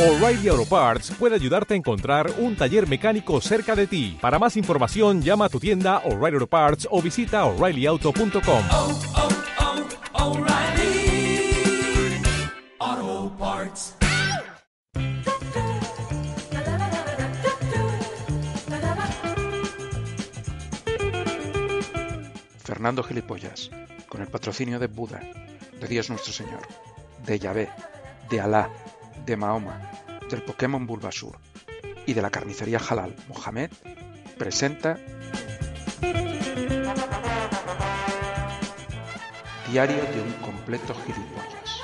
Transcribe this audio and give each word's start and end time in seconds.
O'Reilly 0.00 0.48
Auto 0.48 0.64
Parts 0.64 1.10
puede 1.10 1.34
ayudarte 1.34 1.74
a 1.74 1.76
encontrar 1.76 2.32
un 2.38 2.56
taller 2.56 2.88
mecánico 2.88 3.38
cerca 3.42 3.76
de 3.76 3.86
ti. 3.86 4.16
Para 4.18 4.38
más 4.38 4.56
información, 4.56 5.20
llama 5.20 5.44
a 5.44 5.48
tu 5.50 5.60
tienda 5.60 5.98
O'Reilly 6.06 6.36
Auto 6.36 6.46
Parts 6.46 6.88
o 6.90 7.02
visita 7.02 7.44
oreillyauto.com. 7.44 8.64
oh, 8.70 8.98
oh, 10.14 10.38
O'Reilly 10.38 11.52
Auto 12.78 13.36
Parts. 13.36 13.94
Fernando 22.64 23.02
Gilipollas, 23.02 23.70
con 24.08 24.22
el 24.22 24.28
patrocinio 24.28 24.78
de 24.78 24.86
Buda, 24.86 25.20
de 25.78 25.86
Dios 25.86 26.08
nuestro 26.08 26.32
Señor, 26.32 26.62
de 27.26 27.38
Yahvé, 27.38 27.68
de 28.30 28.40
Alá, 28.40 28.70
de 29.30 29.36
Mahoma, 29.36 29.80
del 30.28 30.42
Pokémon 30.42 30.84
Bulbasur 30.88 31.38
y 32.04 32.14
de 32.14 32.20
la 32.20 32.30
carnicería 32.30 32.80
halal 32.80 33.14
Mohamed, 33.28 33.70
presenta 34.36 34.98
Diario 39.70 40.02
de 40.02 40.20
un 40.20 40.32
completo 40.42 40.96
gilipollas. 41.06 41.80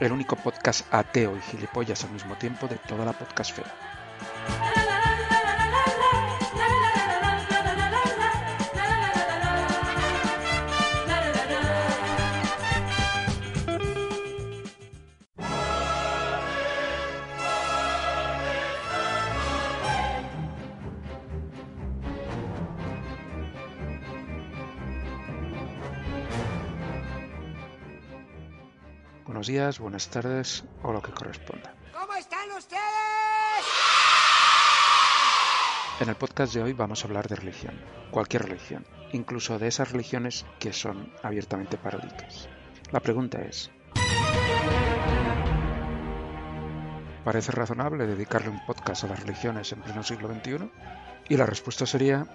El 0.00 0.12
único 0.12 0.34
podcast 0.36 0.86
ateo 0.94 1.36
y 1.36 1.42
gilipollas 1.42 2.02
al 2.04 2.12
mismo 2.12 2.34
tiempo 2.36 2.68
de 2.68 2.76
toda 2.76 3.04
la 3.04 3.12
podcastfera. 3.12 4.77
Buenos 29.38 29.46
días, 29.46 29.78
buenas 29.78 30.08
tardes 30.08 30.64
o 30.82 30.92
lo 30.92 31.00
que 31.00 31.12
corresponda. 31.12 31.72
¿Cómo 31.92 32.12
están 32.14 32.50
ustedes? 32.58 32.82
En 36.00 36.08
el 36.08 36.16
podcast 36.16 36.54
de 36.54 36.62
hoy 36.64 36.72
vamos 36.72 37.04
a 37.04 37.06
hablar 37.06 37.28
de 37.28 37.36
religión, 37.36 37.80
cualquier 38.10 38.48
religión, 38.48 38.84
incluso 39.12 39.60
de 39.60 39.68
esas 39.68 39.92
religiones 39.92 40.44
que 40.58 40.72
son 40.72 41.12
abiertamente 41.22 41.76
paródicas. 41.76 42.48
La 42.90 42.98
pregunta 42.98 43.40
es, 43.40 43.70
¿parece 47.24 47.52
razonable 47.52 48.08
dedicarle 48.08 48.48
un 48.48 48.66
podcast 48.66 49.04
a 49.04 49.06
las 49.06 49.20
religiones 49.20 49.70
en 49.70 49.82
pleno 49.82 50.02
siglo 50.02 50.34
XXI? 50.34 50.68
Y 51.28 51.36
la 51.36 51.46
respuesta 51.46 51.86
sería, 51.86 52.26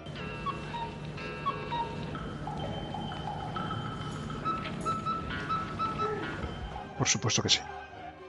por 6.98 7.08
supuesto 7.08 7.42
que 7.42 7.48
sí. 7.48 7.60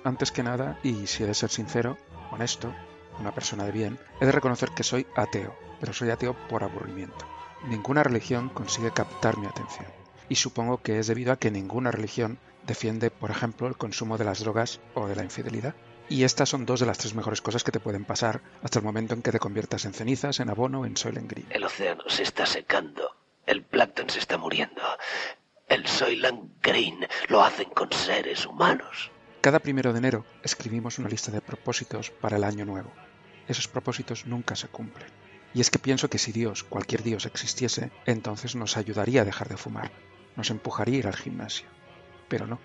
Antes 0.04 0.32
que 0.32 0.44
nada, 0.44 0.80
y 0.84 1.08
si 1.08 1.24
he 1.24 1.28
de 1.28 1.34
ser 1.34 1.50
sincero, 1.50 1.98
honesto, 2.32 2.74
una 3.20 3.34
persona 3.34 3.64
de 3.66 3.72
bien, 3.72 4.00
he 4.20 4.26
de 4.26 4.32
reconocer 4.32 4.70
que 4.72 4.84
soy 4.84 5.08
ateo, 5.16 5.56
pero 5.80 5.94
soy 5.94 6.10
ateo 6.10 6.36
por 6.48 6.64
aburrimiento. 6.64 7.26
Ninguna 7.68 8.04
religión 8.04 8.50
consigue 8.50 8.92
captar 8.92 9.38
mi 9.38 9.48
atención. 9.48 9.88
Y 10.30 10.36
supongo 10.36 10.82
que 10.82 11.00
es 11.00 11.08
debido 11.08 11.32
a 11.32 11.38
que 11.38 11.52
ninguna 11.52 11.92
religión 11.92 12.40
defiende, 12.66 13.12
por 13.12 13.32
ejemplo, 13.32 13.68
el 13.68 13.78
consumo 13.78 14.18
de 14.18 14.26
las 14.26 14.40
drogas 14.40 14.80
o 14.94 15.08
de 15.08 15.16
la 15.16 15.24
infidelidad. 15.24 15.76
Y 16.08 16.24
estas 16.24 16.50
son 16.50 16.66
dos 16.66 16.80
de 16.80 16.86
las 16.86 17.00
tres 17.00 17.16
mejores 17.16 17.42
cosas 17.42 17.64
que 17.64 17.72
te 17.72 17.80
pueden 17.80 18.06
pasar 18.06 18.42
hasta 18.62 18.80
el 18.80 18.86
momento 18.86 19.16
en 19.16 19.24
que 19.24 19.32
te 19.32 19.40
conviertas 19.40 19.86
en 19.86 19.94
cenizas, 19.94 20.40
en 20.40 20.50
abono 20.50 20.82
o 20.82 20.86
en 20.86 20.98
Soylent 20.98 21.30
Green. 21.30 21.48
El 21.50 21.64
océano 21.64 22.04
se 22.08 22.24
está 22.24 22.46
secando. 22.46 23.16
El 23.46 23.64
plancton 23.64 24.10
se 24.10 24.20
está 24.20 24.38
muriendo. 24.38 24.82
El 25.68 25.88
Soylent 25.88 26.62
Green 26.62 27.08
lo 27.28 27.44
hacen 27.44 27.70
con 27.72 27.92
seres 27.92 28.46
humanos. 28.46 29.12
Cada 29.42 29.60
primero 29.60 29.94
de 29.94 29.98
enero 29.98 30.26
escribimos 30.44 31.00
una 31.00 31.10
lista 31.10 31.32
de 31.32 31.42
propósitos 31.42 32.12
para 32.12 32.38
el 32.38 32.44
año 32.44 32.66
nuevo. 32.66 32.92
Esos 33.48 33.68
propósitos 33.68 34.28
nunca 34.28 34.56
se 34.56 34.68
cumplen. 34.68 35.08
Y 35.56 35.62
es 35.62 35.72
que 35.72 35.80
pienso 35.80 36.08
que 36.08 36.20
si 36.20 36.32
Dios, 36.32 36.64
cualquier 36.64 37.02
Dios, 37.02 37.26
existiese, 37.26 37.92
entonces 38.06 38.56
nos 38.56 38.78
ayudaría 38.78 39.22
a 39.22 39.26
dejar 39.26 39.50
de 39.50 39.58
fumar, 39.58 39.92
nos 40.36 40.52
empujaría 40.52 40.98
a 40.98 41.00
ir 41.00 41.08
al 41.08 41.16
gimnasio. 41.16 41.68
Pero 42.28 42.46
no. 42.46 42.60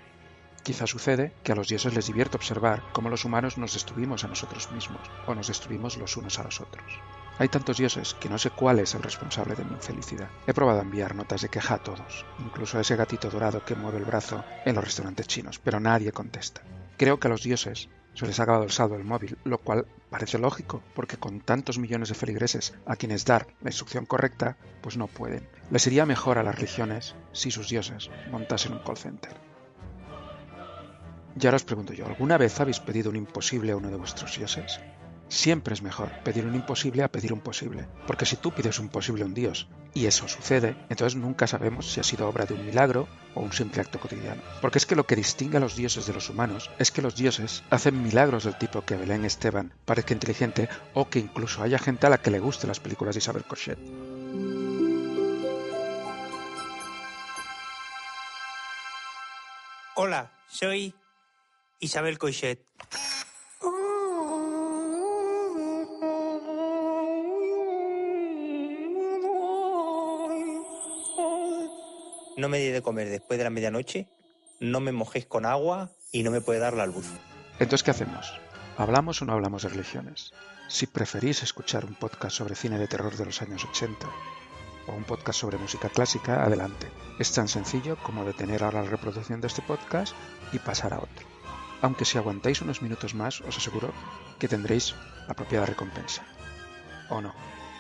Quizá 0.62 0.86
sucede 0.86 1.32
que 1.42 1.52
a 1.52 1.54
los 1.54 1.68
dioses 1.68 1.94
les 1.94 2.06
divierte 2.06 2.36
observar 2.36 2.82
cómo 2.92 3.08
los 3.08 3.24
humanos 3.24 3.56
nos 3.56 3.72
destruimos 3.72 4.24
a 4.24 4.28
nosotros 4.28 4.70
mismos 4.72 5.00
o 5.26 5.34
nos 5.34 5.48
destruimos 5.48 5.96
los 5.96 6.18
unos 6.18 6.38
a 6.38 6.44
los 6.44 6.60
otros. 6.60 6.92
Hay 7.40 7.48
tantos 7.48 7.78
dioses 7.78 8.12
que 8.20 8.28
no 8.28 8.36
sé 8.36 8.50
cuál 8.50 8.80
es 8.80 8.94
el 8.94 9.02
responsable 9.02 9.54
de 9.54 9.64
mi 9.64 9.72
infelicidad. 9.72 10.28
He 10.46 10.52
probado 10.52 10.80
a 10.80 10.82
enviar 10.82 11.14
notas 11.14 11.40
de 11.40 11.48
queja 11.48 11.76
a 11.76 11.82
todos, 11.82 12.26
incluso 12.38 12.76
a 12.76 12.82
ese 12.82 12.96
gatito 12.96 13.30
dorado 13.30 13.64
que 13.64 13.74
mueve 13.74 13.96
el 13.96 14.04
brazo 14.04 14.44
en 14.66 14.74
los 14.74 14.84
restaurantes 14.84 15.26
chinos, 15.26 15.58
pero 15.58 15.80
nadie 15.80 16.12
contesta. 16.12 16.60
Creo 16.98 17.18
que 17.18 17.28
a 17.28 17.30
los 17.30 17.42
dioses 17.42 17.88
se 18.12 18.26
les 18.26 18.38
ha 18.38 18.42
acabado 18.42 18.64
el 18.64 18.70
saldo 18.70 18.98
del 18.98 19.06
móvil, 19.06 19.38
lo 19.44 19.56
cual 19.56 19.86
parece 20.10 20.36
lógico, 20.36 20.82
porque 20.94 21.16
con 21.16 21.40
tantos 21.40 21.78
millones 21.78 22.10
de 22.10 22.14
feligreses 22.14 22.74
a 22.84 22.96
quienes 22.96 23.24
dar 23.24 23.46
la 23.62 23.70
instrucción 23.70 24.04
correcta, 24.04 24.58
pues 24.82 24.98
no 24.98 25.06
pueden. 25.06 25.48
Les 25.70 25.86
iría 25.86 26.04
mejor 26.04 26.36
a 26.36 26.42
las 26.42 26.56
religiones 26.56 27.14
si 27.32 27.50
sus 27.50 27.70
dioses 27.70 28.10
montasen 28.30 28.74
un 28.74 28.80
call 28.80 28.98
center. 28.98 29.32
Y 31.40 31.46
ahora 31.46 31.56
os 31.56 31.64
pregunto 31.64 31.94
yo, 31.94 32.04
¿alguna 32.04 32.36
vez 32.36 32.60
habéis 32.60 32.80
pedido 32.80 33.08
un 33.08 33.16
imposible 33.16 33.72
a 33.72 33.76
uno 33.78 33.88
de 33.88 33.96
vuestros 33.96 34.36
dioses? 34.36 34.78
Siempre 35.30 35.74
es 35.74 35.80
mejor 35.80 36.10
pedir 36.24 36.44
un 36.44 36.56
imposible 36.56 37.04
a 37.04 37.08
pedir 37.08 37.32
un 37.32 37.41
posible, 37.41 37.86
porque 38.08 38.26
si 38.26 38.34
tú 38.34 38.50
pides 38.50 38.80
un 38.80 38.88
posible 38.88 39.22
a 39.22 39.26
un 39.26 39.32
dios 39.32 39.68
y 39.94 40.06
eso 40.06 40.26
sucede, 40.26 40.74
entonces 40.88 41.14
nunca 41.14 41.46
sabemos 41.46 41.92
si 41.92 42.00
ha 42.00 42.02
sido 42.02 42.28
obra 42.28 42.46
de 42.46 42.54
un 42.54 42.66
milagro 42.66 43.06
o 43.36 43.41
un 43.41 43.52
simple 43.52 43.80
acto 43.80 44.00
cotidiano. 44.00 44.42
Porque 44.60 44.78
es 44.78 44.86
que 44.86 44.96
lo 44.96 45.06
que 45.06 45.14
distingue 45.14 45.58
a 45.58 45.60
los 45.60 45.76
dioses 45.76 46.04
de 46.06 46.14
los 46.14 46.28
humanos 46.30 46.68
es 46.80 46.91
que 46.91 47.00
los 47.00 47.14
dioses 47.14 47.62
hacen 47.70 48.02
milagros 48.02 48.42
del 48.42 48.58
tipo 48.58 48.84
que 48.84 48.96
Belén 48.96 49.24
Esteban 49.24 49.72
parezca 49.84 50.14
inteligente 50.14 50.68
o 50.94 51.08
que 51.08 51.20
incluso 51.20 51.62
haya 51.62 51.78
gente 51.78 52.08
a 52.08 52.10
la 52.10 52.18
que 52.18 52.32
le 52.32 52.41
gusten 52.41 52.66
las 52.66 52.80
películas 52.80 53.14
de 53.14 53.20
Isabel 53.20 53.44
Cochet. 53.44 53.78
Hola, 59.94 60.32
soy 60.48 60.92
Isabel 61.78 62.18
Coixet. 62.18 62.66
No 72.40 72.48
me 72.48 72.58
di 72.58 72.68
de 72.68 72.80
comer 72.80 73.10
después 73.10 73.36
de 73.36 73.44
la 73.44 73.50
medianoche, 73.50 74.08
no 74.60 74.80
me 74.80 74.92
mojéis 74.92 75.26
con 75.26 75.44
agua 75.44 75.90
y 76.10 76.22
no 76.22 76.30
me 76.30 76.40
puede 76.40 76.58
dar 76.58 76.72
la 76.72 76.86
luz. 76.86 77.06
Entonces, 77.58 77.82
¿qué 77.82 77.90
hacemos? 77.90 78.32
¿Hablamos 78.78 79.20
o 79.20 79.26
no 79.26 79.34
hablamos 79.34 79.62
de 79.62 79.68
religiones? 79.68 80.32
Si 80.66 80.86
preferís 80.86 81.42
escuchar 81.42 81.84
un 81.84 81.96
podcast 81.96 82.34
sobre 82.34 82.54
cine 82.54 82.78
de 82.78 82.88
terror 82.88 83.14
de 83.14 83.26
los 83.26 83.42
años 83.42 83.66
80 83.66 84.06
o 84.86 84.92
un 84.92 85.04
podcast 85.04 85.38
sobre 85.38 85.58
música 85.58 85.90
clásica, 85.90 86.42
adelante. 86.42 86.90
Es 87.18 87.30
tan 87.30 87.46
sencillo 87.46 87.98
como 88.02 88.24
detener 88.24 88.64
ahora 88.64 88.84
la 88.84 88.88
reproducción 88.88 89.42
de 89.42 89.48
este 89.48 89.60
podcast 89.60 90.14
y 90.50 90.60
pasar 90.60 90.94
a 90.94 91.00
otro. 91.00 91.26
Aunque 91.82 92.06
si 92.06 92.16
aguantáis 92.16 92.62
unos 92.62 92.80
minutos 92.80 93.14
más, 93.14 93.42
os 93.42 93.58
aseguro 93.58 93.92
que 94.38 94.48
tendréis 94.48 94.94
la 95.26 95.32
apropiada 95.34 95.66
recompensa. 95.66 96.24
¿O 97.10 97.20
no? 97.20 97.34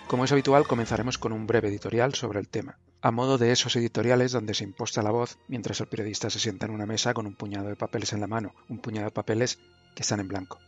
Como 0.06 0.26
es 0.26 0.32
habitual, 0.32 0.66
comenzaremos 0.66 1.16
con 1.16 1.32
un 1.32 1.46
breve 1.46 1.68
editorial 1.68 2.14
sobre 2.14 2.40
el 2.40 2.48
tema, 2.48 2.76
a 3.02 3.10
modo 3.10 3.38
de 3.38 3.52
esos 3.52 3.74
editoriales 3.76 4.32
donde 4.32 4.54
se 4.54 4.64
imposta 4.64 5.02
la 5.02 5.10
voz 5.10 5.38
mientras 5.48 5.80
el 5.80 5.86
periodista 5.86 6.30
se 6.30 6.38
sienta 6.38 6.66
en 6.66 6.72
una 6.72 6.86
mesa 6.86 7.14
con 7.14 7.26
un 7.26 7.34
puñado 7.34 7.68
de 7.68 7.76
papeles 7.76 8.12
en 8.12 8.20
la 8.20 8.26
mano, 8.26 8.54
un 8.68 8.78
puñado 8.78 9.06
de 9.06 9.12
papeles 9.12 9.58
que 9.94 10.02
están 10.02 10.20
en 10.20 10.28
blanco. 10.28 10.58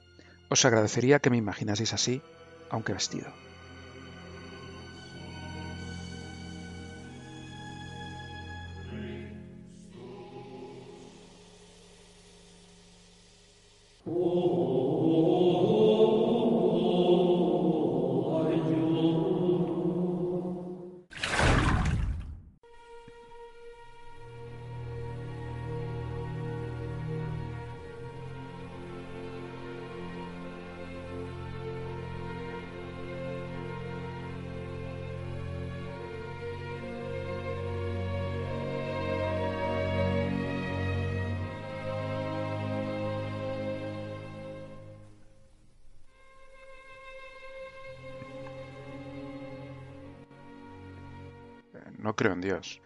Os 0.48 0.64
agradecería 0.64 1.20
que 1.20 1.30
me 1.30 1.36
imaginaseis 1.36 1.92
así, 1.92 2.22
aunque 2.70 2.92
vestido. 2.92 3.32
No 52.12 52.16
creo 52.16 52.34
en 52.34 52.42
Dios. 52.42 52.82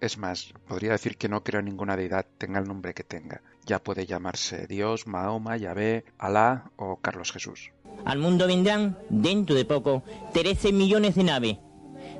Es 0.00 0.16
más, 0.16 0.54
podría 0.66 0.92
decir 0.92 1.18
que 1.18 1.28
no 1.28 1.44
creo 1.44 1.60
en 1.60 1.66
ninguna 1.66 1.98
deidad, 1.98 2.24
tenga 2.38 2.60
el 2.60 2.66
nombre 2.66 2.94
que 2.94 3.04
tenga. 3.04 3.42
Ya 3.66 3.78
puede 3.78 4.06
llamarse 4.06 4.66
Dios, 4.66 5.06
Mahoma, 5.06 5.58
Yahvé, 5.58 6.06
Alá 6.16 6.70
o 6.76 6.96
Carlos 6.96 7.30
Jesús. 7.30 7.72
Al 8.06 8.18
mundo 8.18 8.46
vendrán, 8.46 8.96
dentro 9.10 9.54
de 9.54 9.66
poco, 9.66 10.02
13 10.32 10.72
millones 10.72 11.14
de 11.14 11.24
naves 11.24 11.58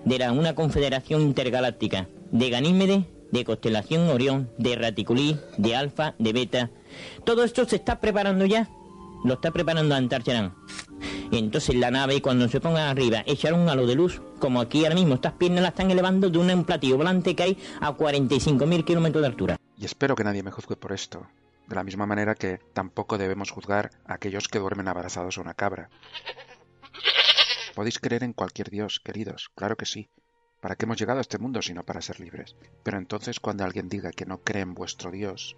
de 0.05 0.19
la, 0.19 0.33
una 0.33 0.55
confederación 0.55 1.23
intergaláctica, 1.23 2.09
de 2.31 2.51
Ganímedes, 2.51 3.07
de 3.33 3.45
constelación 3.47 4.11
Orión, 4.11 4.51
de 4.59 4.77
Raticulí, 4.77 5.41
de 5.57 5.77
Alfa, 5.77 6.15
de 6.19 6.35
Beta. 6.35 6.71
Todo 7.25 7.43
esto 7.43 7.65
se 7.65 7.77
está 7.77 8.01
preparando 8.01 8.45
ya. 8.45 8.69
Lo 9.25 9.35
está 9.35 9.51
preparando 9.51 9.95
Antarcharán. 9.95 10.55
Y 11.33 11.39
entonces 11.39 11.77
la 11.77 11.93
nave, 11.93 12.21
cuando 12.21 12.49
se 12.49 12.61
ponga 12.61 12.91
arriba, 12.91 13.23
echará 13.25 13.55
un 13.55 13.69
halo 13.69 13.87
de 13.87 13.95
luz, 13.95 14.21
como 14.41 14.61
aquí 14.61 14.83
ahora 14.83 14.97
mismo, 14.97 15.15
estas 15.15 15.35
piernas 15.35 15.63
las 15.63 15.71
están 15.71 15.91
elevando 15.91 16.29
de 16.29 16.39
un 16.39 16.65
platillo 16.65 16.97
volante 16.97 17.37
que 17.37 17.43
hay 17.45 17.59
a 17.81 17.97
45.000 17.97 18.85
kilómetros 18.85 19.23
de 19.23 19.27
altura. 19.29 19.57
Y 19.79 19.85
espero 19.85 20.17
que 20.17 20.25
nadie 20.25 20.43
me 20.43 20.51
juzgue 20.51 20.75
por 20.75 20.91
esto, 20.91 21.29
de 21.69 21.77
la 21.77 21.85
misma 21.85 22.05
manera 22.05 22.35
que 22.35 22.59
tampoco 22.73 23.17
debemos 23.17 23.53
juzgar 23.53 23.93
a 24.07 24.15
aquellos 24.15 24.49
que 24.49 24.59
duermen 24.59 24.89
abrazados 24.89 25.39
a 25.39 25.41
una 25.41 25.55
cabra. 25.55 25.89
Podéis 27.77 28.01
creer 28.01 28.25
en 28.25 28.33
cualquier 28.33 28.69
Dios, 28.69 28.99
queridos, 28.99 29.53
claro 29.55 29.77
que 29.77 29.87
sí. 29.87 30.09
¿Para 30.61 30.75
qué 30.75 30.85
hemos 30.85 30.99
llegado 30.99 31.19
a 31.19 31.23
este 31.23 31.39
mundo 31.39 31.63
sino 31.63 31.85
para 31.85 32.03
ser 32.03 32.19
libres? 32.19 32.57
Pero 32.83 32.99
entonces 32.99 33.39
cuando 33.39 33.65
alguien 33.65 33.89
diga 33.89 34.11
que 34.11 34.27
no 34.27 34.39
cree 34.39 34.63
en 34.63 34.75
vuestro 34.75 35.13
Dios, 35.13 35.55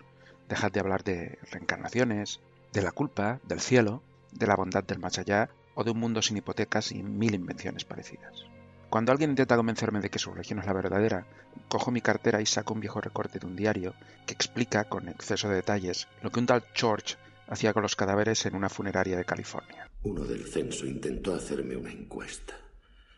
dejad 0.51 0.71
de 0.71 0.81
hablar 0.81 1.03
de 1.03 1.39
reencarnaciones, 1.51 2.41
de 2.75 2.83
la 2.83 2.93
culpa, 2.93 3.41
del 3.45 3.61
cielo, 3.61 4.03
de 4.33 4.47
la 4.47 4.55
bondad 4.55 4.85
del 4.85 4.99
más 4.99 5.19
allá 5.19 5.51
o 5.75 5.85
de 5.85 5.91
un 5.91 5.99
mundo 5.99 6.23
sin 6.23 6.37
hipotecas 6.37 6.93
y 6.93 7.03
mil 7.03 7.35
invenciones 7.35 7.85
parecidas. 7.85 8.47
Cuando 8.93 9.11
alguien 9.11 9.31
intenta 9.31 9.57
convencerme 9.57 10.01
de 10.01 10.11
que 10.11 10.19
su 10.19 10.33
religión 10.33 10.59
es 10.59 10.67
la 10.67 10.75
verdadera, 10.75 11.27
cojo 11.69 11.91
mi 11.91 12.03
cartera 12.03 12.43
y 12.43 12.47
saco 12.47 12.75
un 12.75 12.81
viejo 12.81 13.01
recorte 13.01 13.39
de 13.39 13.47
un 13.47 13.57
diario 13.57 13.95
que 14.27 14.35
explica 14.35 14.85
con 14.85 15.09
exceso 15.09 15.49
de 15.49 15.57
detalles 15.57 16.09
lo 16.23 16.31
que 16.31 16.41
un 16.41 16.47
tal 16.47 16.65
George 16.75 17.17
hacía 17.49 17.73
con 17.73 17.83
los 17.83 17.97
cadáveres 17.97 18.45
en 18.45 18.55
una 18.55 18.69
funeraria 18.69 19.17
de 19.17 19.25
California. 19.25 19.89
Uno 20.03 20.25
del 20.25 20.47
censo 20.47 20.87
intentó 20.87 21.35
hacerme 21.35 21.77
una 21.77 21.91
encuesta. 21.91 22.55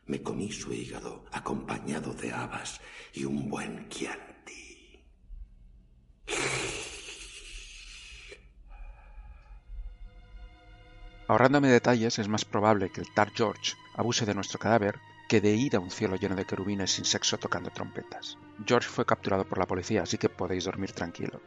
Me 0.06 0.22
comí 0.22 0.52
su 0.52 0.72
hígado 0.72 1.24
acompañado 1.32 2.12
de 2.14 2.32
habas 2.32 2.80
y 3.12 3.24
un 3.24 3.48
buen 3.48 3.88
Chianti. 3.88 5.02
Ahorrándome 11.26 11.68
detalles, 11.68 12.18
es 12.18 12.28
más 12.28 12.44
probable 12.44 12.90
que 12.90 13.00
el 13.00 13.10
Tar 13.14 13.30
George 13.34 13.72
abuse 13.94 14.26
de 14.26 14.34
nuestro 14.34 14.58
cadáver 14.58 15.00
que 15.26 15.40
de 15.40 15.54
ir 15.54 15.74
a 15.74 15.80
un 15.80 15.90
cielo 15.90 16.16
lleno 16.16 16.36
de 16.36 16.44
querubines 16.44 16.92
sin 16.92 17.06
sexo 17.06 17.38
tocando 17.38 17.70
trompetas. 17.70 18.36
George 18.66 18.90
fue 18.90 19.06
capturado 19.06 19.46
por 19.48 19.56
la 19.56 19.66
policía, 19.66 20.02
así 20.02 20.18
que 20.18 20.28
podéis 20.28 20.64
dormir 20.64 20.92
tranquilos. 20.92 21.40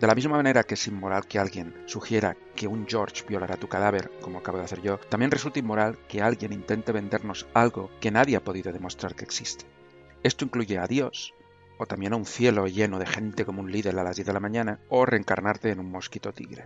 De 0.00 0.06
la 0.06 0.14
misma 0.14 0.38
manera 0.38 0.64
que 0.64 0.74
es 0.74 0.86
inmoral 0.88 1.26
que 1.26 1.38
alguien 1.38 1.74
sugiera 1.84 2.34
que 2.56 2.66
un 2.66 2.86
George 2.88 3.24
violará 3.28 3.58
tu 3.58 3.68
cadáver, 3.68 4.10
como 4.22 4.38
acabo 4.38 4.56
de 4.56 4.64
hacer 4.64 4.80
yo, 4.80 4.96
también 4.98 5.30
resulta 5.30 5.58
inmoral 5.58 5.98
que 6.08 6.22
alguien 6.22 6.54
intente 6.54 6.92
vendernos 6.92 7.46
algo 7.52 7.90
que 8.00 8.10
nadie 8.10 8.36
ha 8.36 8.42
podido 8.42 8.72
demostrar 8.72 9.14
que 9.14 9.24
existe. 9.24 9.66
Esto 10.22 10.46
incluye 10.46 10.78
a 10.78 10.86
Dios, 10.86 11.34
o 11.78 11.84
también 11.84 12.14
a 12.14 12.16
un 12.16 12.24
cielo 12.24 12.66
lleno 12.66 12.98
de 12.98 13.06
gente 13.06 13.44
como 13.44 13.60
un 13.60 13.70
líder 13.70 13.98
a 13.98 14.02
las 14.02 14.16
10 14.16 14.28
de 14.28 14.32
la 14.32 14.40
mañana, 14.40 14.80
o 14.88 15.04
reencarnarte 15.04 15.70
en 15.70 15.78
un 15.78 15.90
mosquito 15.90 16.32
tigre. 16.32 16.64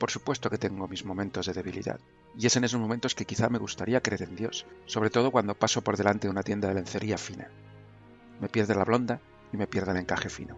Por 0.00 0.10
supuesto 0.10 0.48
que 0.48 0.56
tengo 0.56 0.88
mis 0.88 1.04
momentos 1.04 1.44
de 1.44 1.52
debilidad, 1.52 2.00
y 2.34 2.46
es 2.46 2.56
en 2.56 2.64
esos 2.64 2.80
momentos 2.80 3.14
que 3.14 3.26
quizá 3.26 3.50
me 3.50 3.58
gustaría 3.58 4.00
creer 4.00 4.22
en 4.22 4.34
Dios, 4.34 4.64
sobre 4.86 5.10
todo 5.10 5.30
cuando 5.30 5.54
paso 5.54 5.84
por 5.84 5.98
delante 5.98 6.26
de 6.26 6.30
una 6.30 6.42
tienda 6.42 6.68
de 6.68 6.74
lencería 6.74 7.18
fina. 7.18 7.48
Me 8.40 8.48
pierde 8.48 8.74
la 8.74 8.84
blonda 8.84 9.20
y 9.52 9.58
me 9.58 9.66
pierde 9.66 9.90
el 9.90 9.98
encaje 9.98 10.30
fino. 10.30 10.56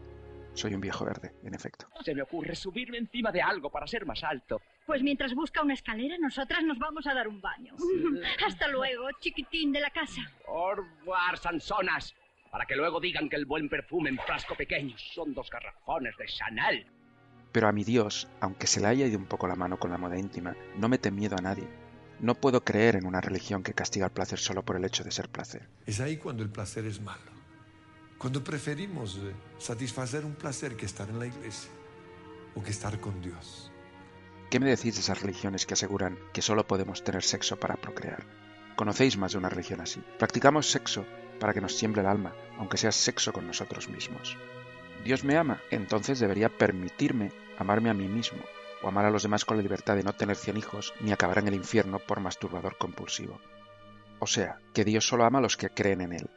Soy 0.55 0.75
un 0.75 0.81
viejo 0.81 1.05
verde, 1.05 1.33
en 1.43 1.55
efecto. 1.55 1.89
Se 2.05 2.15
me 2.15 2.23
ocurre 2.23 2.55
subirme 2.55 2.99
encima 2.99 3.33
de 3.33 3.43
algo 3.43 3.69
para 3.69 3.89
ser 3.89 4.07
más 4.07 4.23
alto. 4.23 4.63
Pues 4.87 5.03
mientras 5.03 5.35
busca 5.35 5.61
una 5.61 5.75
escalera, 5.75 6.17
nosotras 6.21 6.63
nos 6.63 6.79
vamos 6.79 7.05
a 7.09 7.15
dar 7.15 7.27
un 7.27 7.41
baño. 7.41 7.75
Hasta 8.47 8.69
luego, 8.69 9.09
chiquitín 9.19 9.73
de 9.73 9.81
la 9.81 9.91
casa. 9.91 10.23
Orvar, 10.47 11.37
Sansonas. 11.37 12.15
Para 12.53 12.65
que 12.65 12.77
luego 12.77 13.01
digan 13.01 13.29
que 13.29 13.37
el 13.37 13.47
buen 13.47 13.69
perfume 13.69 14.11
en 14.11 14.19
frasco 14.19 14.55
pequeño 14.55 14.97
son 14.99 15.35
dos 15.35 15.51
garrafones 15.51 16.17
de 16.17 16.27
Chanel. 16.27 16.87
Pero 17.53 17.69
a 17.69 17.73
mi 17.73 17.85
Dios, 17.85 18.29
aunque 18.41 18.67
se 18.67 18.81
le 18.81 18.89
haya 18.89 19.07
ido 19.07 19.19
un 19.19 19.27
poco 19.27 19.47
la 19.47 19.55
mano 19.55 19.79
con 19.79 19.91
la 19.91 19.99
moda 19.99 20.19
íntima, 20.19 20.57
no 20.77 20.89
mete 20.89 21.11
miedo 21.11 21.37
a 21.39 21.43
nadie. 21.43 21.69
No 22.19 22.35
puedo 22.35 22.65
creer 22.65 22.97
en 22.97 23.07
una 23.07 23.21
religión 23.21 23.63
que 23.63 23.75
castiga 23.75 24.07
el 24.07 24.13
placer 24.13 24.39
solo 24.39 24.65
por 24.65 24.77
el 24.77 24.85
hecho 24.85 25.05
de 25.05 25.11
ser 25.11 25.29
placer. 25.29 25.69
Es 25.87 26.01
ahí 26.01 26.17
cuando 26.17 26.43
el 26.43 26.51
placer 26.51 26.87
es 26.87 27.01
malo. 27.01 27.31
Cuando 28.17 28.43
preferimos 28.43 29.17
eh, 29.17 29.35
satisfacer 29.59 30.25
un 30.25 30.35
placer 30.35 30.77
que 30.77 30.87
estar 30.87 31.09
en 31.11 31.19
la 31.19 31.27
iglesia 31.27 31.71
o 32.55 32.63
que 32.63 32.71
estar 32.71 33.01
con 33.01 33.21
Dios. 33.21 33.71
¿Qué 34.51 34.61
me 34.61 34.69
decís 34.69 34.95
de 34.95 35.01
esas 35.01 35.21
religiones 35.21 35.67
que 35.67 35.75
aseguran 35.75 36.19
que 36.33 36.43
solo 36.43 36.67
podemos 36.67 37.03
tener 37.03 37.23
sexo 37.23 37.59
para 37.59 37.77
procrear? 37.77 38.25
¿Conocéis 38.77 39.19
más 39.19 39.33
de 39.33 39.39
una 39.39 39.49
religión 39.49 39.81
así? 39.81 40.03
Practicamos 40.19 40.71
sexo 40.71 41.05
para 41.41 41.53
que 41.53 41.61
nos 41.61 41.77
tiemble 41.77 42.03
el 42.03 42.07
alma, 42.07 42.35
aunque 42.59 42.77
sea 42.77 42.93
sexo 42.93 43.33
con 43.33 43.47
nosotros 43.47 43.89
mismos. 43.89 44.37
Dios 45.05 45.25
me 45.25 45.37
ama, 45.37 45.61
entonces 45.71 46.21
debería 46.21 46.49
permitirme 46.49 47.33
amarme 47.59 47.91
a 47.91 47.95
mí 47.95 48.07
mismo, 48.09 48.41
o 48.83 48.89
amar 48.89 49.05
a 49.05 49.11
los 49.11 49.23
demás 49.23 49.45
con 49.45 49.57
la 49.57 49.63
libertad 49.63 49.97
de 49.97 50.03
no 50.03 50.13
tener 50.13 50.37
cien 50.37 50.57
hijos 50.57 50.95
ni 51.01 51.13
acabar 51.13 51.39
en 51.39 51.49
el 51.49 51.55
infierno 51.55 51.99
por 51.99 52.21
masturbador 52.21 52.77
compulsivo. 52.77 53.41
O 54.19 54.27
sea, 54.27 54.59
que 54.73 54.85
Dios 54.85 55.07
solo 55.07 55.25
ama 55.25 55.39
a 55.39 55.43
los 55.43 55.57
que 55.57 55.71
creen 55.71 56.01
en 56.01 56.13
Él. 56.13 56.31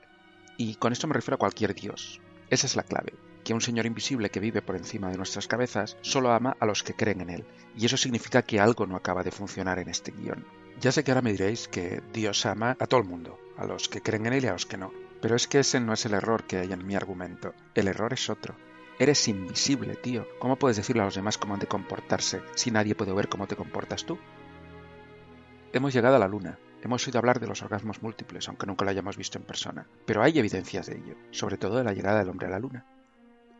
Y 0.57 0.75
con 0.75 0.93
esto 0.93 1.07
me 1.07 1.13
refiero 1.13 1.35
a 1.35 1.39
cualquier 1.39 1.75
Dios. 1.75 2.19
Esa 2.49 2.65
es 2.65 2.75
la 2.75 2.83
clave, 2.83 3.13
que 3.43 3.53
un 3.53 3.61
Señor 3.61 3.85
invisible 3.85 4.29
que 4.29 4.39
vive 4.39 4.61
por 4.61 4.75
encima 4.75 5.09
de 5.09 5.17
nuestras 5.17 5.47
cabezas 5.47 5.97
solo 6.01 6.31
ama 6.31 6.57
a 6.59 6.65
los 6.65 6.81
que 6.81 6.95
creen 6.95 7.21
en 7.21 7.29
Él. 7.29 7.45
Y 7.77 7.85
eso 7.85 7.97
significa 7.97 8.41
que 8.41 8.59
algo 8.59 8.87
no 8.87 8.95
acaba 8.95 9.23
de 9.23 9.31
funcionar 9.31 9.77
en 9.77 9.89
este 9.89 10.11
guion. 10.11 10.45
Ya 10.79 10.91
sé 10.91 11.03
que 11.03 11.11
ahora 11.11 11.21
me 11.21 11.31
diréis 11.31 11.67
que 11.67 12.01
Dios 12.11 12.45
ama 12.45 12.75
a 12.79 12.87
todo 12.87 12.99
el 12.99 13.07
mundo, 13.07 13.39
a 13.57 13.65
los 13.65 13.87
que 13.89 14.01
creen 14.01 14.25
en 14.25 14.33
Él 14.33 14.45
y 14.45 14.47
a 14.47 14.53
los 14.53 14.65
que 14.65 14.77
no. 14.77 14.91
Pero 15.25 15.37
es 15.37 15.47
que 15.47 15.57
ese 15.57 15.79
no 15.79 15.91
es 15.91 16.05
el 16.05 16.13
error 16.13 16.43
que 16.43 16.57
hay 16.59 16.71
en 16.71 16.85
mi 16.85 16.93
argumento. 16.93 17.55
El 17.73 17.87
error 17.87 18.13
es 18.13 18.29
otro. 18.29 18.53
Eres 18.99 19.27
invisible, 19.27 19.95
tío. 19.95 20.27
¿Cómo 20.37 20.55
puedes 20.55 20.77
decirle 20.77 21.01
a 21.01 21.05
los 21.05 21.15
demás 21.15 21.39
cómo 21.39 21.55
han 21.55 21.59
de 21.59 21.65
comportarse 21.65 22.43
si 22.53 22.69
nadie 22.69 22.93
puede 22.93 23.11
ver 23.11 23.27
cómo 23.27 23.47
te 23.47 23.55
comportas 23.55 24.05
tú? 24.05 24.19
Hemos 25.73 25.95
llegado 25.95 26.17
a 26.17 26.19
la 26.19 26.27
luna. 26.27 26.59
Hemos 26.83 27.07
oído 27.07 27.17
hablar 27.17 27.39
de 27.39 27.47
los 27.47 27.63
orgasmos 27.63 28.03
múltiples, 28.03 28.47
aunque 28.47 28.67
nunca 28.67 28.85
lo 28.85 28.91
hayamos 28.91 29.17
visto 29.17 29.39
en 29.39 29.45
persona. 29.45 29.87
Pero 30.05 30.21
hay 30.21 30.37
evidencias 30.37 30.85
de 30.85 30.97
ello, 30.97 31.15
sobre 31.31 31.57
todo 31.57 31.77
de 31.77 31.85
la 31.85 31.93
llegada 31.93 32.19
del 32.19 32.29
hombre 32.29 32.45
a 32.45 32.51
la 32.51 32.59
luna. 32.59 32.85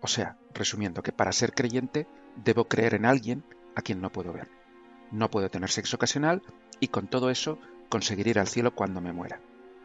O 0.01 0.07
sea, 0.07 0.38
resumiendo, 0.53 1.01
que 1.01 1.13
para 1.13 1.31
ser 1.31 1.53
creyente 1.53 2.05
debo 2.36 2.65
creer 2.65 2.93
en 2.93 3.07
alguien 3.07 3.43
a 3.74 3.81
quien 3.81 4.01
no 4.01 4.12
puedo 4.12 4.31
ver. 4.34 4.50
No 5.10 5.31
puedo 5.31 5.50
tener 5.50 5.72
sexo 5.72 5.95
ocasional 5.95 6.43
y 6.79 6.89
con 6.89 7.07
todo 7.07 7.31
eso 7.31 7.57
conseguir 7.89 8.27
ir 8.27 8.38
al 8.38 8.50
cielo 8.50 8.75
cuando 8.75 9.01
me 9.01 9.13
muera. 9.13 9.39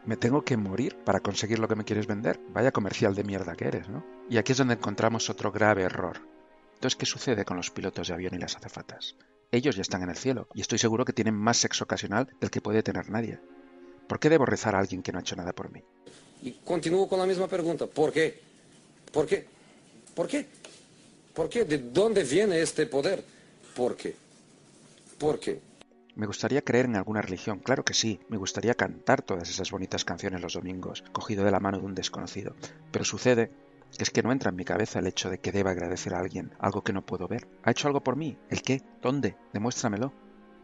Me 0.05 0.17
tengo 0.17 0.43
que 0.43 0.57
morir 0.57 0.97
para 1.05 1.19
conseguir 1.19 1.59
lo 1.59 1.67
que 1.67 1.75
me 1.75 1.85
quieres 1.85 2.07
vender. 2.07 2.39
Vaya 2.49 2.71
comercial 2.71 3.13
de 3.13 3.23
mierda 3.23 3.55
que 3.55 3.65
eres, 3.65 3.87
¿no? 3.87 4.03
Y 4.29 4.37
aquí 4.37 4.53
es 4.53 4.57
donde 4.57 4.73
encontramos 4.73 5.29
otro 5.29 5.51
grave 5.51 5.83
error. 5.83 6.19
Entonces, 6.73 6.97
¿qué 6.97 7.05
sucede 7.05 7.45
con 7.45 7.57
los 7.57 7.69
pilotos 7.69 8.07
de 8.07 8.15
avión 8.15 8.33
y 8.33 8.39
las 8.39 8.55
azafatas? 8.55 9.15
Ellos 9.51 9.75
ya 9.75 9.83
están 9.83 10.01
en 10.01 10.09
el 10.09 10.15
cielo 10.15 10.47
y 10.55 10.61
estoy 10.61 10.79
seguro 10.79 11.05
que 11.05 11.13
tienen 11.13 11.35
más 11.35 11.57
sexo 11.57 11.83
ocasional 11.83 12.27
del 12.39 12.49
que 12.49 12.61
puede 12.61 12.81
tener 12.81 13.09
nadie. 13.09 13.39
¿Por 14.07 14.19
qué 14.19 14.29
debo 14.29 14.45
rezar 14.45 14.75
a 14.75 14.79
alguien 14.79 15.03
que 15.03 15.11
no 15.11 15.19
ha 15.19 15.21
hecho 15.21 15.35
nada 15.35 15.53
por 15.53 15.71
mí? 15.71 15.83
Y 16.41 16.53
continúo 16.65 17.07
con 17.07 17.19
la 17.19 17.27
misma 17.27 17.47
pregunta. 17.47 17.85
¿Por 17.85 18.11
qué? 18.11 18.41
¿Por 19.11 19.27
qué? 19.27 19.45
¿Por 20.15 20.27
qué? 20.27 20.47
¿Por 21.33 21.47
qué? 21.47 21.65
¿De 21.65 21.77
dónde 21.77 22.23
viene 22.23 22.61
este 22.61 22.87
poder? 22.87 23.23
¿Por 23.75 23.95
qué? 23.95 24.15
¿Por 25.19 25.39
qué? 25.39 25.61
Me 26.15 26.25
gustaría 26.25 26.61
creer 26.61 26.85
en 26.85 26.97
alguna 26.97 27.21
religión, 27.21 27.59
claro 27.59 27.85
que 27.85 27.93
sí, 27.93 28.19
me 28.27 28.37
gustaría 28.37 28.73
cantar 28.73 29.21
todas 29.21 29.49
esas 29.49 29.71
bonitas 29.71 30.03
canciones 30.03 30.41
los 30.41 30.53
domingos, 30.53 31.03
cogido 31.13 31.45
de 31.45 31.51
la 31.51 31.61
mano 31.61 31.79
de 31.79 31.85
un 31.85 31.95
desconocido, 31.95 32.53
pero 32.91 33.05
sucede 33.05 33.51
que 33.97 34.03
es 34.03 34.09
que 34.09 34.23
no 34.23 34.31
entra 34.31 34.49
en 34.49 34.55
mi 34.55 34.65
cabeza 34.65 34.99
el 34.99 35.07
hecho 35.07 35.29
de 35.29 35.39
que 35.39 35.51
deba 35.51 35.71
agradecer 35.71 36.13
a 36.13 36.19
alguien 36.19 36.53
algo 36.59 36.83
que 36.83 36.93
no 36.93 37.05
puedo 37.05 37.27
ver. 37.27 37.47
¿Ha 37.63 37.71
hecho 37.71 37.87
algo 37.87 38.03
por 38.03 38.15
mí? 38.15 38.37
¿El 38.49 38.61
qué? 38.61 38.81
¿Dónde? 39.01 39.37
Demuéstramelo. 39.53 40.13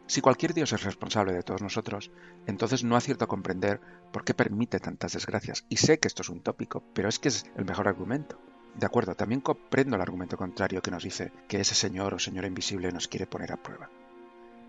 Si 0.07 0.21
cualquier 0.21 0.53
Dios 0.53 0.71
es 0.71 0.83
responsable 0.83 1.33
de 1.33 1.43
todos 1.43 1.61
nosotros, 1.61 2.11
entonces 2.45 2.83
no 2.83 2.95
acierto 2.95 3.25
a 3.25 3.27
comprender 3.27 3.81
por 4.13 4.23
qué 4.23 4.33
permite 4.33 4.79
tantas 4.79 5.13
desgracias. 5.13 5.65
Y 5.67 5.77
sé 5.77 5.99
que 5.99 6.07
esto 6.07 6.21
es 6.21 6.29
un 6.29 6.41
tópico, 6.41 6.83
pero 6.93 7.09
es 7.09 7.19
que 7.19 7.27
es 7.27 7.45
el 7.57 7.65
mejor 7.65 7.89
argumento. 7.89 8.39
De 8.75 8.85
acuerdo, 8.85 9.15
también 9.15 9.41
comprendo 9.41 9.95
el 9.95 10.01
argumento 10.01 10.37
contrario 10.37 10.81
que 10.81 10.91
nos 10.91 11.03
dice 11.03 11.33
que 11.47 11.59
ese 11.59 11.75
señor 11.75 12.13
o 12.13 12.19
señora 12.19 12.47
invisible 12.47 12.91
nos 12.91 13.07
quiere 13.07 13.27
poner 13.27 13.51
a 13.51 13.61
prueba. 13.61 13.89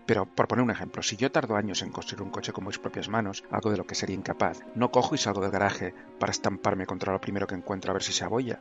Pero, 0.09 0.25
por 0.25 0.47
poner 0.47 0.63
un 0.63 0.71
ejemplo, 0.71 1.03
si 1.03 1.17
yo 1.17 1.31
tardo 1.31 1.55
años 1.55 1.83
en 1.83 1.91
construir 1.91 2.23
un 2.23 2.31
coche 2.31 2.51
con 2.51 2.65
mis 2.65 2.79
propias 2.79 3.09
manos, 3.09 3.43
algo 3.51 3.69
de 3.69 3.77
lo 3.77 3.85
que 3.85 3.93
sería 3.93 4.15
incapaz, 4.15 4.59
no 4.73 4.89
cojo 4.89 5.13
y 5.13 5.19
salgo 5.19 5.39
del 5.39 5.51
garaje 5.51 5.93
para 6.19 6.31
estamparme 6.31 6.87
contra 6.87 7.13
lo 7.13 7.21
primero 7.21 7.45
que 7.45 7.53
encuentro 7.53 7.91
a 7.91 7.93
ver 7.93 8.01
si 8.01 8.11
se 8.11 8.23
abolla. 8.23 8.59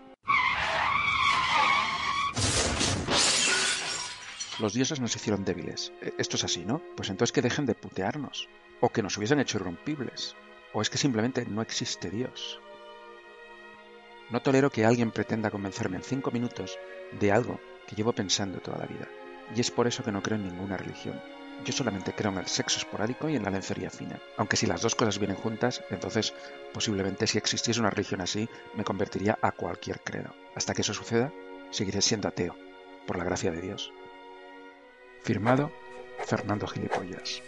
Los 4.58 4.74
dioses 4.74 5.00
nos 5.00 5.16
hicieron 5.16 5.46
débiles. 5.46 5.90
E, 6.02 6.12
Esto 6.18 6.36
es 6.36 6.44
así, 6.44 6.66
¿no? 6.66 6.82
Pues 6.94 7.08
entonces 7.08 7.32
que 7.32 7.40
dejen 7.40 7.64
de 7.64 7.74
putearnos. 7.74 8.46
O 8.82 8.90
que 8.90 9.02
nos 9.02 9.16
hubiesen 9.16 9.40
hecho 9.40 9.56
irrompibles. 9.56 10.36
O 10.74 10.82
es 10.82 10.90
que 10.90 10.98
simplemente 10.98 11.46
no 11.46 11.62
existe 11.62 12.10
Dios. 12.10 12.60
No 14.28 14.42
tolero 14.42 14.68
que 14.68 14.84
alguien 14.84 15.12
pretenda 15.12 15.50
convencerme 15.50 15.96
en 15.96 16.02
cinco 16.02 16.30
minutos 16.30 16.78
de 17.18 17.32
algo 17.32 17.58
que 17.86 17.96
llevo 17.96 18.12
pensando 18.12 18.60
toda 18.60 18.76
la 18.76 18.84
vida. 18.84 19.08
Y 19.54 19.60
es 19.60 19.70
por 19.70 19.86
eso 19.86 20.02
que 20.02 20.12
no 20.12 20.22
creo 20.22 20.36
en 20.36 20.44
ninguna 20.44 20.76
religión. 20.76 21.20
Yo 21.64 21.72
solamente 21.72 22.12
creo 22.12 22.30
en 22.30 22.38
el 22.38 22.46
sexo 22.46 22.78
esporádico 22.78 23.28
y 23.28 23.36
en 23.36 23.42
la 23.42 23.50
lencería 23.50 23.90
fina. 23.90 24.20
Aunque 24.36 24.56
si 24.56 24.66
las 24.66 24.82
dos 24.82 24.94
cosas 24.94 25.18
vienen 25.18 25.36
juntas, 25.36 25.82
entonces 25.90 26.32
posiblemente 26.72 27.26
si 27.26 27.38
existiese 27.38 27.80
una 27.80 27.90
religión 27.90 28.20
así, 28.20 28.48
me 28.74 28.84
convertiría 28.84 29.38
a 29.42 29.52
cualquier 29.52 30.00
credo. 30.00 30.34
Hasta 30.54 30.74
que 30.74 30.82
eso 30.82 30.94
suceda, 30.94 31.32
seguiré 31.70 32.00
siendo 32.00 32.28
ateo, 32.28 32.56
por 33.06 33.18
la 33.18 33.24
gracia 33.24 33.50
de 33.50 33.60
Dios. 33.60 33.92
Firmado, 35.22 35.72
Fernando 36.24 36.66
Gilipollas. 36.66 37.42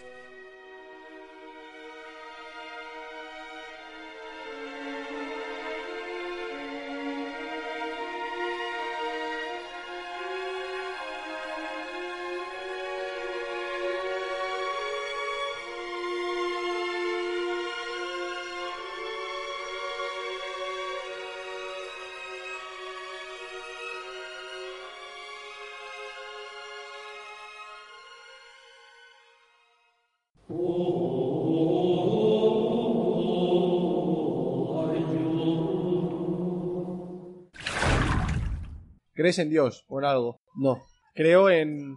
¿Crees 39.31 39.39
en 39.39 39.49
Dios 39.49 39.85
o 39.87 39.99
en 39.99 40.05
algo? 40.05 40.41
No. 40.57 40.83
Creo 41.15 41.49
en... 41.49 41.95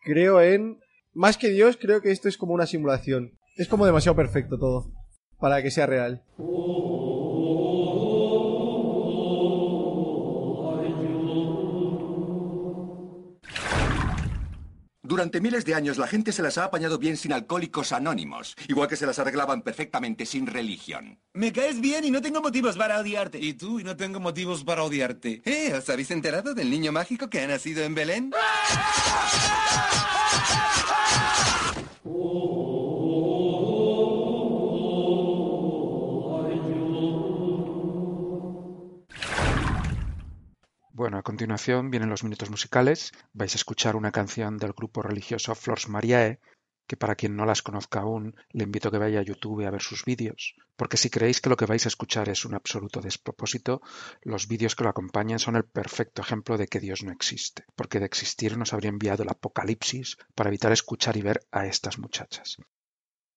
Creo 0.00 0.40
en... 0.40 0.78
Más 1.12 1.36
que 1.36 1.50
Dios, 1.50 1.76
creo 1.78 2.00
que 2.00 2.10
esto 2.10 2.30
es 2.30 2.38
como 2.38 2.54
una 2.54 2.64
simulación. 2.64 3.32
Es 3.56 3.68
como 3.68 3.84
demasiado 3.84 4.16
perfecto 4.16 4.58
todo. 4.58 4.90
Para 5.38 5.62
que 5.62 5.70
sea 5.70 5.84
real. 5.84 6.24
Durante 15.12 15.42
miles 15.42 15.66
de 15.66 15.74
años 15.74 15.98
la 15.98 16.06
gente 16.06 16.32
se 16.32 16.40
las 16.40 16.56
ha 16.56 16.64
apañado 16.64 16.96
bien 16.96 17.18
sin 17.18 17.34
alcohólicos 17.34 17.92
anónimos, 17.92 18.56
igual 18.66 18.88
que 18.88 18.96
se 18.96 19.04
las 19.04 19.18
arreglaban 19.18 19.60
perfectamente 19.60 20.24
sin 20.24 20.46
religión. 20.46 21.18
Me 21.34 21.52
caes 21.52 21.82
bien 21.82 22.06
y 22.06 22.10
no 22.10 22.22
tengo 22.22 22.40
motivos 22.40 22.78
para 22.78 22.98
odiarte. 22.98 23.38
Y 23.38 23.52
tú 23.52 23.78
y 23.78 23.84
no 23.84 23.94
tengo 23.94 24.20
motivos 24.20 24.64
para 24.64 24.84
odiarte. 24.84 25.42
¿Eh? 25.44 25.74
¿Os 25.76 25.90
habéis 25.90 26.10
enterado 26.12 26.54
del 26.54 26.70
niño 26.70 26.92
mágico 26.92 27.28
que 27.28 27.42
ha 27.42 27.46
nacido 27.46 27.84
en 27.84 27.94
Belén? 27.94 28.32
Bueno, 40.94 41.16
a 41.16 41.22
continuación 41.22 41.90
vienen 41.90 42.10
los 42.10 42.22
minutos 42.22 42.50
musicales. 42.50 43.12
Vais 43.32 43.54
a 43.54 43.56
escuchar 43.56 43.96
una 43.96 44.12
canción 44.12 44.58
del 44.58 44.74
grupo 44.74 45.00
religioso 45.00 45.54
Flors 45.54 45.88
Mariae, 45.88 46.38
que 46.86 46.98
para 46.98 47.14
quien 47.14 47.34
no 47.34 47.46
las 47.46 47.62
conozca 47.62 48.00
aún, 48.00 48.36
le 48.50 48.64
invito 48.64 48.88
a 48.88 48.90
que 48.90 48.98
vaya 48.98 49.20
a 49.20 49.22
YouTube 49.22 49.64
a 49.64 49.70
ver 49.70 49.80
sus 49.80 50.04
vídeos, 50.04 50.54
porque 50.76 50.98
si 50.98 51.08
creéis 51.08 51.40
que 51.40 51.48
lo 51.48 51.56
que 51.56 51.64
vais 51.64 51.86
a 51.86 51.88
escuchar 51.88 52.28
es 52.28 52.44
un 52.44 52.54
absoluto 52.54 53.00
despropósito, 53.00 53.80
los 54.20 54.48
vídeos 54.48 54.76
que 54.76 54.84
lo 54.84 54.90
acompañan 54.90 55.38
son 55.38 55.56
el 55.56 55.64
perfecto 55.64 56.20
ejemplo 56.20 56.58
de 56.58 56.66
que 56.66 56.80
Dios 56.80 57.02
no 57.02 57.10
existe, 57.10 57.64
porque 57.74 57.98
de 57.98 58.04
existir 58.04 58.58
nos 58.58 58.74
habría 58.74 58.90
enviado 58.90 59.22
el 59.22 59.30
apocalipsis 59.30 60.18
para 60.34 60.50
evitar 60.50 60.72
escuchar 60.72 61.16
y 61.16 61.22
ver 61.22 61.40
a 61.52 61.64
estas 61.64 61.98
muchachas. 61.98 62.58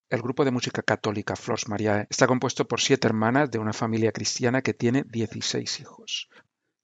El 0.09 0.21
grupo 0.21 0.43
de 0.43 0.51
música 0.51 0.83
católica 0.83 1.37
Flors 1.37 1.69
Mariae 1.69 2.05
está 2.09 2.27
compuesto 2.27 2.67
por 2.67 2.81
siete 2.81 3.07
hermanas 3.07 3.49
de 3.49 3.59
una 3.59 3.73
familia 3.73 4.11
cristiana 4.11 4.61
que 4.61 4.73
tiene 4.73 5.03
16 5.07 5.79
hijos. 5.79 6.29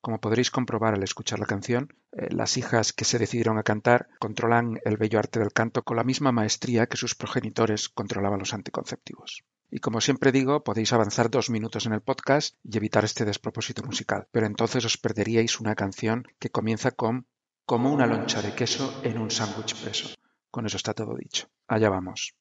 Como 0.02 0.20
podréis 0.20 0.50
comprobar 0.50 0.96
al 0.96 1.04
escuchar 1.04 1.40
la 1.40 1.46
canción, 1.46 1.94
eh, 2.12 2.28
las 2.32 2.58
hijas 2.58 2.92
que 2.92 3.06
se 3.06 3.20
decidieron 3.20 3.60
a 3.60 3.64
cantar 3.64 4.10
controlan 4.20 4.80
el 4.84 4.98
bello 4.98 5.20
arte 5.20 5.40
del 5.40 5.54
canto 5.54 5.84
con 5.84 5.96
la 5.96 6.04
misma 6.04 6.32
maestría 6.32 6.88
que 6.88 6.98
sus 6.98 7.14
progenitores 7.14 7.88
controlaban 7.88 8.40
los 8.40 8.56
anticonceptivos. 8.56 9.44
Y 9.70 9.80
como 9.80 10.02
siempre 10.02 10.32
digo, 10.32 10.64
podéis 10.64 10.92
avanzar 10.92 11.30
dos 11.30 11.50
minutos 11.52 11.86
en 11.86 11.94
el 11.94 12.02
podcast 12.02 12.58
y 12.64 12.76
evitar 12.78 13.06
este 13.06 13.26
despropósito 13.26 13.84
musical, 13.84 14.28
pero 14.32 14.48
entonces 14.48 14.84
os 14.86 14.98
perderíais 14.98 15.60
una 15.60 15.76
canción 15.76 16.28
que 16.40 16.50
comienza 16.50 16.92
con 16.92 17.28
como 17.66 17.94
una 17.94 18.08
loncha 18.08 18.42
de 18.42 18.54
queso 18.54 19.02
en 19.04 19.20
un 19.20 19.30
sándwich 19.30 19.76
preso. 19.82 20.10
Con 20.50 20.66
eso 20.66 20.78
está 20.78 20.94
todo 20.94 21.16
dicho. 21.16 21.48
Allá 21.68 21.90
vamos. 21.90 22.36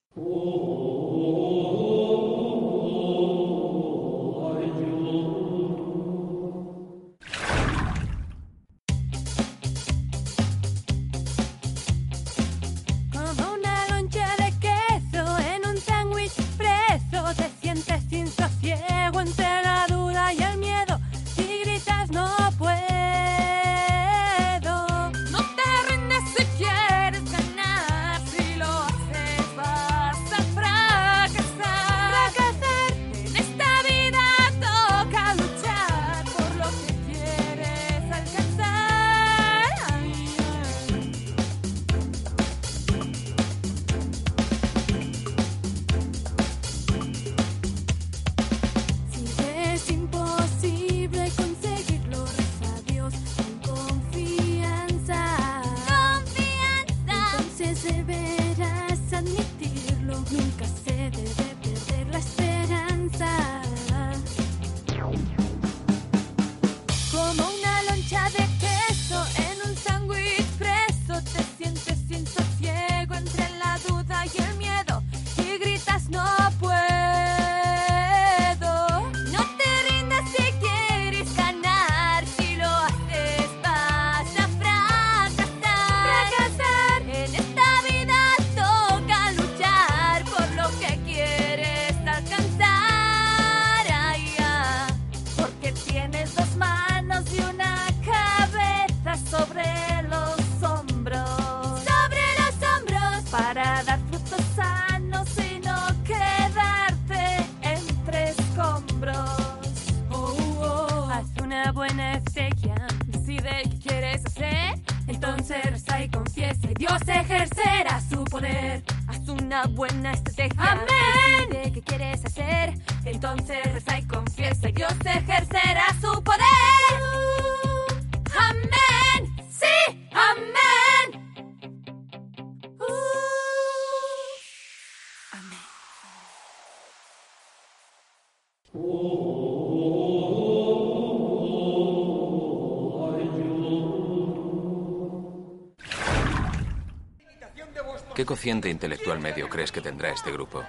Cociente 148.40 148.70
intelectual 148.70 149.20
medio 149.20 149.50
crees 149.50 149.70
que 149.70 149.82
tendrá 149.82 150.08
este 150.08 150.32
grupo? 150.32 150.64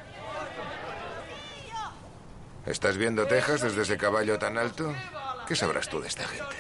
¿Estás 2.66 2.98
viendo 2.98 3.25
Texas 3.25 3.62
desde 3.62 3.84
ese 3.84 3.98
caballo 3.98 4.38
tan 4.38 4.58
alto? 4.58 4.94
¿Qué 5.48 5.56
sabrás 5.56 5.88
tú 5.88 6.01
de 6.01 6.10
esta 6.10 6.25
gente? 6.25 6.58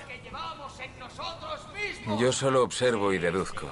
Yo 2.17 2.31
solo 2.31 2.63
observo 2.63 3.11
y 3.11 3.17
deduzco. 3.17 3.69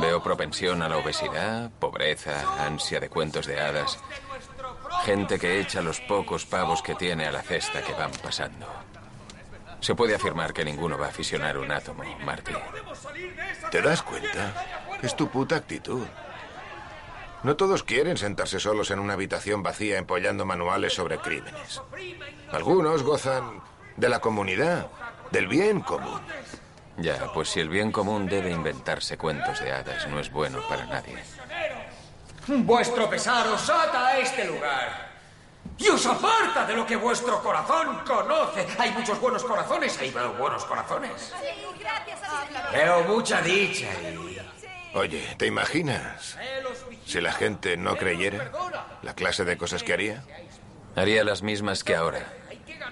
Veo 0.00 0.22
propensión 0.22 0.80
a 0.80 0.88
la 0.88 0.98
obesidad, 0.98 1.72
pobreza, 1.72 2.64
ansia 2.64 3.00
de 3.00 3.08
cuentos 3.08 3.44
de 3.48 3.58
hadas. 3.58 3.98
Gente 5.06 5.40
que 5.40 5.58
echa 5.58 5.82
los 5.82 6.00
pocos 6.02 6.46
pavos 6.46 6.82
que 6.82 6.94
tiene 6.94 7.26
a 7.26 7.32
la 7.32 7.42
cesta 7.42 7.82
que 7.82 7.94
van 7.94 8.12
pasando. 8.22 8.64
Se 9.80 9.96
puede 9.96 10.14
afirmar 10.14 10.52
que 10.52 10.64
ninguno 10.64 10.96
va 10.96 11.08
a 11.08 11.12
fisionar 11.12 11.58
un 11.58 11.72
átomo, 11.72 12.04
Marty. 12.24 12.52
¿Te 13.72 13.82
das 13.82 14.04
cuenta? 14.04 14.54
Es 15.02 15.16
tu 15.16 15.28
puta 15.28 15.56
actitud. 15.56 16.06
No 17.42 17.56
todos 17.56 17.84
quieren 17.84 18.16
sentarse 18.16 18.58
solos 18.58 18.90
en 18.90 18.98
una 18.98 19.12
habitación 19.12 19.62
vacía 19.62 19.98
empollando 19.98 20.44
manuales 20.44 20.94
sobre 20.94 21.18
crímenes. 21.18 21.80
Algunos 22.50 23.02
gozan 23.02 23.62
de 23.96 24.08
la 24.08 24.20
comunidad, 24.20 24.88
del 25.30 25.46
bien 25.46 25.80
común. 25.80 26.20
Ya, 26.96 27.32
pues 27.32 27.50
si 27.50 27.60
el 27.60 27.68
bien 27.68 27.92
común 27.92 28.26
debe 28.26 28.50
inventarse 28.50 29.16
cuentos 29.16 29.60
de 29.60 29.70
hadas, 29.70 30.08
no 30.08 30.18
es 30.18 30.30
bueno 30.32 30.60
para 30.68 30.84
nadie. 30.86 31.16
Vuestro 32.48 33.08
pesar 33.08 33.46
os 33.46 33.70
ata 33.70 34.08
a 34.08 34.18
este 34.18 34.44
lugar. 34.44 35.08
Y 35.76 35.88
os 35.90 36.04
aparta 36.06 36.66
de 36.66 36.74
lo 36.74 36.84
que 36.84 36.96
vuestro 36.96 37.40
corazón 37.40 38.00
conoce. 38.04 38.66
Hay 38.78 38.90
muchos 38.90 39.20
buenos 39.20 39.44
corazones, 39.44 39.96
veo 40.12 40.32
buenos 40.32 40.64
corazones. 40.64 41.32
Veo 42.72 43.04
mucha 43.04 43.40
dicha 43.42 43.86
y... 44.02 44.57
Oye, 44.94 45.22
¿te 45.36 45.46
imaginas 45.46 46.38
si 47.04 47.20
la 47.20 47.32
gente 47.32 47.76
no 47.76 47.96
creyera 47.96 48.50
la 49.02 49.14
clase 49.14 49.44
de 49.44 49.56
cosas 49.56 49.82
que 49.82 49.92
haría? 49.92 50.24
Haría 50.96 51.24
las 51.24 51.42
mismas 51.42 51.84
que 51.84 51.94
ahora, 51.94 52.32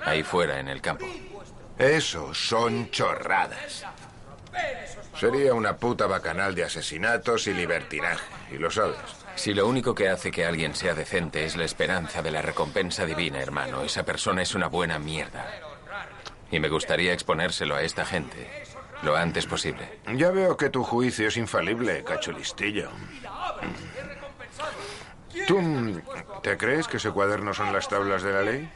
ahí 0.04 0.22
fuera 0.22 0.60
en 0.60 0.68
el 0.68 0.80
campo. 0.80 1.06
Eso 1.78 2.34
son 2.34 2.90
chorradas. 2.90 3.84
Sería 5.18 5.54
una 5.54 5.76
puta 5.76 6.06
bacanal 6.06 6.54
de 6.54 6.64
asesinatos 6.64 7.46
y 7.46 7.54
libertinaje, 7.54 8.26
y 8.52 8.58
lo 8.58 8.70
sabes. 8.70 8.98
Si 9.34 9.54
lo 9.54 9.66
único 9.66 9.94
que 9.94 10.08
hace 10.08 10.30
que 10.30 10.44
alguien 10.44 10.74
sea 10.74 10.94
decente 10.94 11.44
es 11.44 11.56
la 11.56 11.64
esperanza 11.64 12.22
de 12.22 12.30
la 12.30 12.42
recompensa 12.42 13.06
divina, 13.06 13.40
hermano, 13.40 13.82
esa 13.82 14.04
persona 14.04 14.42
es 14.42 14.54
una 14.54 14.68
buena 14.68 14.98
mierda. 14.98 15.46
Y 16.50 16.60
me 16.60 16.68
gustaría 16.68 17.12
exponérselo 17.12 17.74
a 17.74 17.82
esta 17.82 18.04
gente 18.04 18.66
lo 19.02 19.16
antes 19.16 19.46
posible. 19.46 20.00
Ya 20.14 20.30
veo 20.30 20.56
que 20.56 20.70
tu 20.70 20.82
juicio 20.82 21.28
es 21.28 21.36
infalible, 21.36 22.04
cachulistillo. 22.04 22.90
¿Tú 25.46 26.02
te 26.42 26.56
crees 26.56 26.88
que 26.88 26.96
ese 26.96 27.10
cuaderno 27.10 27.52
son 27.54 27.72
las 27.72 27.88
tablas 27.88 28.22
de 28.22 28.32
la 28.32 28.42
ley? 28.42 28.70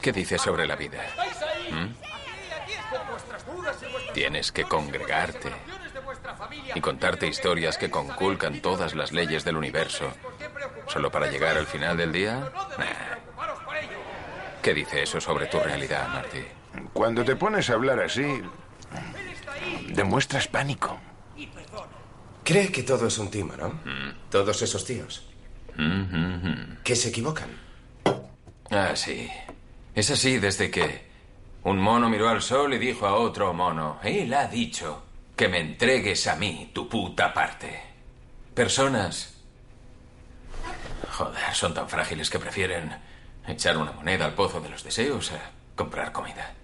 ¿Qué 0.00 0.12
dices 0.12 0.40
sobre 0.40 0.66
la 0.66 0.76
vida? 0.76 1.02
¿Mm? 1.70 1.88
Tienes 4.14 4.50
que 4.52 4.64
congregarte 4.64 5.52
y 6.74 6.80
contarte 6.80 7.26
historias 7.26 7.76
que 7.76 7.90
conculcan 7.90 8.60
todas 8.60 8.94
las 8.94 9.12
leyes 9.12 9.44
del 9.44 9.56
universo 9.56 10.12
solo 10.88 11.10
para 11.10 11.30
llegar 11.30 11.56
al 11.56 11.66
final 11.66 11.96
del 11.96 12.12
día. 12.12 12.50
Nah. 12.78 13.29
¿Qué 14.62 14.74
dice 14.74 15.02
eso 15.02 15.20
sobre 15.20 15.46
tu 15.46 15.58
realidad, 15.58 16.08
Marty? 16.08 16.44
Cuando 16.92 17.24
te 17.24 17.36
pones 17.36 17.70
a 17.70 17.74
hablar 17.74 18.00
así, 18.00 18.42
demuestras 19.88 20.48
pánico. 20.48 20.98
Cree 22.44 22.70
que 22.70 22.82
todo 22.82 23.06
es 23.06 23.18
un 23.18 23.30
timo, 23.30 23.54
¿no? 23.56 23.80
Todos 24.28 24.60
esos 24.62 24.84
tíos. 24.84 25.26
Que 26.84 26.96
se 26.96 27.08
equivocan. 27.08 27.48
Ah, 28.70 28.94
sí. 28.94 29.28
Es 29.94 30.10
así 30.10 30.38
desde 30.38 30.70
que 30.70 31.08
un 31.64 31.78
mono 31.78 32.08
miró 32.08 32.28
al 32.28 32.42
sol 32.42 32.74
y 32.74 32.78
dijo 32.78 33.06
a 33.06 33.14
otro 33.14 33.52
mono, 33.52 33.98
él 34.02 34.32
ha 34.34 34.46
dicho 34.46 35.02
que 35.36 35.48
me 35.48 35.58
entregues 35.58 36.26
a 36.26 36.36
mí 36.36 36.70
tu 36.74 36.88
puta 36.88 37.32
parte. 37.32 37.80
Personas... 38.54 39.36
Joder, 41.12 41.54
son 41.54 41.74
tan 41.74 41.88
frágiles 41.88 42.30
que 42.30 42.38
prefieren 42.38 42.94
echar 43.46 43.76
una 43.76 43.92
moneda 43.92 44.24
al 44.24 44.34
pozo 44.34 44.60
de 44.60 44.68
los 44.68 44.84
deseos 44.84 45.32
a 45.32 45.40
comprar 45.76 46.12
comida. 46.12 46.54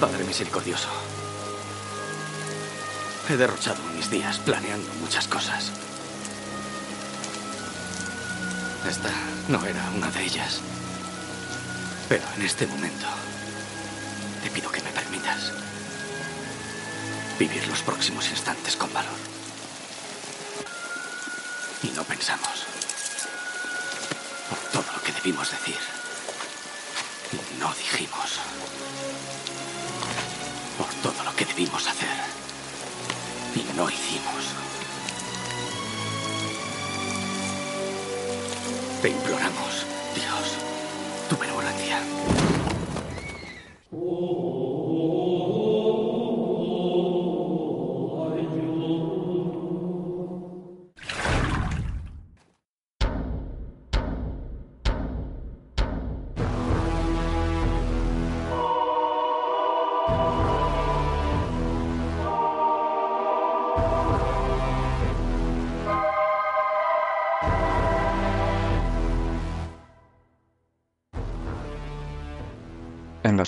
Padre 0.00 0.24
misericordioso. 0.24 0.88
He 3.28 3.36
derrochado 3.36 3.82
mis 3.94 4.10
días 4.10 4.38
planeando 4.38 4.88
muchas 5.00 5.26
cosas. 5.26 5.87
Esta 8.88 9.10
no 9.48 9.62
era 9.66 9.90
una 9.90 10.10
de 10.10 10.22
ellas. 10.24 10.60
Pero 12.08 12.24
en 12.36 12.42
este 12.42 12.66
momento 12.66 13.06
te 14.42 14.50
pido 14.50 14.72
que 14.72 14.80
me 14.80 14.90
permitas 14.90 15.52
vivir 17.38 17.66
los 17.68 17.82
próximos 17.82 18.30
instantes 18.30 18.76
con 18.76 18.90
valor. 18.94 19.12
Y 21.82 21.88
no 21.88 22.02
pensamos 22.04 22.64
por 24.48 24.58
todo 24.72 24.90
lo 24.96 25.02
que 25.02 25.12
debimos 25.12 25.50
decir. 25.50 25.78
Y 27.32 27.60
no 27.60 27.70
dijimos 27.74 28.40
por 30.78 30.88
todo 31.02 31.24
lo 31.24 31.36
que 31.36 31.44
debimos 31.44 31.86
hacer. 31.86 32.16
Y 33.54 33.76
no 33.76 33.90
hicimos. 33.90 34.67
Te 39.02 39.10
imploramos, 39.10 39.87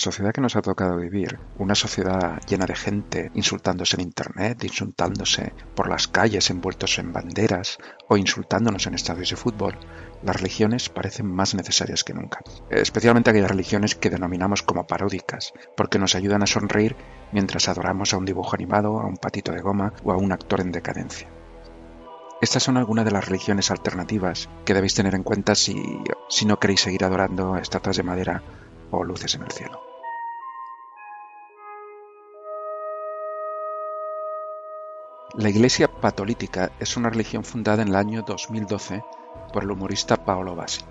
sociedad 0.01 0.33
que 0.33 0.41
nos 0.41 0.55
ha 0.55 0.61
tocado 0.61 0.97
vivir, 0.97 1.39
una 1.57 1.75
sociedad 1.75 2.41
llena 2.47 2.65
de 2.65 2.75
gente 2.75 3.31
insultándose 3.35 3.95
en 3.95 4.01
Internet, 4.01 4.63
insultándose 4.63 5.53
por 5.75 5.87
las 5.87 6.07
calles 6.07 6.49
envueltos 6.49 6.97
en 6.97 7.13
banderas 7.13 7.77
o 8.09 8.17
insultándonos 8.17 8.87
en 8.87 8.95
estadios 8.95 9.29
de 9.29 9.35
fútbol, 9.35 9.77
las 10.23 10.35
religiones 10.35 10.89
parecen 10.89 11.27
más 11.27 11.53
necesarias 11.55 12.03
que 12.03 12.13
nunca. 12.13 12.39
Especialmente 12.69 13.29
aquellas 13.29 13.51
religiones 13.51 13.95
que 13.95 14.09
denominamos 14.09 14.63
como 14.63 14.87
paródicas, 14.87 15.53
porque 15.77 15.99
nos 15.99 16.15
ayudan 16.15 16.43
a 16.43 16.47
sonreír 16.47 16.95
mientras 17.31 17.69
adoramos 17.69 18.13
a 18.13 18.17
un 18.17 18.25
dibujo 18.25 18.55
animado, 18.55 18.99
a 18.99 19.05
un 19.05 19.17
patito 19.17 19.51
de 19.51 19.61
goma 19.61 19.93
o 20.03 20.11
a 20.11 20.17
un 20.17 20.31
actor 20.31 20.61
en 20.61 20.71
decadencia. 20.71 21.29
Estas 22.41 22.63
son 22.63 22.77
algunas 22.77 23.05
de 23.05 23.11
las 23.11 23.27
religiones 23.27 23.69
alternativas 23.69 24.49
que 24.65 24.73
debéis 24.73 24.95
tener 24.95 25.13
en 25.13 25.21
cuenta 25.21 25.53
si, 25.53 26.01
si 26.27 26.45
no 26.47 26.59
queréis 26.59 26.81
seguir 26.81 27.03
adorando 27.05 27.55
estatuas 27.55 27.97
de 27.97 28.03
madera 28.03 28.41
o 28.89 29.03
luces 29.03 29.35
en 29.35 29.43
el 29.43 29.51
cielo. 29.51 29.90
La 35.35 35.49
Iglesia 35.49 35.87
Patolítica 35.87 36.73
es 36.77 36.97
una 36.97 37.09
religión 37.09 37.45
fundada 37.45 37.81
en 37.81 37.87
el 37.87 37.95
año 37.95 38.21
2012 38.21 39.01
por 39.53 39.63
el 39.63 39.71
humorista 39.71 40.25
Paolo 40.25 40.57
Bassi. 40.57 40.81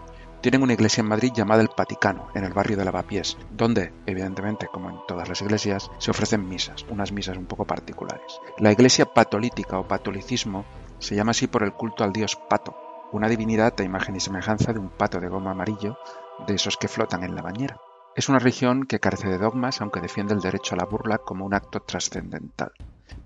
Tienen 0.41 0.63
una 0.63 0.73
iglesia 0.73 1.03
en 1.03 1.09
Madrid 1.09 1.31
llamada 1.35 1.61
el 1.61 1.69
Vaticano, 1.77 2.29
en 2.35 2.45
el 2.45 2.55
barrio 2.55 2.79
de 2.79 2.87
Lavapiés, 2.87 3.37
donde, 3.51 3.93
evidentemente, 4.07 4.67
como 4.69 4.89
en 4.89 4.97
todas 5.07 5.29
las 5.29 5.43
iglesias, 5.43 5.91
se 5.99 6.11
ofrecen 6.11 6.49
misas, 6.49 6.87
unas 6.89 7.13
misas 7.13 7.37
un 7.37 7.45
poco 7.45 7.67
particulares. 7.67 8.41
La 8.57 8.73
iglesia 8.73 9.05
patolítica 9.05 9.79
o 9.79 9.87
patolicismo 9.87 10.65
se 10.99 11.15
llama 11.15 11.33
así 11.33 11.47
por 11.47 11.63
el 11.63 11.75
culto 11.75 12.03
al 12.03 12.15
dios 12.15 12.37
Pato, 12.49 12.75
una 13.13 13.29
divinidad 13.29 13.75
a 13.79 13.83
imagen 13.83 14.17
y 14.17 14.21
semejanza 14.21 14.73
de 14.73 14.79
un 14.79 14.89
pato 14.89 15.21
de 15.21 15.29
goma 15.29 15.51
amarillo, 15.51 15.99
de 16.47 16.55
esos 16.55 16.79
que 16.79 16.89
flotan 16.89 17.25
en 17.25 17.35
la 17.35 17.43
bañera. 17.43 17.79
Es 18.17 18.31
una 18.31 18.39
religión 18.39 18.87
que 18.87 19.01
carece 19.01 19.29
de 19.29 19.37
dogmas, 19.37 19.83
aunque 19.83 20.01
defiende 20.01 20.33
el 20.33 20.41
derecho 20.41 20.75
a 20.75 20.79
la 20.79 20.87
burla 20.87 21.19
como 21.19 21.45
un 21.45 21.53
acto 21.53 21.81
trascendental. 21.81 22.73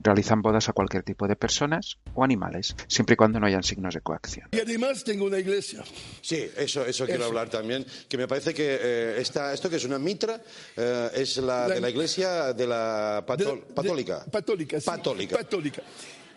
Realizan 0.04 0.42
bodas 0.42 0.68
a 0.68 0.74
cualquier 0.74 1.02
tipo 1.02 1.26
de 1.26 1.34
personas 1.34 1.96
o 2.14 2.22
animales, 2.22 2.76
siempre 2.88 3.14
y 3.14 3.16
cuando 3.16 3.40
no 3.40 3.46
hayan 3.46 3.62
signos 3.62 3.94
de 3.94 4.02
coacción. 4.02 4.48
Y 4.52 4.60
además 4.60 5.02
tengo 5.02 5.24
una 5.24 5.38
iglesia. 5.38 5.82
Sí, 6.20 6.46
eso, 6.58 6.84
eso 6.84 7.06
quiero 7.06 7.20
Eso. 7.22 7.28
hablar 7.30 7.48
también, 7.48 7.86
que 8.06 8.18
me 8.18 8.28
parece 8.28 8.52
que 8.52 8.78
eh, 8.80 9.14
esta- 9.18 9.54
esto 9.54 9.70
que 9.70 9.76
es 9.76 9.84
una 9.86 9.98
mitra 9.98 10.40
eh, 10.76 11.08
es 11.14 11.38
la, 11.38 11.66
La- 11.68 11.74
de 11.76 11.80
la 11.80 11.88
iglesia 11.88 12.52
de 12.52 12.66
la 12.66 13.24
patol- 13.26 13.60
De- 13.62 13.66
de- 13.66 13.74
patólica. 13.74 14.80
Sí. 14.80 14.84
Católica. 14.90 15.36
Católica. 15.38 15.82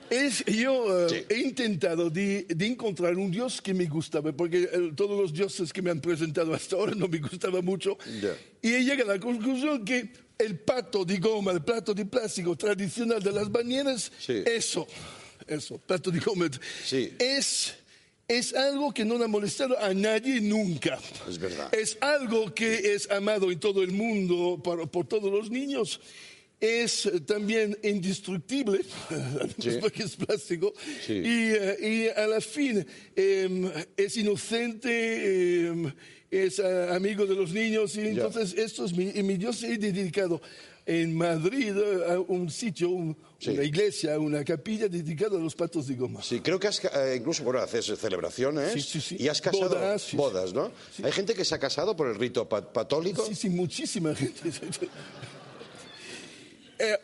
Es, 0.09 0.45
yo 0.45 1.05
eh, 1.09 1.25
he 1.27 1.39
intentado 1.39 2.09
de, 2.09 2.45
de 2.47 2.65
encontrar 2.65 3.17
un 3.17 3.29
dios 3.29 3.61
que 3.61 3.73
me 3.73 3.87
gustaba, 3.87 4.31
porque 4.31 4.65
todos 4.95 5.19
los 5.19 5.33
dioses 5.33 5.73
que 5.73 5.81
me 5.81 5.91
han 5.91 5.99
presentado 5.99 6.53
hasta 6.53 6.77
ahora 6.77 6.93
no 6.95 7.09
me 7.09 7.19
gustaban 7.19 7.65
mucho. 7.65 7.97
Ya. 8.21 8.29
Y 8.61 8.73
he 8.75 8.83
llegado 8.85 9.11
a 9.11 9.15
la 9.15 9.19
conclusión 9.19 9.83
que 9.83 10.09
el 10.37 10.59
pato 10.59 11.03
de 11.03 11.17
goma, 11.17 11.51
el 11.51 11.61
plato 11.61 11.93
de 11.93 12.05
plástico 12.05 12.55
tradicional 12.55 13.21
de 13.21 13.31
las 13.31 13.51
bañeras, 13.51 14.11
eso, 14.27 14.87
eso, 15.47 15.77
plato 15.79 16.11
de 16.11 16.19
goma, 16.19 16.49
es, 17.19 17.75
es 18.27 18.53
algo 18.53 18.93
que 18.93 19.05
no 19.05 19.21
ha 19.23 19.27
molestado 19.27 19.79
a 19.79 19.93
nadie 19.93 20.41
nunca. 20.41 20.99
Es 21.27 21.39
verdad. 21.39 21.73
Es 21.73 21.97
algo 22.01 22.53
que 22.53 22.93
es 22.93 23.09
amado 23.09 23.51
en 23.51 23.59
todo 23.59 23.83
el 23.83 23.91
mundo 23.91 24.59
por, 24.63 24.89
por 24.89 25.07
todos 25.07 25.31
los 25.31 25.49
niños. 25.49 25.99
Es 26.59 27.05
eh, 27.05 27.19
también 27.19 27.77
indestructible, 27.83 28.81
porque 29.79 30.03
es 30.03 30.15
plástico. 30.15 30.73
Sí. 31.05 31.13
Y, 31.13 31.51
eh, 31.53 31.77
y 31.81 32.19
a 32.19 32.25
la 32.25 32.41
fin 32.41 32.85
em, 33.15 33.71
es 33.95 34.17
inocente, 34.17 35.67
em, 35.67 35.93
es 36.29 36.59
eh, 36.59 36.89
amigo 36.91 37.25
de 37.25 37.35
los 37.35 37.51
niños. 37.51 37.95
Y 37.95 38.01
entonces 38.01 38.53
esto 38.57 38.85
es 38.85 38.93
mi, 38.93 39.09
y 39.13 39.23
mi 39.23 39.37
Dios 39.37 39.61
he 39.63 39.77
dedicado 39.77 40.41
en 40.85 41.15
Madrid 41.17 41.75
eh, 41.77 42.13
a 42.13 42.19
un 42.19 42.49
sitio, 42.49 42.89
un- 42.89 43.17
Sí. 43.39 43.51
una 43.51 43.63
iglesia, 43.63 44.17
una 44.17 44.43
capilla 44.43 44.87
dedicada 44.87 45.37
a 45.37 45.39
los 45.39 45.53
patos 45.53 45.85
de 45.87 45.93
goma. 45.93 46.23
Sí, 46.23 46.39
creo 46.39 46.59
que 46.59 46.69
has, 46.69 46.83
eh, 46.85 47.17
incluso, 47.19 47.43
bueno, 47.43 47.59
haces 47.59 47.85
celebraciones 47.99 48.73
Sí, 48.73 48.81
sí, 48.81 48.99
sí. 48.99 49.15
y 49.19 49.27
has 49.27 49.39
casado 49.41 49.77
Bodas, 50.13 50.53
¿no? 50.55 50.71
Hay 51.03 51.11
gente 51.11 51.35
que 51.35 51.45
se 51.45 51.53
ha 51.53 51.59
casado 51.59 51.95
por 51.95 52.07
el 52.07 52.15
rito 52.15 52.49
pa- 52.49 52.73
patólico. 52.73 53.23
Sí, 53.27 53.35
sí, 53.35 53.49
muchísima 53.49 54.15
gente. 54.15 54.41
Eh, 56.79 56.97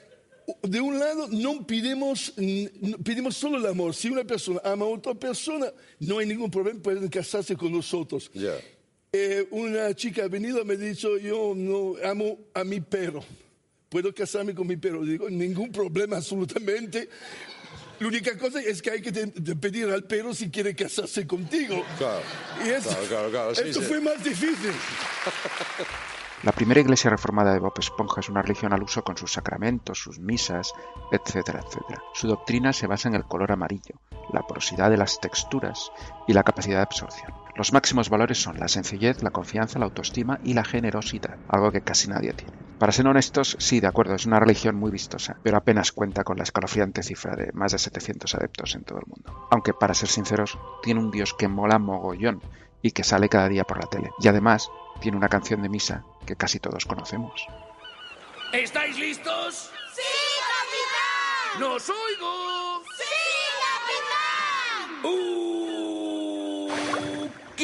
de 0.64 0.82
un 0.82 1.00
lado, 1.00 1.28
no 1.30 1.66
pedimos, 1.66 2.34
pedimos 3.04 3.36
solo 3.38 3.58
el 3.58 3.66
amor. 3.66 3.94
Si 3.96 4.10
una 4.10 4.24
persona 4.24 4.60
ama 4.64 4.86
a 4.86 4.90
otra 4.90 5.14
persona, 5.14 5.72
no 6.00 6.18
hay 6.20 6.26
ningún 6.28 6.52
problema, 6.52 6.82
pueden 6.82 7.08
casarse 7.10 7.56
con 7.56 7.72
nosotros. 7.72 8.30
Ya. 8.34 8.56
Eh, 9.16 9.48
una 9.52 9.94
chica 9.94 10.24
ha 10.24 10.28
venido 10.28 10.60
y 10.60 10.66
me 10.66 10.74
ha 10.74 10.78
dicho, 10.78 11.18
yo 11.20 11.54
no 11.56 11.94
amo 12.04 12.36
a 12.56 12.64
mi 12.64 12.82
perro. 12.82 13.24
¿Puedo 13.88 14.12
casarme 14.12 14.56
con 14.56 14.66
mi 14.66 14.76
perro? 14.78 15.04
Digo, 15.06 15.30
ningún 15.30 15.72
problema 15.72 16.18
absolutamente. 16.18 17.08
La 18.00 18.08
única 18.08 18.36
cosa 18.40 18.60
es 18.60 18.82
que 18.82 18.90
hay 18.90 19.02
que 19.04 19.12
te- 19.12 19.28
te 19.28 19.56
pedir 19.56 19.88
al 19.90 20.04
perro 20.06 20.34
si 20.34 20.50
quiere 20.50 20.76
casarse 20.76 21.28
contigo. 21.28 21.84
Claro, 22.00 22.22
Y 22.66 22.70
esto, 22.70 22.90
claro, 22.90 23.06
claro, 23.08 23.30
claro, 23.30 23.56
sí, 23.56 23.62
esto 23.68 23.82
sí. 23.82 23.86
fue 23.86 24.02
más 24.02 24.24
difícil. 24.24 24.72
La 26.42 26.52
primera 26.52 26.82
iglesia 26.82 27.12
reformada 27.12 27.54
de 27.54 27.60
Bob 27.60 27.74
Esponja 27.78 28.20
es 28.20 28.30
una 28.30 28.42
religión 28.42 28.74
al 28.74 28.82
uso 28.82 29.04
con 29.04 29.16
sus 29.16 29.32
sacramentos, 29.32 30.00
sus 30.00 30.18
misas, 30.18 30.74
etcétera, 31.12 31.64
etcétera. 31.66 32.02
Su 32.16 32.28
doctrina 32.28 32.74
se 32.74 32.88
basa 32.88 33.10
en 33.10 33.14
el 33.16 33.26
color 33.26 33.52
amarillo, 33.52 34.02
la 34.34 34.42
porosidad 34.42 34.90
de 34.90 34.98
las 34.98 35.22
texturas 35.22 35.92
y 36.28 36.34
la 36.34 36.44
capacidad 36.44 36.78
de 36.78 36.82
absorción. 36.84 37.32
Los 37.56 37.72
máximos 37.72 38.10
valores 38.10 38.42
son 38.42 38.60
la 38.60 38.68
sencillez, 38.68 39.22
la 39.22 39.30
confianza, 39.30 39.78
la 39.78 39.86
autoestima 39.86 40.40
y 40.44 40.54
la 40.54 40.64
generosidad, 40.64 41.38
algo 41.48 41.72
que 41.72 41.82
casi 41.82 42.08
nadie 42.08 42.34
tiene. 42.34 42.54
Para 42.80 42.92
ser 42.92 43.08
honestos, 43.08 43.56
sí, 43.60 43.80
de 43.80 43.88
acuerdo, 43.88 44.16
es 44.16 44.26
una 44.26 44.40
religión 44.40 44.76
muy 44.76 44.92
vistosa, 44.92 45.38
pero 45.44 45.58
apenas 45.58 45.92
cuenta 45.92 46.24
con 46.24 46.38
la 46.38 46.44
escalofriante 46.44 47.04
cifra 47.04 47.36
de 47.36 47.52
más 47.54 47.72
de 47.72 47.78
700 47.78 48.34
adeptos 48.36 48.74
en 48.76 48.84
todo 48.84 49.00
el 49.00 49.06
mundo. 49.08 49.48
Aunque, 49.52 49.74
para 49.74 49.94
ser 49.94 50.10
sinceros, 50.10 50.58
tiene 50.82 51.00
un 51.00 51.12
dios 51.12 51.34
que 51.34 51.48
mola 51.48 51.78
mogollón 51.78 52.42
y 52.82 52.92
que 52.92 53.04
sale 53.04 53.30
cada 53.30 53.48
día 53.48 53.64
por 53.64 53.80
la 53.80 53.88
tele. 53.88 54.10
Y 54.20 54.28
además, 54.28 54.70
tiene 55.00 55.18
una 55.18 55.30
canción 55.30 55.62
de 55.62 55.70
misa 55.70 56.04
que 56.26 56.36
casi 56.36 56.60
todos 56.60 56.86
conocemos. 56.86 57.46
¿Estáis 58.52 58.98
listos? 58.98 59.72
¡Sí, 59.94 60.02
capitán! 60.50 61.60
¡Nos 61.62 61.90
oigo! 61.90 62.82
¡Sí, 62.98 63.04
capitán! 65.00 65.06
Uh, 65.06 65.53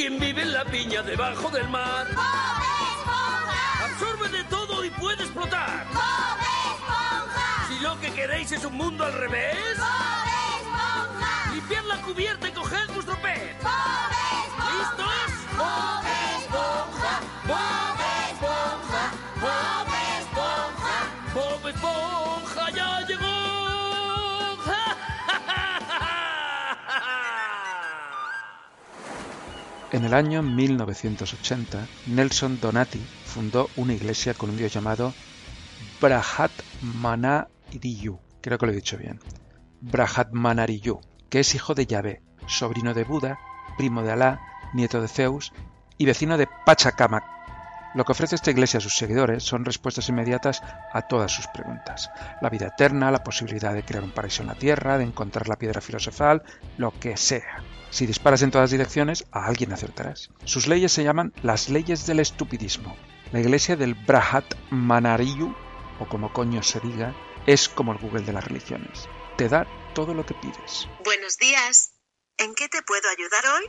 ¿Quién 0.10 0.20
vive 0.20 0.42
en 0.42 0.54
la 0.54 0.66
piña 0.66 1.04
debajo 1.04 1.52
del 1.52 1.70
mar? 1.70 2.08
¡Bob 2.16 2.26
Esponja! 2.98 3.86
Absorbe 3.86 4.30
de 4.30 4.44
todo 4.46 4.84
y 4.84 4.90
puede 4.90 5.22
explotar. 5.22 5.86
¡Bob 5.94 6.40
Esponja! 6.66 7.68
Si 7.68 7.80
lo 7.80 8.00
que 8.00 8.12
queréis 8.14 8.52
es 8.52 8.66
un 8.66 8.74
mundo 8.74 9.06
al 9.06 9.14
revés, 9.14 9.56
¡Bob 9.78 9.92
Esponja! 10.62 11.54
limpiad 11.54 11.84
la 11.84 12.02
cubierta 12.02 12.50
y 12.50 12.52
coged 12.54 12.92
vuestro 12.96 13.22
pez. 13.22 13.56
¡Bob 13.62 13.72
Esponja! 14.48 14.80
¿Listos? 14.80 15.19
En 29.92 30.06
el 30.06 30.14
año 30.14 30.44
1980, 30.44 31.88
Nelson 32.06 32.60
Donati 32.62 33.04
fundó 33.26 33.72
una 33.76 33.96
iglesia 33.96 34.36
con 34.36 34.52
un 34.52 34.58
dios 34.58 34.72
llamado 34.72 35.16
Brahatmanariyu, 36.00 38.20
creo 38.40 38.60
que 38.60 38.68
lo 38.68 38.72
he 38.72 38.76
dicho 38.76 39.00
bien, 39.00 39.20
Brahatmanariyu, 39.82 41.02
que 41.30 41.40
es 41.40 41.56
hijo 41.56 41.74
de 41.74 41.88
Yahvé, 41.88 42.22
sobrino 42.46 42.94
de 42.94 43.04
Buda, 43.04 43.40
primo 43.80 44.04
de 44.04 44.12
Alá, 44.12 44.40
nieto 44.76 45.02
de 45.02 45.08
Zeus 45.08 45.54
y 45.98 46.06
vecino 46.06 46.38
de 46.38 46.48
Pachacamac. 46.68 47.24
Lo 47.96 48.06
que 48.06 48.12
ofrece 48.12 48.36
esta 48.36 48.52
iglesia 48.52 48.78
a 48.78 48.82
sus 48.82 48.96
seguidores 48.96 49.44
son 49.44 49.66
respuestas 49.66 50.08
inmediatas 50.10 50.62
a 50.94 51.02
todas 51.02 51.32
sus 51.32 51.48
preguntas. 51.48 52.12
La 52.42 52.52
vida 52.52 52.68
eterna, 52.68 53.10
la 53.10 53.24
posibilidad 53.24 53.74
de 53.74 53.82
crear 53.82 54.04
un 54.04 54.12
paraíso 54.12 54.44
en 54.44 54.50
la 54.50 54.56
tierra, 54.56 55.00
de 55.00 55.06
encontrar 55.06 55.48
la 55.48 55.58
piedra 55.58 55.82
filosofal, 55.82 56.44
lo 56.78 56.92
que 56.92 57.18
sea. 57.18 57.64
Si 57.92 58.06
disparas 58.06 58.42
en 58.42 58.52
todas 58.52 58.72
direcciones, 58.72 59.26
a 59.32 59.46
alguien 59.46 59.74
acertarás. 59.74 60.30
Sus 60.46 60.68
leyes 60.68 60.92
se 60.92 61.04
llaman 61.04 61.34
las 61.42 61.70
leyes 61.70 62.06
del 62.06 62.20
estupidismo. 62.20 62.96
La 63.32 63.40
iglesia 63.40 63.76
del 63.76 63.96
Brahat 63.96 64.46
Manariyu, 64.70 65.56
o 66.00 66.08
como 66.08 66.32
coño 66.32 66.64
se 66.64 66.80
diga, 66.80 67.16
es 67.46 67.68
como 67.68 67.92
el 67.92 67.98
Google 67.98 68.24
de 68.24 68.34
las 68.34 68.46
religiones. 68.46 69.08
Te 69.38 69.50
da 69.50 69.66
todo 69.94 70.14
lo 70.14 70.26
que 70.26 70.36
pides. 70.36 70.88
Buenos 71.04 71.38
días. 71.38 71.94
¿En 72.38 72.54
qué 72.56 72.70
te 72.70 72.82
puedo 72.84 73.04
ayudar 73.10 73.44
hoy? 73.56 73.66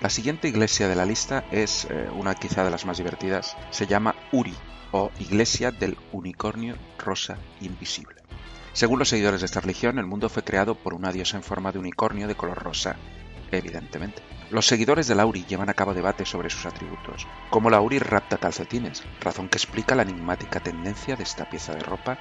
La 0.00 0.10
siguiente 0.10 0.48
iglesia 0.48 0.88
de 0.88 0.96
la 0.96 1.06
lista 1.06 1.44
es 1.50 1.86
eh, 1.90 2.08
una 2.12 2.34
quizá 2.34 2.64
de 2.64 2.70
las 2.70 2.86
más 2.86 2.98
divertidas. 2.98 3.56
Se 3.70 3.86
llama 3.86 4.14
Uri, 4.32 4.54
o 4.92 5.10
Iglesia 5.18 5.70
del 5.70 5.96
Unicornio 6.12 6.76
Rosa 6.98 7.38
Invisible. 7.60 8.20
Según 8.72 8.98
los 8.98 9.08
seguidores 9.08 9.40
de 9.40 9.46
esta 9.46 9.60
religión, 9.60 9.98
el 9.98 10.06
mundo 10.06 10.28
fue 10.28 10.44
creado 10.44 10.74
por 10.74 10.94
una 10.94 11.12
diosa 11.12 11.36
en 11.36 11.42
forma 11.42 11.72
de 11.72 11.78
unicornio 11.78 12.28
de 12.28 12.36
color 12.36 12.62
rosa, 12.62 12.96
evidentemente. 13.52 14.22
Los 14.50 14.66
seguidores 14.66 15.06
de 15.06 15.14
Lauri 15.14 15.44
llevan 15.44 15.68
a 15.68 15.74
cabo 15.74 15.94
debates 15.94 16.28
sobre 16.28 16.50
sus 16.50 16.66
atributos, 16.66 17.28
como 17.50 17.70
Lauri 17.70 17.98
rapta 17.98 18.38
calcetines, 18.38 19.04
razón 19.20 19.48
que 19.48 19.58
explica 19.58 19.94
la 19.94 20.02
enigmática 20.02 20.60
tendencia 20.60 21.14
de 21.14 21.22
esta 21.22 21.48
pieza 21.48 21.72
de 21.72 21.80
ropa 21.80 22.18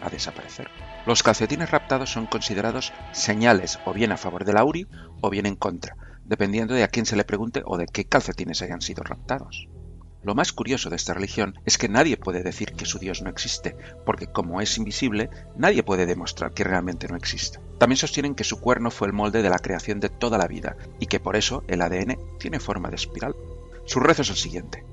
a 0.00 0.08
desaparecer. 0.08 0.68
Los 1.06 1.22
calcetines 1.22 1.70
raptados 1.70 2.12
son 2.12 2.26
considerados 2.26 2.92
señales 3.12 3.80
o 3.84 3.92
bien 3.92 4.12
a 4.12 4.16
favor 4.16 4.44
de 4.44 4.52
Lauri 4.52 4.86
o 5.20 5.30
bien 5.30 5.46
en 5.46 5.56
contra, 5.56 5.96
dependiendo 6.24 6.74
de 6.74 6.84
a 6.84 6.88
quién 6.88 7.06
se 7.06 7.16
le 7.16 7.24
pregunte 7.24 7.62
o 7.64 7.76
de 7.76 7.86
qué 7.86 8.04
calcetines 8.04 8.62
hayan 8.62 8.80
sido 8.80 9.02
raptados. 9.02 9.68
Lo 10.22 10.36
más 10.36 10.52
curioso 10.52 10.88
de 10.88 10.96
esta 10.96 11.14
religión 11.14 11.54
es 11.64 11.78
que 11.78 11.88
nadie 11.88 12.16
puede 12.16 12.44
decir 12.44 12.74
que 12.74 12.86
su 12.86 12.98
Dios 12.98 13.22
no 13.22 13.30
existe, 13.30 13.76
porque 14.06 14.28
como 14.28 14.60
es 14.60 14.78
invisible, 14.78 15.30
nadie 15.56 15.82
puede 15.82 16.06
demostrar 16.06 16.52
que 16.52 16.62
realmente 16.62 17.08
no 17.08 17.16
existe. 17.16 17.58
También 17.78 17.96
sostienen 17.96 18.36
que 18.36 18.44
su 18.44 18.60
cuerno 18.60 18.92
fue 18.92 19.08
el 19.08 19.12
molde 19.12 19.42
de 19.42 19.50
la 19.50 19.58
creación 19.58 19.98
de 19.98 20.10
toda 20.10 20.38
la 20.38 20.46
vida 20.46 20.76
y 21.00 21.06
que 21.06 21.18
por 21.18 21.34
eso 21.34 21.64
el 21.66 21.82
ADN 21.82 22.16
tiene 22.38 22.60
forma 22.60 22.88
de 22.88 22.96
espiral. 22.96 23.34
Su 23.84 23.98
rezo 23.98 24.22
es 24.22 24.30
el 24.30 24.36
siguiente. 24.36 24.84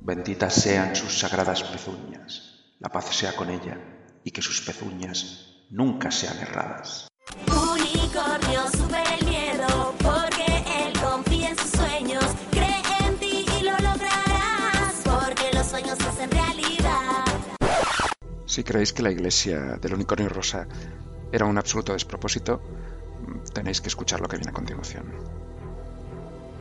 Benditas 0.00 0.54
sean 0.54 0.96
sus 0.96 1.18
sagradas 1.18 1.62
pezuñas, 1.64 2.72
la 2.78 2.88
paz 2.88 3.14
sea 3.14 3.36
con 3.36 3.50
ella 3.50 3.78
y 4.24 4.30
que 4.30 4.40
sus 4.40 4.62
pezuñas 4.62 5.66
nunca 5.70 6.10
sean 6.10 6.38
erradas. 6.38 7.08
Si 18.58 18.64
creéis 18.64 18.92
que 18.92 19.04
la 19.04 19.12
iglesia 19.12 19.78
del 19.80 19.94
unicornio 19.94 20.28
rosa 20.28 20.66
era 21.30 21.46
un 21.46 21.58
absoluto 21.58 21.92
despropósito, 21.92 22.60
tenéis 23.54 23.80
que 23.80 23.86
escuchar 23.86 24.20
lo 24.20 24.26
que 24.26 24.36
viene 24.36 24.50
a 24.50 24.52
continuación. 24.52 25.12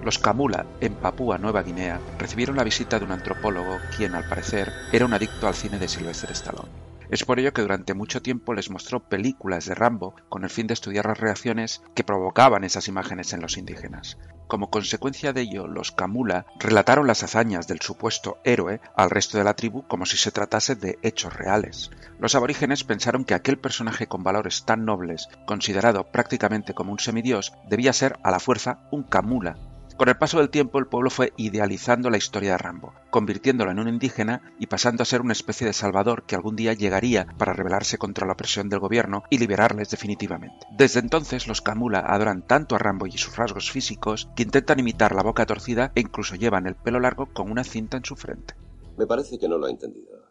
Los 0.03 0.19
Kamula, 0.19 0.67
en 0.79 0.93
Papúa 0.93 1.39
Nueva 1.39 1.63
Guinea, 1.63 1.99
recibieron 2.19 2.55
la 2.55 2.63
visita 2.63 2.99
de 2.99 3.05
un 3.05 3.13
antropólogo 3.13 3.79
quien, 3.97 4.13
al 4.13 4.29
parecer, 4.29 4.71
era 4.91 5.07
un 5.07 5.13
adicto 5.15 5.47
al 5.47 5.55
cine 5.55 5.79
de 5.79 5.87
Sylvester 5.87 6.29
Stallone. 6.33 6.86
Es 7.09 7.23
por 7.23 7.39
ello 7.39 7.53
que 7.53 7.61
durante 7.61 7.93
mucho 7.93 8.21
tiempo 8.21 8.53
les 8.53 8.69
mostró 8.69 8.99
películas 8.99 9.65
de 9.65 9.75
Rambo 9.75 10.15
con 10.27 10.43
el 10.43 10.49
fin 10.49 10.67
de 10.67 10.73
estudiar 10.73 11.05
las 11.05 11.19
reacciones 11.19 11.81
que 11.95 12.03
provocaban 12.03 12.65
esas 12.65 12.89
imágenes 12.89 13.31
en 13.31 13.41
los 13.41 13.57
indígenas. 13.57 14.17
Como 14.47 14.69
consecuencia 14.69 15.31
de 15.31 15.41
ello, 15.41 15.67
los 15.67 15.91
Kamula 15.91 16.45
relataron 16.59 17.07
las 17.07 17.23
hazañas 17.23 17.67
del 17.67 17.79
supuesto 17.79 18.39
héroe 18.43 18.81
al 18.95 19.09
resto 19.09 19.37
de 19.37 19.45
la 19.45 19.55
tribu 19.55 19.87
como 19.87 20.05
si 20.05 20.17
se 20.17 20.31
tratase 20.31 20.75
de 20.75 20.99
hechos 21.01 21.33
reales. 21.33 21.91
Los 22.19 22.35
aborígenes 22.35 22.83
pensaron 22.83 23.23
que 23.23 23.33
aquel 23.33 23.57
personaje 23.57 24.07
con 24.07 24.23
valores 24.23 24.65
tan 24.65 24.83
nobles, 24.83 25.29
considerado 25.45 26.11
prácticamente 26.11 26.73
como 26.73 26.91
un 26.91 26.99
semidios, 26.99 27.53
debía 27.69 27.93
ser 27.93 28.17
a 28.23 28.31
la 28.31 28.39
fuerza 28.39 28.79
un 28.91 29.03
Kamula, 29.03 29.57
con 29.97 30.09
el 30.09 30.17
paso 30.17 30.37
del 30.37 30.51
tiempo 30.51 30.77
el 30.77 30.85
pueblo 30.85 31.09
fue 31.09 31.33
idealizando 31.37 32.11
la 32.11 32.17
historia 32.17 32.51
de 32.51 32.57
Rambo, 32.59 32.93
convirtiéndolo 33.09 33.71
en 33.71 33.79
un 33.79 33.87
indígena 33.87 34.53
y 34.59 34.67
pasando 34.67 35.01
a 35.01 35.05
ser 35.05 35.21
una 35.21 35.33
especie 35.33 35.65
de 35.65 35.73
salvador 35.73 36.23
que 36.23 36.35
algún 36.35 36.55
día 36.55 36.73
llegaría 36.73 37.25
para 37.37 37.53
rebelarse 37.53 37.97
contra 37.97 38.27
la 38.27 38.33
opresión 38.33 38.69
del 38.69 38.79
gobierno 38.79 39.23
y 39.31 39.39
liberarles 39.39 39.89
definitivamente. 39.89 40.67
Desde 40.77 40.99
entonces 40.99 41.47
los 41.47 41.61
Kamula 41.61 41.99
adoran 41.99 42.45
tanto 42.45 42.75
a 42.75 42.77
Rambo 42.77 43.07
y 43.07 43.17
sus 43.17 43.35
rasgos 43.35 43.71
físicos 43.71 44.29
que 44.35 44.43
intentan 44.43 44.79
imitar 44.79 45.15
la 45.15 45.23
boca 45.23 45.47
torcida 45.47 45.91
e 45.95 46.01
incluso 46.01 46.35
llevan 46.35 46.67
el 46.67 46.75
pelo 46.75 46.99
largo 46.99 47.33
con 47.33 47.49
una 47.49 47.63
cinta 47.63 47.97
en 47.97 48.05
su 48.05 48.15
frente. 48.15 48.53
Me 48.97 49.07
parece 49.07 49.39
que 49.39 49.49
no 49.49 49.57
lo 49.57 49.65
ha 49.65 49.71
entendido. 49.71 50.21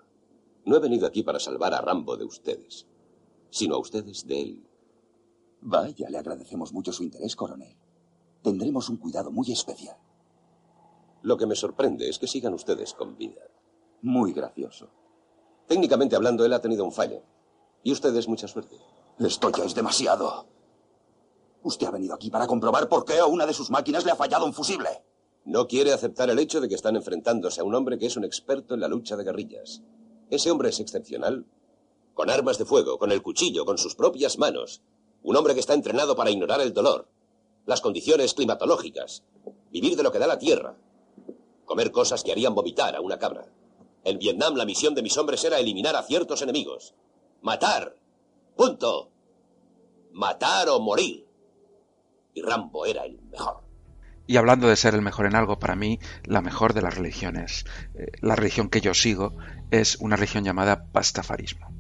No 0.65 0.77
he 0.77 0.81
venido 0.81 1.07
aquí 1.07 1.25
para 1.25 1.41
salvar 1.41 1.75
a 1.75 1.81
Rambo 1.81 2.17
de 2.17 2.25
ustedes, 2.25 2.87
sino 3.51 3.75
a 3.75 3.79
ustedes 3.79 4.27
de 4.27 4.41
él. 4.41 4.63
Vaya, 5.61 6.09
le 6.09 6.19
agradecemos 6.19 6.73
mucho 6.73 6.93
su 6.93 7.03
interés, 7.03 7.35
coronel. 7.35 7.77
Tendremos 8.43 8.89
un 8.89 8.97
cuidado 8.97 9.31
muy 9.31 9.51
especial. 9.53 9.97
Lo 11.23 11.37
que 11.37 11.47
me 11.47 11.57
sorprende 11.57 12.09
es 12.09 12.19
que 12.19 12.27
sigan 12.27 12.55
ustedes 12.55 12.93
con 12.93 13.17
vida. 13.17 13.43
Muy 14.03 14.33
gracioso. 14.33 14.89
Técnicamente 15.67 16.15
hablando, 16.15 16.45
él 16.45 16.53
ha 16.53 16.61
tenido 16.61 16.85
un 16.85 16.93
fallo. 16.93 17.23
Y 17.83 17.93
ustedes 17.93 18.29
mucha 18.29 18.47
suerte. 18.47 18.77
Esto 19.19 19.51
ya 19.51 19.65
es 19.65 19.75
demasiado. 19.75 20.47
Usted 21.63 21.87
ha 21.87 21.91
venido 21.91 22.15
aquí 22.15 22.31
para 22.31 22.47
comprobar 22.47 22.89
por 22.89 23.05
qué 23.05 23.19
a 23.19 23.27
una 23.27 23.47
de 23.47 23.55
sus 23.55 23.71
máquinas 23.71 24.05
le 24.05 24.13
ha 24.13 24.17
fallado 24.17 24.47
un 24.47 24.53
fusible. 24.53 25.03
No 25.45 25.67
quiere 25.67 25.93
aceptar 25.93 26.31
el 26.31 26.39
hecho 26.39 26.61
de 26.61 26.69
que 26.69 26.75
están 26.75 26.97
enfrentándose 26.97 27.61
a 27.61 27.65
un 27.65 27.75
hombre 27.75 27.99
que 27.99 28.07
es 28.07 28.17
un 28.17 28.25
experto 28.25 28.75
en 28.75 28.81
la 28.81 28.89
lucha 28.89 29.17
de 29.17 29.25
guerrillas. 29.25 29.83
Ese 30.31 30.51
hombre 30.51 30.69
es 30.69 30.81
excepcional. 30.81 31.47
Con 32.15 32.31
armas 32.31 32.59
de 32.59 32.65
fuego, 32.65 32.99
con 32.99 33.11
el 33.11 33.23
cuchillo, 33.23 33.65
con 33.65 33.79
sus 33.79 33.95
propias 33.95 34.39
manos. 34.39 34.83
Un 35.23 35.37
hombre 35.37 35.55
que 35.55 35.61
está 35.61 35.75
entrenado 35.75 36.15
para 36.15 36.31
ignorar 36.31 36.61
el 36.61 36.73
dolor, 36.73 37.09
las 37.67 37.81
condiciones 37.81 38.33
climatológicas, 38.35 39.25
vivir 39.71 39.97
de 39.97 40.03
lo 40.03 40.13
que 40.13 40.19
da 40.19 40.27
la 40.27 40.39
tierra, 40.39 40.77
comer 41.65 41.91
cosas 41.91 42.23
que 42.23 42.33
harían 42.33 42.55
vomitar 42.55 42.97
a 42.97 43.01
una 43.01 43.19
cabra. 43.19 43.47
En 44.05 44.19
Vietnam 44.19 44.55
la 44.55 44.65
misión 44.65 44.95
de 44.95 45.03
mis 45.03 45.19
hombres 45.19 45.45
era 45.45 45.59
eliminar 45.59 45.97
a 45.97 46.05
ciertos 46.05 46.41
enemigos. 46.41 46.95
Matar. 47.43 47.97
Punto. 48.57 49.11
Matar 50.13 50.69
o 50.69 50.81
morir. 50.81 51.27
Y 52.33 52.41
Rambo 52.41 52.87
era 52.87 53.05
el 53.05 53.21
mejor. 53.31 53.67
Y 54.29 54.37
hablando 54.37 54.69
de 54.69 54.77
ser 54.77 54.95
el 54.95 55.03
mejor 55.03 55.27
en 55.27 55.37
algo, 55.37 55.59
para 55.59 55.77
mí 55.77 55.99
la 56.25 56.41
mejor 56.41 56.73
de 56.73 56.83
las 56.83 56.97
religiones, 56.97 57.65
eh, 57.95 58.13
la 58.21 58.37
religión 58.37 58.69
que 58.69 58.81
yo 58.81 58.95
sigo, 58.95 59.33
es 59.71 59.97
una 59.97 60.17
religión 60.17 60.45
llamada 60.45 60.87
pastafarismo. 60.93 61.76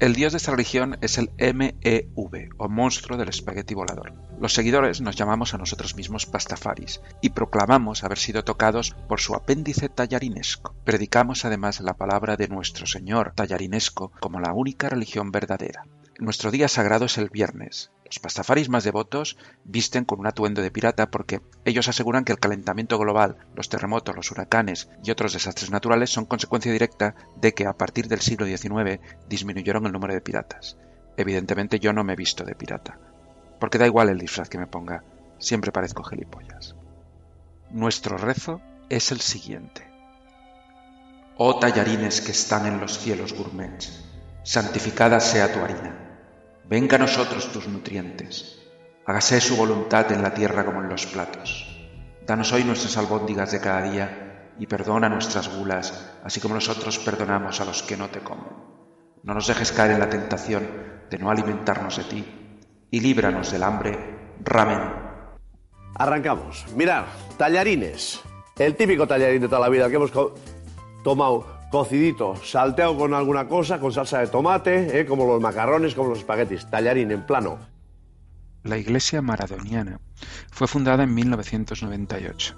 El 0.00 0.14
dios 0.14 0.32
de 0.32 0.38
esta 0.38 0.52
religión 0.52 0.96
es 1.02 1.18
el 1.18 1.30
MEV, 1.36 2.48
o 2.56 2.68
monstruo 2.70 3.18
del 3.18 3.28
espagueti 3.28 3.74
volador. 3.74 4.14
Los 4.40 4.54
seguidores 4.54 5.02
nos 5.02 5.14
llamamos 5.14 5.52
a 5.52 5.58
nosotros 5.58 5.94
mismos 5.94 6.24
pastafaris 6.24 7.02
y 7.20 7.28
proclamamos 7.28 8.02
haber 8.02 8.16
sido 8.16 8.42
tocados 8.42 8.96
por 9.08 9.20
su 9.20 9.34
apéndice 9.34 9.90
tallarinesco. 9.90 10.74
Predicamos 10.84 11.44
además 11.44 11.80
la 11.80 11.98
palabra 11.98 12.38
de 12.38 12.48
nuestro 12.48 12.86
Señor 12.86 13.34
tallarinesco 13.34 14.10
como 14.20 14.40
la 14.40 14.54
única 14.54 14.88
religión 14.88 15.32
verdadera. 15.32 15.84
Nuestro 16.18 16.50
día 16.50 16.68
sagrado 16.68 17.04
es 17.04 17.18
el 17.18 17.28
viernes. 17.28 17.92
Los 18.10 18.18
pastafaris 18.18 18.68
más 18.68 18.82
devotos 18.82 19.38
visten 19.62 20.04
con 20.04 20.18
un 20.18 20.26
atuendo 20.26 20.62
de 20.62 20.72
pirata 20.72 21.12
porque 21.12 21.42
ellos 21.64 21.86
aseguran 21.86 22.24
que 22.24 22.32
el 22.32 22.40
calentamiento 22.40 22.98
global, 22.98 23.36
los 23.54 23.68
terremotos, 23.68 24.16
los 24.16 24.32
huracanes 24.32 24.90
y 25.04 25.12
otros 25.12 25.32
desastres 25.32 25.70
naturales 25.70 26.10
son 26.10 26.24
consecuencia 26.24 26.72
directa 26.72 27.14
de 27.36 27.54
que 27.54 27.66
a 27.66 27.72
partir 27.72 28.08
del 28.08 28.20
siglo 28.20 28.46
XIX 28.46 28.98
disminuyeron 29.28 29.86
el 29.86 29.92
número 29.92 30.12
de 30.12 30.20
piratas. 30.20 30.76
Evidentemente 31.16 31.78
yo 31.78 31.92
no 31.92 32.02
me 32.02 32.14
he 32.14 32.16
visto 32.16 32.42
de 32.42 32.56
pirata, 32.56 32.98
porque 33.60 33.78
da 33.78 33.86
igual 33.86 34.08
el 34.08 34.18
disfraz 34.18 34.48
que 34.48 34.58
me 34.58 34.66
ponga, 34.66 35.04
siempre 35.38 35.70
parezco 35.70 36.02
gilipollas. 36.02 36.74
Nuestro 37.70 38.18
rezo 38.18 38.60
es 38.88 39.12
el 39.12 39.20
siguiente. 39.20 39.88
Oh 41.36 41.60
tallarines 41.60 42.20
que 42.22 42.32
están 42.32 42.66
en 42.66 42.80
los 42.80 42.98
cielos 42.98 43.34
gourmets, 43.34 44.04
santificada 44.42 45.20
sea 45.20 45.52
tu 45.52 45.60
harina 45.60 45.99
Venga 46.70 46.94
a 46.94 47.00
nosotros 47.00 47.50
tus 47.50 47.66
nutrientes. 47.66 48.62
Hágase 49.04 49.40
su 49.40 49.56
voluntad 49.56 50.12
en 50.12 50.22
la 50.22 50.32
tierra 50.32 50.64
como 50.64 50.80
en 50.80 50.88
los 50.88 51.04
platos. 51.04 51.66
Danos 52.24 52.52
hoy 52.52 52.62
nuestras 52.62 52.96
albóndigas 52.96 53.50
de 53.50 53.60
cada 53.60 53.90
día 53.90 54.52
y 54.56 54.68
perdona 54.68 55.08
nuestras 55.08 55.48
gulas, 55.48 56.14
así 56.22 56.40
como 56.40 56.54
nosotros 56.54 57.00
perdonamos 57.00 57.60
a 57.60 57.64
los 57.64 57.82
que 57.82 57.96
no 57.96 58.08
te 58.08 58.20
comen. 58.20 58.54
No 59.24 59.34
nos 59.34 59.48
dejes 59.48 59.72
caer 59.72 59.90
en 59.90 59.98
la 59.98 60.08
tentación 60.08 60.64
de 61.10 61.18
no 61.18 61.28
alimentarnos 61.32 61.96
de 61.96 62.04
ti 62.04 62.24
y 62.88 63.00
líbranos 63.00 63.50
del 63.50 63.64
hambre. 63.64 64.36
Ramen. 64.44 64.92
Arrancamos. 65.96 66.66
Mirad, 66.76 67.06
tallarines. 67.36 68.20
El 68.56 68.76
típico 68.76 69.08
tallarín 69.08 69.42
de 69.42 69.48
toda 69.48 69.62
la 69.62 69.70
vida 69.70 69.88
que 69.88 69.96
hemos 69.96 70.12
tomado 71.02 71.59
cocidito, 71.70 72.34
salteado 72.36 72.96
con 72.96 73.14
alguna 73.14 73.46
cosa, 73.46 73.78
con 73.78 73.92
salsa 73.92 74.18
de 74.18 74.26
tomate, 74.26 75.00
¿eh? 75.00 75.06
como 75.06 75.24
los 75.26 75.40
macarrones, 75.40 75.94
como 75.94 76.10
los 76.10 76.18
espaguetis, 76.18 76.68
tallarín 76.68 77.12
en 77.12 77.24
plano. 77.24 77.58
La 78.64 78.76
Iglesia 78.76 79.22
Maradoniana 79.22 80.00
fue 80.50 80.66
fundada 80.66 81.04
en 81.04 81.14
1998, 81.14 82.56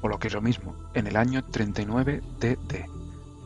o 0.00 0.08
lo 0.08 0.18
que 0.18 0.28
es 0.28 0.34
lo 0.34 0.40
mismo, 0.40 0.76
en 0.94 1.06
el 1.06 1.16
año 1.16 1.44
39 1.44 2.22
DD, 2.38 2.86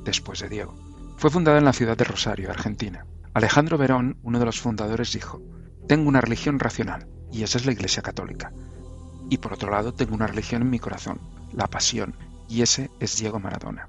después 0.05 0.41
de 0.41 0.49
Diego. 0.49 0.75
Fue 1.17 1.31
fundada 1.31 1.59
en 1.59 1.65
la 1.65 1.73
ciudad 1.73 1.97
de 1.97 2.05
Rosario, 2.05 2.51
Argentina. 2.51 3.07
Alejandro 3.35 3.79
Verón, 3.79 4.19
uno 4.23 4.39
de 4.39 4.45
los 4.45 4.61
fundadores, 4.61 5.13
dijo, 5.13 5.43
tengo 5.89 6.09
una 6.09 6.21
religión 6.21 6.61
racional, 6.61 7.09
y 7.33 7.43
esa 7.43 7.59
es 7.59 7.67
la 7.67 7.73
Iglesia 7.73 8.03
Católica. 8.03 8.53
Y 9.31 9.39
por 9.39 9.55
otro 9.55 9.71
lado, 9.71 9.93
tengo 9.93 10.15
una 10.15 10.27
religión 10.27 10.63
en 10.63 10.71
mi 10.71 10.79
corazón, 10.79 11.19
la 11.53 11.67
pasión, 11.67 12.15
y 12.49 12.63
ese 12.63 12.91
es 13.01 13.19
Diego 13.19 13.41
Maradona. 13.41 13.89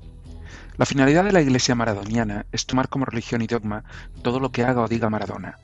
La 0.79 0.85
finalidad 0.85 1.25
de 1.25 1.33
la 1.33 1.41
Iglesia 1.41 1.75
maradoniana 1.75 2.45
es 2.53 2.65
tomar 2.65 2.87
como 2.87 3.03
religión 3.03 3.41
y 3.41 3.47
dogma 3.47 3.83
todo 4.21 4.39
lo 4.39 4.53
que 4.53 4.63
haga 4.63 4.81
o 4.81 4.87
diga 4.87 5.09
Maradona, 5.09 5.59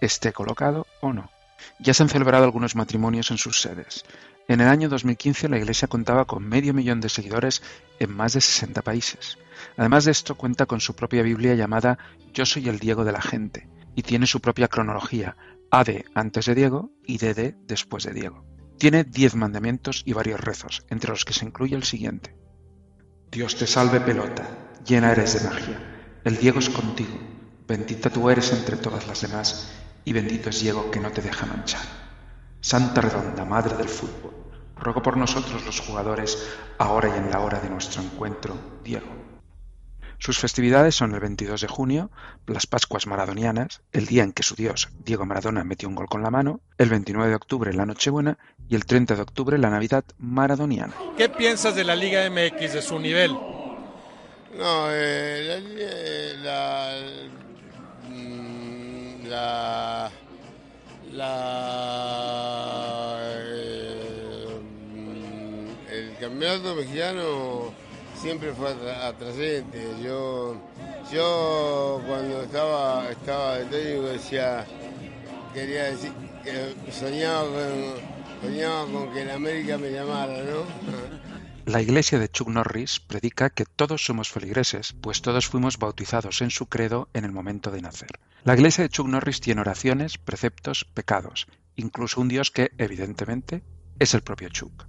esté 0.00 0.32
colocado 0.32 0.86
o 1.02 1.12
no. 1.12 1.30
Ya 1.80 1.92
se 1.92 2.02
han 2.02 2.08
celebrado 2.08 2.44
algunos 2.44 2.74
matrimonios 2.74 3.30
en 3.30 3.36
sus 3.36 3.60
sedes. 3.60 4.06
En 4.48 4.62
el 4.62 4.68
año 4.68 4.88
2015 4.88 5.50
la 5.50 5.58
Iglesia 5.58 5.86
contaba 5.86 6.24
con 6.24 6.48
medio 6.48 6.72
millón 6.72 7.02
de 7.02 7.10
seguidores 7.10 7.62
en 7.98 8.16
más 8.16 8.32
de 8.32 8.40
60 8.40 8.80
países. 8.80 9.36
Además 9.76 10.06
de 10.06 10.12
esto 10.12 10.34
cuenta 10.34 10.64
con 10.64 10.80
su 10.80 10.96
propia 10.96 11.22
Biblia 11.22 11.54
llamada 11.54 11.98
Yo 12.32 12.46
soy 12.46 12.66
el 12.70 12.78
Diego 12.78 13.04
de 13.04 13.12
la 13.12 13.20
gente 13.20 13.68
y 13.94 14.00
tiene 14.00 14.26
su 14.26 14.40
propia 14.40 14.68
cronología, 14.68 15.36
AD 15.70 16.04
antes 16.14 16.46
de 16.46 16.54
Diego 16.54 16.90
y 17.04 17.18
DD 17.18 17.54
después 17.66 18.04
de 18.04 18.14
Diego. 18.14 18.46
Tiene 18.78 19.04
diez 19.04 19.34
mandamientos 19.34 20.02
y 20.06 20.14
varios 20.14 20.40
rezos, 20.40 20.86
entre 20.88 21.10
los 21.10 21.26
que 21.26 21.34
se 21.34 21.44
incluye 21.44 21.76
el 21.76 21.84
siguiente. 21.84 22.34
Dios 23.34 23.56
te 23.56 23.66
salve 23.66 24.00
pelota, 24.00 24.46
llena 24.86 25.10
eres 25.10 25.34
de 25.34 25.48
magia, 25.48 26.20
el 26.22 26.36
Diego 26.36 26.60
es 26.60 26.70
contigo, 26.70 27.18
bendita 27.66 28.08
tú 28.08 28.30
eres 28.30 28.52
entre 28.52 28.76
todas 28.76 29.08
las 29.08 29.22
demás, 29.22 29.72
y 30.04 30.12
bendito 30.12 30.50
es 30.50 30.60
Diego 30.60 30.88
que 30.92 31.00
no 31.00 31.10
te 31.10 31.20
deja 31.20 31.44
manchar. 31.44 31.82
Santa 32.60 33.00
Redonda, 33.00 33.44
Madre 33.44 33.76
del 33.76 33.88
Fútbol, 33.88 34.36
ruego 34.76 35.02
por 35.02 35.16
nosotros 35.16 35.66
los 35.66 35.80
jugadores, 35.80 36.46
ahora 36.78 37.08
y 37.08 37.18
en 37.18 37.32
la 37.32 37.40
hora 37.40 37.58
de 37.58 37.70
nuestro 37.70 38.02
encuentro, 38.02 38.56
Diego. 38.84 39.23
Sus 40.18 40.38
festividades 40.38 40.94
son 40.94 41.14
el 41.14 41.20
22 41.20 41.60
de 41.60 41.68
junio, 41.68 42.10
las 42.46 42.66
Pascuas 42.66 43.06
Maradonianas, 43.06 43.82
el 43.92 44.06
día 44.06 44.22
en 44.22 44.32
que 44.32 44.42
su 44.42 44.54
dios, 44.54 44.88
Diego 45.04 45.26
Maradona, 45.26 45.64
metió 45.64 45.88
un 45.88 45.94
gol 45.94 46.08
con 46.08 46.22
la 46.22 46.30
mano, 46.30 46.60
el 46.78 46.88
29 46.88 47.28
de 47.28 47.36
octubre, 47.36 47.72
la 47.72 47.86
Nochebuena, 47.86 48.38
y 48.68 48.74
el 48.74 48.86
30 48.86 49.16
de 49.16 49.22
octubre, 49.22 49.58
la 49.58 49.70
Navidad 49.70 50.04
Maradoniana. 50.18 50.94
¿Qué 51.16 51.28
piensas 51.28 51.74
de 51.74 51.84
la 51.84 51.96
Liga 51.96 52.28
MX, 52.30 52.74
de 52.74 52.82
su 52.82 52.98
nivel? 52.98 53.32
No, 53.32 54.86
eh, 54.90 56.38
la, 56.42 56.94
la, 59.28 60.10
la, 61.12 63.18
eh, 63.22 64.60
el 65.90 66.16
campeonato 66.18 66.74
mexicano 66.76 67.74
siempre 68.24 68.54
fue 68.54 68.70
atrasante. 68.70 69.96
Yo, 70.02 70.56
yo 71.12 72.00
cuando 72.06 72.42
estaba, 72.42 73.10
estaba 73.10 73.58
de 73.58 73.64
técnico 73.66 74.06
decía, 74.06 74.64
quería 75.52 75.84
decir, 75.90 76.10
que 76.42 76.74
soñaba 76.90 77.44
soñaba 78.42 78.86
con 78.86 79.12
que 79.12 79.26
la 79.26 79.34
América 79.34 79.76
me 79.76 79.90
llamara, 79.90 80.42
¿no? 80.42 80.64
La 81.66 81.80
iglesia 81.80 82.18
de 82.18 82.28
Chuck 82.28 82.48
Norris 82.48 83.00
predica 83.00 83.48
que 83.48 83.64
todos 83.64 84.04
somos 84.04 84.30
feligreses, 84.30 84.94
pues 85.00 85.22
todos 85.22 85.46
fuimos 85.46 85.78
bautizados 85.78 86.42
en 86.42 86.50
su 86.50 86.66
credo 86.66 87.08
en 87.14 87.24
el 87.24 87.32
momento 87.32 87.70
de 87.70 87.80
nacer. 87.80 88.20
La 88.44 88.54
iglesia 88.54 88.84
de 88.84 88.90
Chuck 88.90 89.08
Norris 89.08 89.40
tiene 89.40 89.62
oraciones, 89.62 90.18
preceptos, 90.18 90.84
pecados, 90.84 91.46
incluso 91.76 92.20
un 92.20 92.28
Dios 92.28 92.50
que, 92.50 92.72
evidentemente, 92.76 93.62
es 93.98 94.12
el 94.12 94.20
propio 94.20 94.50
Chuck. 94.50 94.86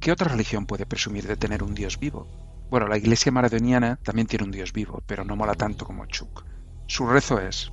¿Qué 0.00 0.12
otra 0.12 0.28
religión 0.28 0.66
puede 0.66 0.84
presumir 0.84 1.26
de 1.26 1.38
tener 1.38 1.62
un 1.62 1.74
Dios 1.74 1.98
vivo? 1.98 2.47
Bueno, 2.70 2.86
la 2.86 2.98
iglesia 2.98 3.32
maradoniana 3.32 3.96
también 4.02 4.26
tiene 4.26 4.44
un 4.44 4.50
Dios 4.50 4.74
vivo, 4.74 5.02
pero 5.06 5.24
no 5.24 5.36
mola 5.36 5.54
tanto 5.54 5.86
como 5.86 6.04
Chuck. 6.06 6.44
Su 6.86 7.06
rezo 7.06 7.40
es, 7.40 7.72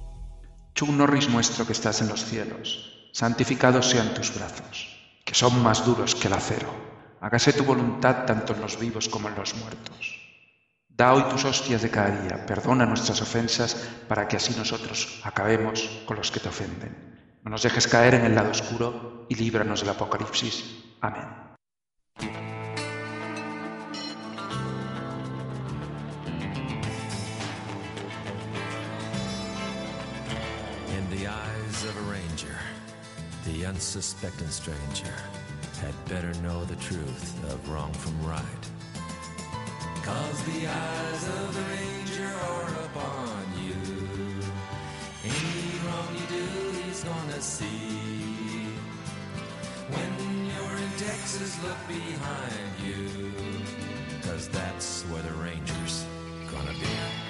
Chuck 0.74 0.90
Norris 0.90 1.30
nuestro 1.30 1.66
que 1.66 1.74
estás 1.74 2.02
en 2.02 2.08
los 2.08 2.24
cielos, 2.24 3.10
santificados 3.12 3.90
sean 3.90 4.14
tus 4.14 4.34
brazos, 4.34 5.20
que 5.26 5.34
son 5.34 5.62
más 5.62 5.86
duros 5.86 6.16
que 6.16 6.28
el 6.28 6.34
acero. 6.34 6.70
Hágase 7.20 7.52
tu 7.52 7.66
voluntad 7.66 8.26
tanto 8.26 8.54
en 8.54 8.62
los 8.62 8.80
vivos 8.80 9.10
como 9.10 9.28
en 9.28 9.36
los 9.36 9.56
muertos. 9.56 10.22
Da 10.88 11.14
hoy 11.14 11.24
tus 11.24 11.44
hostias 11.44 11.82
de 11.82 11.90
cada 11.90 12.12
día, 12.22 12.46
perdona 12.46 12.86
nuestras 12.86 13.22
ofensas 13.22 13.76
para 14.08 14.30
que 14.30 14.38
así 14.38 14.54
nosotros 14.58 15.22
acabemos 15.26 16.04
con 16.06 16.16
los 16.16 16.32
que 16.32 16.40
te 16.40 16.48
ofenden. 16.48 17.40
No 17.44 17.52
nos 17.52 17.64
dejes 17.64 17.88
caer 17.88 18.14
en 18.14 18.26
el 18.26 18.36
lado 18.36 18.52
oscuro 18.52 19.26
y 19.28 19.36
líbranos 19.36 19.82
del 19.82 19.90
apocalipsis. 19.90 20.86
Amén. 21.02 22.55
Of 31.88 31.98
a 31.98 32.12
ranger, 32.12 32.58
the 33.46 33.66
unsuspecting 33.66 34.48
stranger 34.50 35.14
had 35.80 35.94
better 36.06 36.34
know 36.42 36.64
the 36.66 36.76
truth 36.78 37.44
of 37.52 37.70
wrong 37.70 37.94
from 37.94 38.16
right. 38.26 38.44
Cause 40.02 40.44
the 40.46 40.68
eyes 40.68 41.28
of 41.28 41.54
the 41.54 41.62
ranger 41.62 42.28
are 42.28 42.70
upon 42.86 43.46
you. 43.64 43.76
Any 45.24 45.86
wrong 45.86 46.10
you 46.16 46.28
do, 46.38 46.82
he's 46.82 47.04
gonna 47.04 47.42
see. 47.42 48.68
When 49.90 50.46
you're 50.48 50.78
in 50.78 50.92
Texas, 50.98 51.62
look 51.64 51.78
behind 51.88 52.74
you. 52.84 53.32
Cause 54.24 54.48
that's 54.50 55.04
where 55.04 55.22
the 55.22 55.34
ranger's 55.34 56.04
gonna 56.52 56.74
be. 56.80 57.25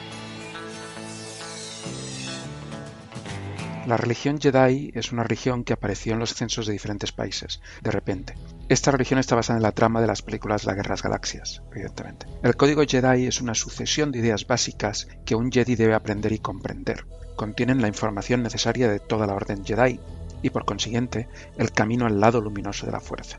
La 3.86 3.98
religión 3.98 4.40
Jedi 4.42 4.92
es 4.96 5.12
una 5.12 5.22
religión 5.22 5.64
que 5.64 5.74
apareció 5.74 6.14
en 6.14 6.20
los 6.20 6.34
censos 6.34 6.66
de 6.66 6.74
diferentes 6.74 7.12
países, 7.12 7.62
de 7.84 7.92
repente. 7.92 8.36
Esta 8.68 8.90
religión 8.90 9.20
está 9.20 9.36
basada 9.36 9.58
en 9.58 9.64
la 9.64 9.74
trama 9.74 10.02
de 10.02 10.08
las 10.08 10.24
películas 10.24 10.66
La 10.66 10.74
Guerra 10.74 10.88
de 10.88 10.94
las 10.94 11.04
Galaxias, 11.04 11.62
evidentemente. 11.72 12.26
El 12.42 12.56
código 12.56 12.82
Jedi 12.84 13.28
es 13.28 13.42
una 13.42 13.54
sucesión 13.54 14.12
de 14.12 14.20
ideas 14.20 14.48
básicas 14.48 15.08
que 15.24 15.36
un 15.36 15.52
Jedi 15.52 15.76
debe 15.76 15.94
aprender 15.94 16.32
y 16.32 16.40
comprender. 16.40 17.06
Contienen 17.36 17.80
la 17.80 17.88
información 17.88 18.42
necesaria 18.42 18.90
de 18.90 19.00
toda 19.00 19.28
la 19.28 19.36
orden 19.36 19.64
Jedi 19.64 20.00
y, 20.42 20.50
por 20.50 20.66
consiguiente, 20.66 21.28
el 21.60 21.72
camino 21.72 22.08
al 22.08 22.20
lado 22.20 22.42
luminoso 22.42 22.88
de 22.88 22.92
la 22.92 23.02
fuerza. 23.02 23.38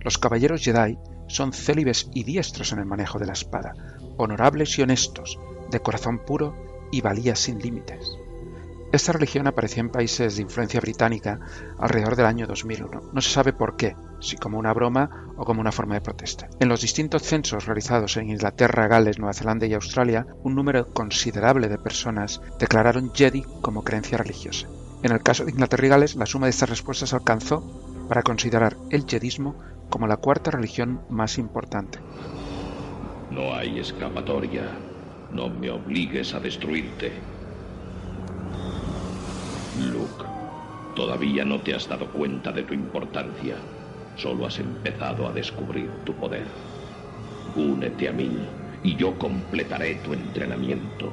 Los 0.00 0.18
caballeros 0.18 0.64
Jedi 0.64 0.98
son 1.28 1.52
célibes 1.52 2.10
y 2.12 2.24
diestros 2.24 2.72
en 2.72 2.80
el 2.80 2.84
manejo 2.84 3.20
de 3.20 3.26
la 3.26 3.32
espada, 3.32 3.74
honorables 4.16 4.76
y 4.76 4.82
honestos, 4.82 5.38
de 5.70 5.78
corazón 5.78 6.18
puro 6.18 6.88
y 6.90 7.00
valía 7.00 7.36
sin 7.36 7.60
límites. 7.60 8.18
Esta 8.94 9.10
religión 9.10 9.48
apareció 9.48 9.80
en 9.80 9.90
países 9.90 10.36
de 10.36 10.42
influencia 10.42 10.78
británica 10.78 11.40
alrededor 11.80 12.14
del 12.14 12.26
año 12.26 12.46
2001. 12.46 13.10
No 13.12 13.20
se 13.20 13.30
sabe 13.30 13.52
por 13.52 13.74
qué, 13.74 13.96
si 14.20 14.36
como 14.36 14.56
una 14.56 14.72
broma 14.72 15.32
o 15.36 15.44
como 15.44 15.60
una 15.60 15.72
forma 15.72 15.94
de 15.94 16.00
protesta. 16.00 16.48
En 16.60 16.68
los 16.68 16.82
distintos 16.82 17.24
censos 17.24 17.66
realizados 17.66 18.16
en 18.16 18.30
Inglaterra, 18.30 18.86
Gales, 18.86 19.18
Nueva 19.18 19.34
Zelanda 19.34 19.66
y 19.66 19.74
Australia, 19.74 20.28
un 20.44 20.54
número 20.54 20.92
considerable 20.92 21.66
de 21.66 21.76
personas 21.76 22.40
declararon 22.60 23.12
Jedi 23.12 23.42
como 23.62 23.82
creencia 23.82 24.16
religiosa. 24.16 24.68
En 25.02 25.10
el 25.10 25.24
caso 25.24 25.44
de 25.44 25.50
Inglaterra 25.50 25.86
y 25.86 25.90
Gales, 25.90 26.14
la 26.14 26.26
suma 26.26 26.46
de 26.46 26.50
estas 26.50 26.70
respuestas 26.70 27.14
alcanzó 27.14 28.06
para 28.08 28.22
considerar 28.22 28.76
el 28.90 29.06
jedismo 29.08 29.56
como 29.90 30.06
la 30.06 30.18
cuarta 30.18 30.52
religión 30.52 31.00
más 31.10 31.38
importante. 31.38 31.98
No 33.32 33.56
hay 33.56 33.80
escapatoria. 33.80 34.68
No 35.32 35.48
me 35.48 35.68
obligues 35.68 36.32
a 36.32 36.38
destruirte. 36.38 37.33
Luke, 39.76 40.24
todavía 40.94 41.44
no 41.44 41.60
te 41.60 41.74
has 41.74 41.88
dado 41.88 42.06
cuenta 42.06 42.52
de 42.52 42.62
tu 42.62 42.74
importancia. 42.74 43.56
Solo 44.16 44.46
has 44.46 44.58
empezado 44.60 45.26
a 45.26 45.32
descubrir 45.32 45.90
tu 46.04 46.14
poder. 46.14 46.46
Únete 47.56 48.08
a 48.08 48.12
mí 48.12 48.38
y 48.84 48.94
yo 48.94 49.18
completaré 49.18 49.96
tu 49.96 50.12
entrenamiento. 50.12 51.12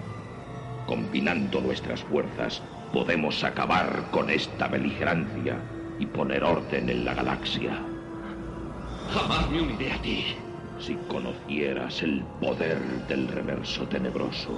Combinando 0.85 1.59
nuestras 1.61 2.03
fuerzas, 2.03 2.61
podemos 2.93 3.43
acabar 3.43 4.09
con 4.11 4.29
esta 4.29 4.67
beligerancia 4.67 5.57
y 5.99 6.05
poner 6.05 6.43
orden 6.43 6.89
en 6.89 7.05
la 7.05 7.15
galaxia. 7.15 7.79
Jamás 9.13 9.49
me 9.49 9.61
uniré 9.61 9.91
a 9.91 10.01
ti. 10.01 10.23
Si 10.77 10.95
conocieras 11.07 12.01
el 12.03 12.23
poder 12.39 12.79
del 13.07 13.27
reverso 13.27 13.87
tenebroso, 13.87 14.51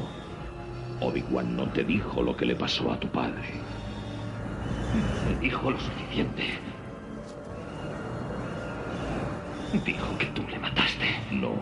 Obi-Wan 1.01 1.55
no 1.55 1.69
te 1.69 1.83
dijo 1.83 2.21
lo 2.21 2.35
que 2.35 2.45
le 2.45 2.55
pasó 2.55 2.91
a 2.91 2.99
tu 2.99 3.07
padre. 3.09 3.62
Me 5.27 5.39
dijo 5.39 5.71
lo 5.71 5.79
suficiente. 5.79 6.43
Dijo 9.85 10.17
que 10.17 10.25
tú 10.27 10.43
le 10.49 10.59
mataste. 10.59 11.05
No. 11.31 11.55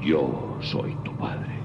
Yo 0.00 0.58
soy 0.62 0.94
tu 1.04 1.16
padre. 1.16 1.60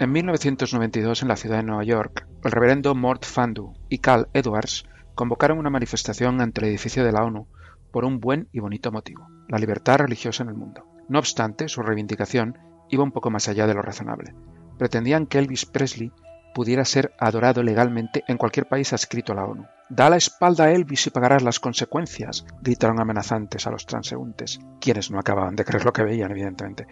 En 0.00 0.12
1992, 0.12 1.22
en 1.22 1.28
la 1.28 1.36
ciudad 1.36 1.56
de 1.58 1.62
Nueva 1.62 1.84
York, 1.84 2.26
el 2.44 2.50
reverendo 2.52 2.94
Mort 2.94 3.24
Fandu 3.24 3.74
y 3.88 3.98
Cal 3.98 4.28
Edwards 4.34 4.84
convocaron 5.14 5.58
una 5.58 5.70
manifestación 5.70 6.40
ante 6.40 6.60
el 6.60 6.68
edificio 6.68 7.04
de 7.04 7.12
la 7.12 7.24
ONU 7.24 7.46
por 7.90 8.04
un 8.04 8.20
buen 8.20 8.48
y 8.52 8.60
bonito 8.60 8.92
motivo, 8.92 9.26
la 9.48 9.58
libertad 9.58 9.98
religiosa 9.98 10.42
en 10.42 10.50
el 10.50 10.56
mundo. 10.56 10.93
No 11.08 11.18
obstante, 11.18 11.68
su 11.68 11.82
reivindicación 11.82 12.58
iba 12.88 13.04
un 13.04 13.12
poco 13.12 13.30
más 13.30 13.48
allá 13.48 13.66
de 13.66 13.74
lo 13.74 13.82
razonable. 13.82 14.34
Pretendían 14.78 15.26
que 15.26 15.38
Elvis 15.38 15.66
Presley 15.66 16.12
pudiera 16.54 16.84
ser 16.84 17.12
adorado 17.18 17.62
legalmente 17.62 18.24
en 18.28 18.38
cualquier 18.38 18.66
país 18.66 18.92
adscrito 18.92 19.32
a 19.32 19.34
la 19.34 19.44
ONU. 19.44 19.66
Da 19.88 20.08
la 20.08 20.16
espalda 20.16 20.64
a 20.64 20.70
Elvis 20.70 21.06
y 21.06 21.10
pagarás 21.10 21.42
las 21.42 21.60
consecuencias, 21.60 22.46
gritaron 22.62 23.00
amenazantes 23.00 23.66
a 23.66 23.70
los 23.70 23.86
transeúntes, 23.86 24.60
quienes 24.80 25.10
no 25.10 25.18
acababan 25.18 25.56
de 25.56 25.64
creer 25.64 25.84
lo 25.84 25.92
que 25.92 26.04
veían, 26.04 26.30
evidentemente. 26.30 26.86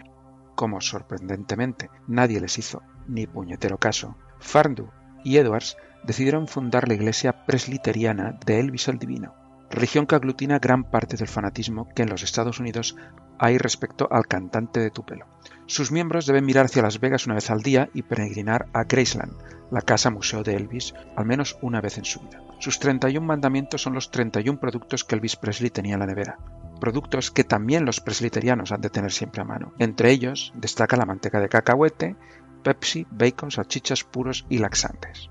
Como 0.53 0.81
sorprendentemente 0.81 1.89
nadie 2.07 2.39
les 2.39 2.57
hizo 2.59 2.83
ni 3.07 3.25
puñetero 3.25 3.77
caso, 3.77 4.15
Farndu 4.39 4.89
y 5.23 5.37
Edwards 5.37 5.77
decidieron 6.03 6.47
fundar 6.47 6.87
la 6.87 6.93
iglesia 6.93 7.45
presliteriana 7.45 8.37
de 8.45 8.59
Elvis 8.59 8.87
el 8.89 8.99
Divino, 8.99 9.33
religión 9.73 10.05
que 10.05 10.15
aglutina 10.15 10.59
gran 10.59 10.83
parte 10.83 11.17
del 11.17 11.27
fanatismo 11.27 11.89
que 11.95 12.03
en 12.03 12.09
los 12.09 12.23
Estados 12.23 12.59
Unidos 12.59 12.95
hay 13.39 13.57
respecto 13.57 14.07
al 14.11 14.27
cantante 14.27 14.79
de 14.79 14.91
Tupelo. 14.91 15.25
Sus 15.65 15.91
miembros 15.91 16.25
deben 16.25 16.45
mirar 16.45 16.65
hacia 16.65 16.83
Las 16.83 16.99
Vegas 16.99 17.25
una 17.25 17.35
vez 17.35 17.49
al 17.49 17.61
día 17.61 17.89
y 17.93 18.03
peregrinar 18.03 18.67
a 18.73 18.83
Graceland, 18.83 19.33
la 19.71 19.81
casa 19.81 20.11
museo 20.11 20.43
de 20.43 20.55
Elvis, 20.55 20.93
al 21.15 21.25
menos 21.25 21.57
una 21.61 21.81
vez 21.81 21.97
en 21.97 22.05
su 22.05 22.19
vida. 22.21 22.41
Sus 22.59 22.79
31 22.79 23.25
mandamientos 23.25 23.81
son 23.81 23.93
los 23.93 24.11
31 24.11 24.59
productos 24.59 25.03
que 25.03 25.15
Elvis 25.15 25.35
Presley 25.35 25.71
tenía 25.71 25.95
en 25.95 26.01
la 26.01 26.05
nevera, 26.05 26.37
productos 26.79 27.31
que 27.31 27.43
también 27.43 27.85
los 27.85 27.99
presliterianos 27.99 28.71
han 28.71 28.81
de 28.81 28.89
tener 28.89 29.11
siempre 29.11 29.41
a 29.41 29.45
mano. 29.45 29.73
Entre 29.79 30.11
ellos 30.11 30.53
destaca 30.55 30.95
la 30.95 31.05
manteca 31.05 31.39
de 31.39 31.49
cacahuete, 31.49 32.15
Pepsi, 32.63 33.05
bacon, 33.09 33.51
salchichas 33.51 34.03
puros 34.03 34.45
y 34.47 34.59
laxantes. 34.59 35.29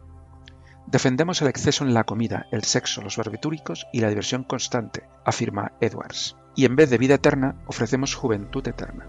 Defendemos 0.86 1.40
el 1.40 1.48
exceso 1.48 1.84
en 1.84 1.94
la 1.94 2.04
comida, 2.04 2.46
el 2.50 2.64
sexo, 2.64 3.02
los 3.02 3.16
barbitúricos 3.16 3.86
y 3.92 4.00
la 4.00 4.08
diversión 4.08 4.44
constante, 4.44 5.04
afirma 5.24 5.72
Edwards. 5.80 6.36
Y 6.54 6.64
en 6.64 6.76
vez 6.76 6.90
de 6.90 6.98
vida 6.98 7.14
eterna, 7.14 7.56
ofrecemos 7.66 8.14
juventud 8.14 8.66
eterna. 8.66 9.06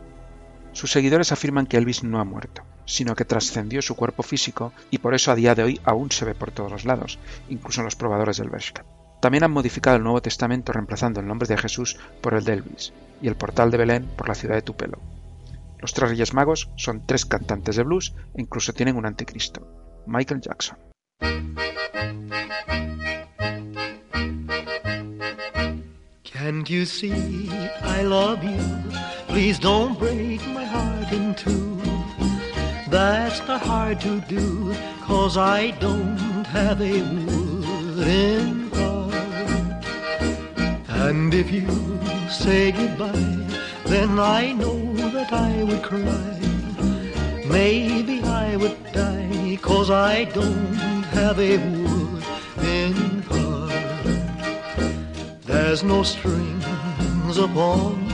Sus 0.72 0.92
seguidores 0.92 1.32
afirman 1.32 1.68
que 1.68 1.78
Elvis 1.78 2.04
no 2.04 2.20
ha 2.20 2.26
muerto, 2.26 2.64
sino 2.86 3.16
que 3.16 3.26
trascendió 3.26 3.82
su 3.82 3.96
cuerpo 3.96 4.24
físico 4.24 4.74
y 4.90 4.98
por 4.98 5.14
eso 5.14 5.32
a 5.32 5.36
día 5.36 5.56
de 5.56 5.64
hoy 5.64 5.82
aún 5.84 6.12
se 6.12 6.26
ve 6.26 6.36
por 6.36 6.52
todos 6.52 6.72
los 6.72 6.86
lados, 6.86 7.20
incluso 7.50 7.82
en 7.82 7.86
los 7.86 7.96
probadores 7.96 8.38
del 8.38 8.50
Bershka. 8.50 8.86
También 9.22 9.44
han 9.44 9.52
modificado 9.52 9.96
el 9.96 10.04
Nuevo 10.04 10.22
Testamento 10.22 10.74
reemplazando 10.74 11.20
el 11.20 11.28
nombre 11.28 11.48
de 11.48 11.58
Jesús 11.58 11.98
por 12.22 12.34
el 12.34 12.44
de 12.44 12.54
Elvis 12.54 12.92
y 13.22 13.28
el 13.28 13.36
portal 13.36 13.72
de 13.72 13.78
Belén 13.78 14.06
por 14.18 14.28
la 14.28 14.36
ciudad 14.36 14.56
de 14.56 14.64
Tupelo. 14.64 15.00
Los 15.80 15.94
tres 15.94 16.10
Reyes 16.10 16.34
Magos 16.34 16.70
son 16.76 17.06
tres 17.06 17.26
cantantes 17.26 17.76
de 17.76 17.84
blues 17.84 18.16
e 18.36 18.42
incluso 18.42 18.74
tienen 18.74 18.98
un 18.98 19.06
anticristo, 19.06 19.68
Michael 20.08 20.42
Jackson. 20.42 20.78
Can't 26.44 26.70
you 26.70 26.86
see 26.86 27.50
I 27.84 28.02
love 28.02 28.44
you? 28.44 28.60
Please 29.30 29.58
don't 29.58 29.98
break 29.98 30.46
my 30.48 30.66
heart 30.66 31.10
in 31.14 31.34
two. 31.36 31.80
That's 32.90 33.40
not 33.48 33.62
hard 33.62 34.02
to 34.02 34.20
do, 34.28 34.76
cause 35.04 35.38
I 35.38 35.72
don't 35.80 36.44
have 36.48 36.82
a 36.82 37.02
wooden 37.02 38.70
heart. 38.72 39.86
And 41.06 41.34
if 41.34 41.50
you 41.50 41.66
say 42.30 42.74
goodbye, 42.74 43.48
then 43.86 44.20
I 44.20 44.52
know 44.52 44.82
that 45.16 45.32
I 45.32 45.64
would 45.64 45.82
cry. 45.82 46.40
Maybe 47.48 48.22
I 48.22 48.58
would 48.58 48.84
die, 48.92 49.58
cause 49.62 49.90
I 49.90 50.26
don't 50.26 51.04
have 51.20 51.40
a 51.40 51.58
wooden 51.58 53.22
heart. 53.22 53.53
There's 55.66 55.82
no 55.82 56.04
strings 56.04 57.38
upon 57.38 58.06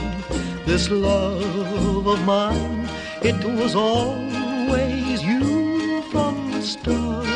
this 0.66 0.88
love 0.88 2.06
of 2.06 2.24
mine. 2.24 2.88
It 3.22 3.44
was 3.44 3.74
always 3.74 5.20
you 5.20 6.00
from 6.12 6.52
the 6.52 6.62
start. 6.62 7.26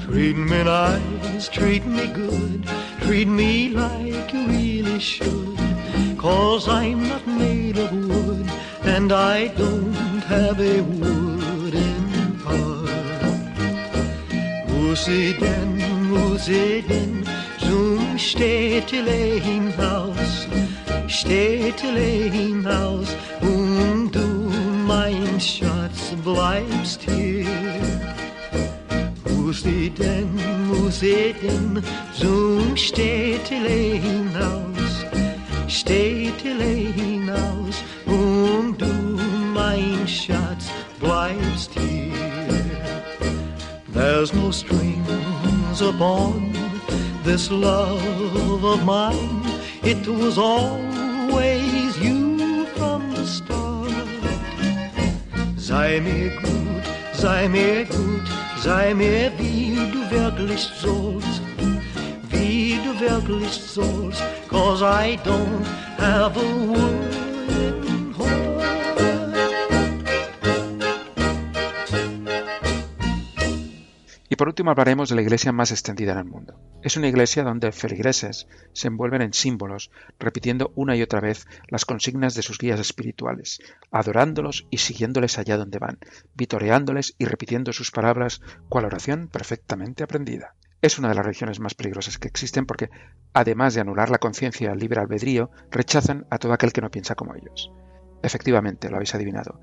Treat 0.00 0.36
me 0.38 0.64
nice, 0.64 1.48
treat 1.50 1.84
me 1.84 2.06
good, 2.08 2.66
treat 3.02 3.28
me 3.28 3.68
like 3.68 4.32
you 4.32 4.46
really 4.48 5.00
should. 5.00 5.58
Cause 6.16 6.66
I'm 6.66 7.06
not 7.08 7.26
made 7.26 7.76
of 7.76 7.92
wood, 7.92 8.50
and 8.84 9.12
I 9.12 9.48
don't 9.48 10.22
have 10.34 10.58
a 10.58 10.80
wooden 10.80 12.36
heart. 12.46 12.90
Muss 14.70 15.06
ich 15.08 15.38
denn, 15.38 16.08
muss 16.08 16.48
ich 17.66 17.66
denn 17.66 17.76
zum 18.08 18.18
Städtelein-Haus, 18.18 20.46
Städtelein-Haus, 21.08 23.08
und 23.40 24.12
du, 24.12 24.52
mein 24.86 25.40
Schatz, 25.40 26.14
bleibst 26.24 27.02
hier. 27.02 27.46
Muss 29.36 29.64
ich 29.64 29.92
denn, 29.94 30.28
muss 30.68 31.02
ich 31.02 31.34
denn 31.40 31.82
zum 32.18 32.76
Städtelein-Haus, 32.76 35.06
Städtelein-Haus, 35.68 37.82
und 38.06 38.80
du, 38.80 38.86
mein 39.54 40.06
Schatz, 40.06 40.70
bleibst 41.00 41.72
hier. 41.74 42.12
There's 43.92 44.32
no 44.34 44.52
strings 44.52 45.80
upon 45.80 46.65
this 47.26 47.50
love 47.50 48.64
of 48.64 48.84
mine. 48.84 49.42
It 49.82 50.06
was 50.06 50.38
always 50.38 51.98
you 51.98 52.66
from 52.76 53.10
the 53.10 53.26
start. 53.26 53.90
Sei 55.56 56.00
mir 56.00 56.30
gut, 56.40 56.84
sei 57.12 57.48
mir 57.48 57.84
gut, 57.86 58.28
sei 58.62 58.94
mir 58.94 59.32
wie 59.38 59.74
du 59.92 60.08
wirklich 60.08 60.62
sollst. 60.80 61.42
Wie 62.30 62.78
du 62.84 63.00
wirklich 63.00 63.54
sollst, 63.74 64.22
cause 64.48 64.82
I 64.82 65.18
don't 65.24 65.66
have 65.98 66.36
a 66.36 66.48
wooden 66.68 67.95
Y 74.36 74.44
por 74.44 74.48
último 74.48 74.70
hablaremos 74.70 75.08
de 75.08 75.14
la 75.14 75.22
iglesia 75.22 75.50
más 75.50 75.70
extendida 75.70 76.12
en 76.12 76.18
el 76.18 76.26
mundo. 76.26 76.60
Es 76.82 76.98
una 76.98 77.08
iglesia 77.08 77.42
donde 77.42 77.72
feligreses 77.72 78.46
se 78.74 78.88
envuelven 78.88 79.22
en 79.22 79.32
símbolos, 79.32 79.90
repitiendo 80.18 80.72
una 80.74 80.94
y 80.94 81.00
otra 81.00 81.20
vez 81.20 81.46
las 81.68 81.86
consignas 81.86 82.34
de 82.34 82.42
sus 82.42 82.58
guías 82.58 82.78
espirituales, 82.78 83.62
adorándolos 83.90 84.66
y 84.68 84.76
siguiéndoles 84.76 85.38
allá 85.38 85.56
donde 85.56 85.78
van, 85.78 86.00
vitoreándoles 86.34 87.14
y 87.16 87.24
repitiendo 87.24 87.72
sus 87.72 87.90
palabras 87.90 88.42
cual 88.68 88.84
oración 88.84 89.28
perfectamente 89.28 90.04
aprendida. 90.04 90.52
Es 90.82 90.98
una 90.98 91.08
de 91.08 91.14
las 91.14 91.24
religiones 91.24 91.58
más 91.58 91.74
peligrosas 91.74 92.18
que 92.18 92.28
existen 92.28 92.66
porque, 92.66 92.90
además 93.32 93.72
de 93.72 93.80
anular 93.80 94.10
la 94.10 94.18
conciencia 94.18 94.70
al 94.70 94.78
libre 94.78 95.00
albedrío, 95.00 95.50
rechazan 95.70 96.26
a 96.28 96.36
todo 96.36 96.52
aquel 96.52 96.74
que 96.74 96.82
no 96.82 96.90
piensa 96.90 97.14
como 97.14 97.34
ellos. 97.34 97.72
Efectivamente, 98.22 98.90
lo 98.90 98.96
habéis 98.96 99.14
adivinado, 99.14 99.62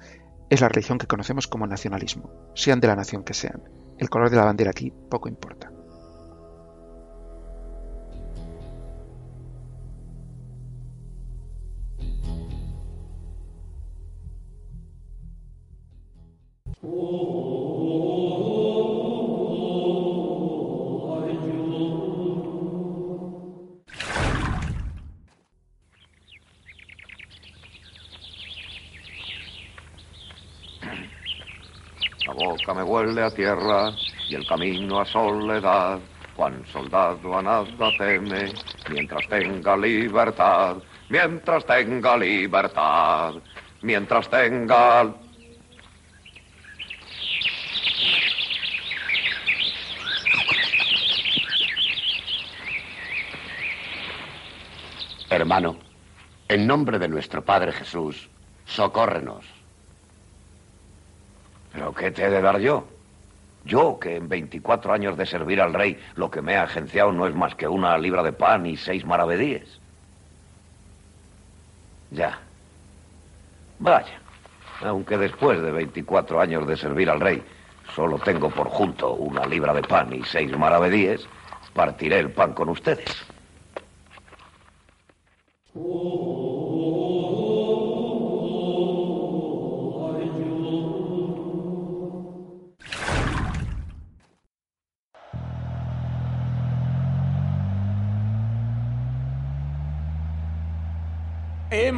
es 0.49 0.61
la 0.61 0.69
religión 0.69 0.97
que 0.97 1.05
conocemos 1.05 1.47
como 1.47 1.67
nacionalismo, 1.67 2.31
sean 2.55 2.79
de 2.79 2.87
la 2.87 2.95
nación 2.95 3.23
que 3.23 3.35
sean. 3.35 3.61
El 3.97 4.09
color 4.09 4.29
de 4.29 4.37
la 4.37 4.45
bandera 4.45 4.71
aquí 4.71 4.91
poco 5.09 5.29
importa. 5.29 5.73
La 32.35 32.47
boca 32.47 32.73
me 32.73 32.81
huele 32.81 33.21
a 33.21 33.29
tierra 33.29 33.91
y 34.27 34.33
el 34.33 34.47
camino 34.47 34.99
a 34.99 35.05
soledad. 35.05 35.99
Juan 36.35 36.65
soldado 36.65 37.37
a 37.37 37.43
nada 37.43 37.91
teme 37.95 38.51
mientras 38.89 39.27
tenga 39.27 39.77
libertad, 39.77 40.77
mientras 41.09 41.63
tenga 41.63 42.17
libertad, 42.17 43.35
mientras 43.81 44.27
tenga... 44.29 45.13
Hermano, 55.29 55.77
en 56.47 56.65
nombre 56.65 56.97
de 56.97 57.07
nuestro 57.07 57.45
Padre 57.45 57.73
Jesús, 57.73 58.27
socórrenos. 58.65 59.62
¿Pero 61.73 61.93
qué 61.93 62.11
te 62.11 62.23
he 62.25 62.29
de 62.29 62.41
dar 62.41 62.59
yo? 62.59 62.87
Yo, 63.65 63.97
que 63.99 64.17
en 64.17 64.29
24 64.29 64.93
años 64.93 65.17
de 65.17 65.25
servir 65.25 65.59
al 65.61 65.73
rey, 65.73 65.97
lo 66.15 66.29
que 66.29 66.41
me 66.41 66.55
ha 66.55 66.63
agenciado 66.63 67.11
no 67.11 67.27
es 67.27 67.33
más 67.33 67.55
que 67.55 67.67
una 67.67 67.97
libra 67.97 68.21
de 68.21 68.33
pan 68.33 68.65
y 68.65 68.77
seis 68.77 69.05
maravedíes. 69.05 69.79
Ya. 72.11 72.39
Vaya. 73.79 74.19
Aunque 74.81 75.17
después 75.17 75.61
de 75.61 75.71
24 75.71 76.41
años 76.41 76.67
de 76.67 76.77
servir 76.77 77.09
al 77.09 77.21
rey, 77.21 77.41
solo 77.95 78.19
tengo 78.19 78.49
por 78.49 78.67
junto 78.67 79.13
una 79.13 79.45
libra 79.45 79.73
de 79.73 79.81
pan 79.81 80.13
y 80.13 80.23
seis 80.23 80.55
maravedíes, 80.57 81.25
partiré 81.73 82.19
el 82.19 82.31
pan 82.31 82.53
con 82.53 82.69
ustedes. 82.69 83.32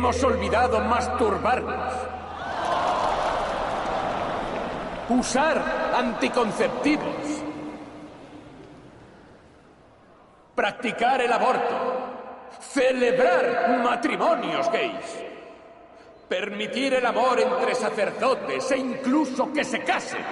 Hemos 0.05 0.23
olvidado 0.23 0.79
masturbarnos. 0.81 1.93
Usar 5.09 5.91
anticonceptivos. 5.95 7.41
Practicar 10.53 11.21
el 11.21 11.33
aborto. 11.33 11.75
Celebrar 12.59 13.79
matrimonios 13.83 14.71
gays. 14.71 15.23
Permitir 16.29 16.93
el 16.93 17.05
amor 17.07 17.39
entre 17.39 17.73
sacerdotes 17.73 18.69
e 18.69 18.77
incluso 18.77 19.51
que 19.51 19.63
se 19.63 19.79
casen. 19.79 20.23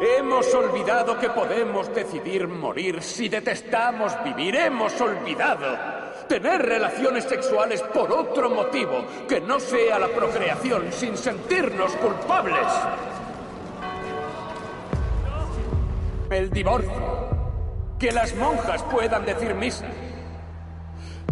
Hemos 0.00 0.54
olvidado 0.54 1.18
que 1.18 1.30
podemos 1.30 1.92
decidir 1.92 2.46
morir 2.46 3.02
si 3.02 3.28
detestamos 3.28 4.12
vivir. 4.22 4.54
Hemos 4.54 5.00
olvidado 5.00 5.93
tener 6.28 6.62
relaciones 6.62 7.24
sexuales 7.24 7.82
por 7.82 8.12
otro 8.12 8.50
motivo 8.50 9.04
que 9.28 9.40
no 9.40 9.60
sea 9.60 9.98
la 9.98 10.08
procreación 10.08 10.92
sin 10.92 11.16
sentirnos 11.16 11.92
culpables. 11.96 12.66
El 16.30 16.50
divorcio. 16.50 17.14
Que 17.98 18.10
las 18.10 18.34
monjas 18.34 18.82
puedan 18.84 19.24
decir 19.24 19.54
misa. 19.54 19.86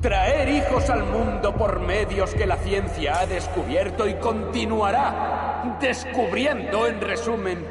Traer 0.01 0.49
hijos 0.49 0.91
al 0.91 1.05
mundo 1.05 1.55
por 1.55 1.81
medios 1.81 2.35
que 2.35 2.47
la 2.47 2.57
ciencia 2.57 3.21
ha 3.21 3.27
descubierto 3.27 4.09
y 4.09 4.15
continuará 4.15 5.79
descubriendo, 5.81 6.87
en 6.87 7.01
resumen. 7.01 7.65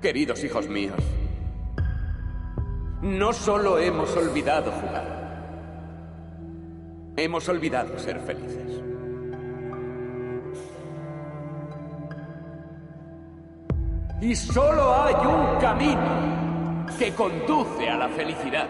Queridos 0.00 0.44
hijos 0.44 0.68
míos, 0.68 0.96
no 3.02 3.32
solo 3.32 3.78
hemos 3.78 4.16
olvidado 4.16 4.70
jugar. 4.70 5.19
Hemos 7.22 7.46
olvidado 7.50 7.98
ser 7.98 8.18
felices. 8.20 8.80
Y 14.22 14.34
solo 14.34 15.02
hay 15.02 15.14
un 15.26 15.60
camino 15.60 16.86
que 16.98 17.12
conduce 17.12 17.90
a 17.90 17.98
la 17.98 18.08
felicidad. 18.08 18.66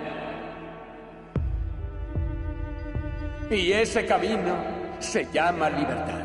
Y 3.48 3.70
ese 3.70 4.04
camino 4.04 4.56
se 4.98 5.28
llama 5.32 5.70
libertad. 5.70 6.24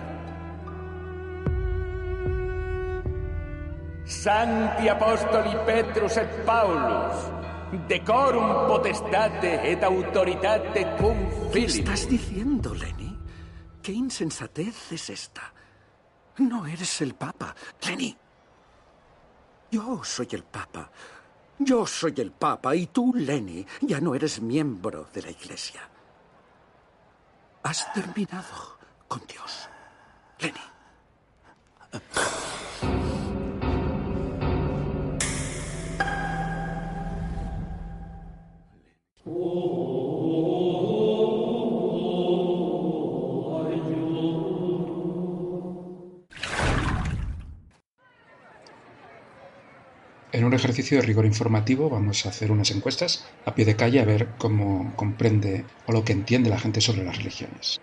Santi 4.04 4.90
Apostoli 4.90 5.56
Petrus 5.68 6.18
et 6.18 6.44
Paulus, 6.44 7.14
decorum 7.88 8.68
potestate 8.68 9.60
et 9.72 9.84
autoritate 9.84 10.86
cum 10.98 11.18
¿Qué 11.52 11.66
estás 11.66 12.08
diciendo, 12.10 12.74
Lenny? 12.74 13.18
¿Qué 13.82 13.92
insensatez 13.92 14.92
es 14.92 15.10
esta? 15.10 15.54
No 16.38 16.66
eres 16.66 17.02
el 17.02 17.16
Papa, 17.16 17.56
Lenny. 17.88 18.16
Yo 19.72 20.04
soy 20.04 20.28
el 20.32 20.44
Papa. 20.44 20.90
Yo 21.60 21.86
soy 21.88 22.14
el 22.18 22.32
Papa 22.32 22.76
y 22.76 22.88
tú, 22.88 23.14
Lenny, 23.16 23.66
ya 23.82 24.02
no 24.02 24.14
eres 24.16 24.42
miembro 24.42 25.08
de 25.14 25.22
la 25.22 25.32
Iglesia. 25.32 25.82
Has 27.64 27.94
terminado 27.94 28.78
con 29.08 29.22
Dios. 29.26 29.70
Lenny. 30.40 30.60
En 50.36 50.44
un 50.44 50.54
ejercicio 50.54 50.98
de 50.98 51.04
rigor 51.04 51.26
informativo 51.26 51.90
vamos 51.90 52.26
a 52.26 52.30
hacer 52.30 52.52
unas 52.52 52.70
encuestas 52.72 53.24
a 53.46 53.56
pie 53.56 53.64
de 53.64 53.78
calle 53.78 54.02
a 54.02 54.06
ver 54.12 54.36
cómo 54.38 54.94
comprende 54.98 55.66
o 55.88 55.94
lo 55.94 56.04
que 56.04 56.12
entiende 56.12 56.50
la 56.50 56.60
gente 56.60 56.82
sobre 56.82 57.06
las 57.06 57.16
religiones. 57.16 57.78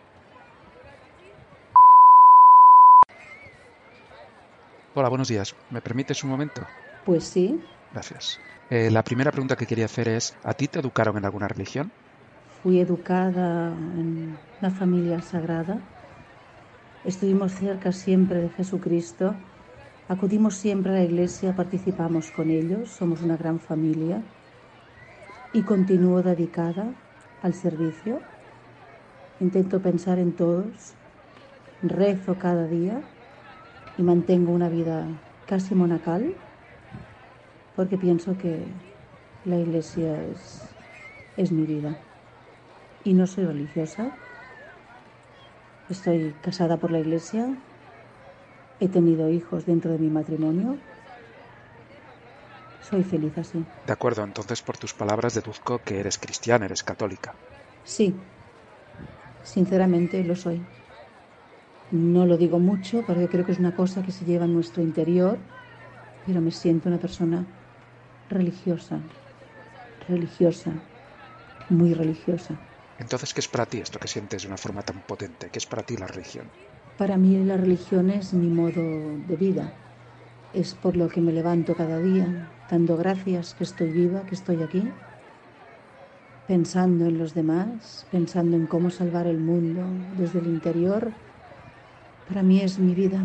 Hola, 4.93 5.09
buenos 5.09 5.29
días. 5.29 5.55
¿Me 5.71 5.81
permites 5.81 6.23
un 6.25 6.29
momento? 6.29 6.61
Pues 7.05 7.25
sí, 7.25 7.61
Gracias. 7.91 8.41
Eh, 8.69 8.91
la 8.91 9.03
primera 9.03 9.31
pregunta 9.31 9.57
que 9.57 9.67
quería 9.67 9.87
hacer 9.87 10.09
es, 10.09 10.37
¿a 10.43 10.53
ti 10.53 10.69
te 10.69 10.81
educaron 10.81 11.17
en 11.17 11.25
alguna 11.25 11.49
religión? 11.49 11.95
fui 12.47 12.79
educada 12.81 13.77
en 14.01 14.41
una 14.61 14.71
familia 14.71 15.21
sagrada. 15.21 15.83
Estuvimos 17.05 17.53
cerca 17.53 17.93
siempre 17.93 18.41
de 18.41 18.51
Jesucristo. 18.51 19.52
Acudimos 20.13 20.57
siempre 20.57 20.93
a 20.93 20.97
la 20.97 21.05
iglesia, 21.05 21.57
participamos 21.57 22.31
con 22.33 22.51
ellos, 22.51 22.91
somos 22.91 23.23
una 23.23 23.39
gran 23.39 23.59
familia. 23.59 24.21
Y 25.55 25.63
continúo 25.63 26.21
dedicada 26.23 26.85
al 27.43 27.55
servicio. 27.55 28.21
Intento 29.41 29.81
pensar 29.81 30.19
en 30.19 30.33
todos, 30.33 30.93
rezo 31.83 32.35
cada 32.39 32.67
día 32.67 33.01
y 33.97 34.03
mantengo 34.03 34.53
una 34.53 34.69
vida 34.69 35.07
casi 35.47 35.75
monacal 35.75 36.35
porque 37.75 37.97
pienso 37.97 38.37
que 38.37 38.67
la 39.47 39.57
iglesia 39.57 40.23
es, 40.25 40.61
es 41.39 41.53
mi 41.53 41.65
vida. 41.65 41.97
Y 43.03 43.15
no 43.15 43.27
soy 43.27 43.47
religiosa. 43.47 44.11
Estoy 45.89 46.35
casada 46.43 46.77
por 46.77 46.91
la 46.91 47.01
iglesia. 47.01 47.57
He 48.83 48.89
tenido 48.89 49.31
hijos 49.31 49.65
dentro 49.65 49.93
de 49.93 49.99
mi 50.01 50.11
matrimonio. 50.11 50.69
Soy 52.81 53.03
feliz 53.05 53.39
así. 53.39 53.67
De 53.87 53.93
acuerdo, 53.93 54.25
entonces 54.25 54.61
por 54.61 54.77
tus 54.77 54.93
palabras 54.93 55.35
deduzco 55.35 55.83
que 55.85 56.01
eres 56.01 56.19
cristiana, 56.19 56.67
eres 56.67 56.83
católica. 56.83 57.31
Sí, 57.85 58.21
sinceramente 59.43 60.25
lo 60.25 60.35
soy. 60.37 60.67
No 61.91 62.27
lo 62.27 62.37
digo 62.39 62.59
mucho 62.59 63.05
porque 63.07 63.29
creo 63.29 63.45
que 63.45 63.53
es 63.53 63.61
una 63.61 63.75
cosa 63.75 64.03
que 64.03 64.11
se 64.13 64.25
lleva 64.25 64.47
en 64.47 64.55
nuestro 64.55 64.83
interior, 64.83 65.45
pero 66.25 66.41
me 66.43 66.51
siento 66.51 66.89
una 66.89 66.99
persona 66.99 67.47
religiosa, 68.29 69.03
religiosa, 70.09 70.81
muy 71.69 71.95
religiosa. 71.95 72.59
Entonces, 72.97 73.35
¿qué 73.35 73.41
es 73.41 73.49
para 73.49 73.67
ti 73.67 73.79
esto 73.81 73.99
que 73.99 74.09
sientes 74.15 74.41
de 74.43 74.49
una 74.49 74.57
forma 74.65 74.83
tan 74.83 75.03
potente? 75.03 75.51
¿Qué 75.51 75.59
es 75.59 75.67
para 75.67 75.83
ti 75.83 75.95
la 75.99 76.07
religión? 76.07 76.55
Para 76.99 77.17
mí 77.17 77.43
la 77.45 77.57
religión 77.57 78.11
es 78.11 78.35
mi 78.35 78.49
modo 78.49 78.83
de 79.27 79.37
vida. 79.37 79.73
Es 80.53 80.75
por 80.75 80.97
lo 80.97 81.09
que 81.09 81.23
me 81.23 81.33
levanto 81.33 81.75
cada 81.75 81.99
día, 81.99 82.51
dando 82.71 82.97
gracias 82.99 83.55
que 83.55 83.65
estoy 83.65 83.91
viva, 83.91 84.27
que 84.27 84.35
estoy 84.35 84.63
aquí, 84.63 84.87
pensando 86.47 87.07
en 87.07 87.19
los 87.19 87.33
demás, 87.33 88.07
pensando 88.11 88.57
en 88.57 88.67
cómo 88.67 88.91
salvar 88.91 89.27
el 89.27 89.39
mundo 89.39 89.83
desde 90.19 90.41
el 90.41 90.47
interior. 90.47 91.13
Para 92.29 92.43
mí 92.43 92.61
es 92.61 92.79
mi 92.79 92.95
vida. 92.95 93.21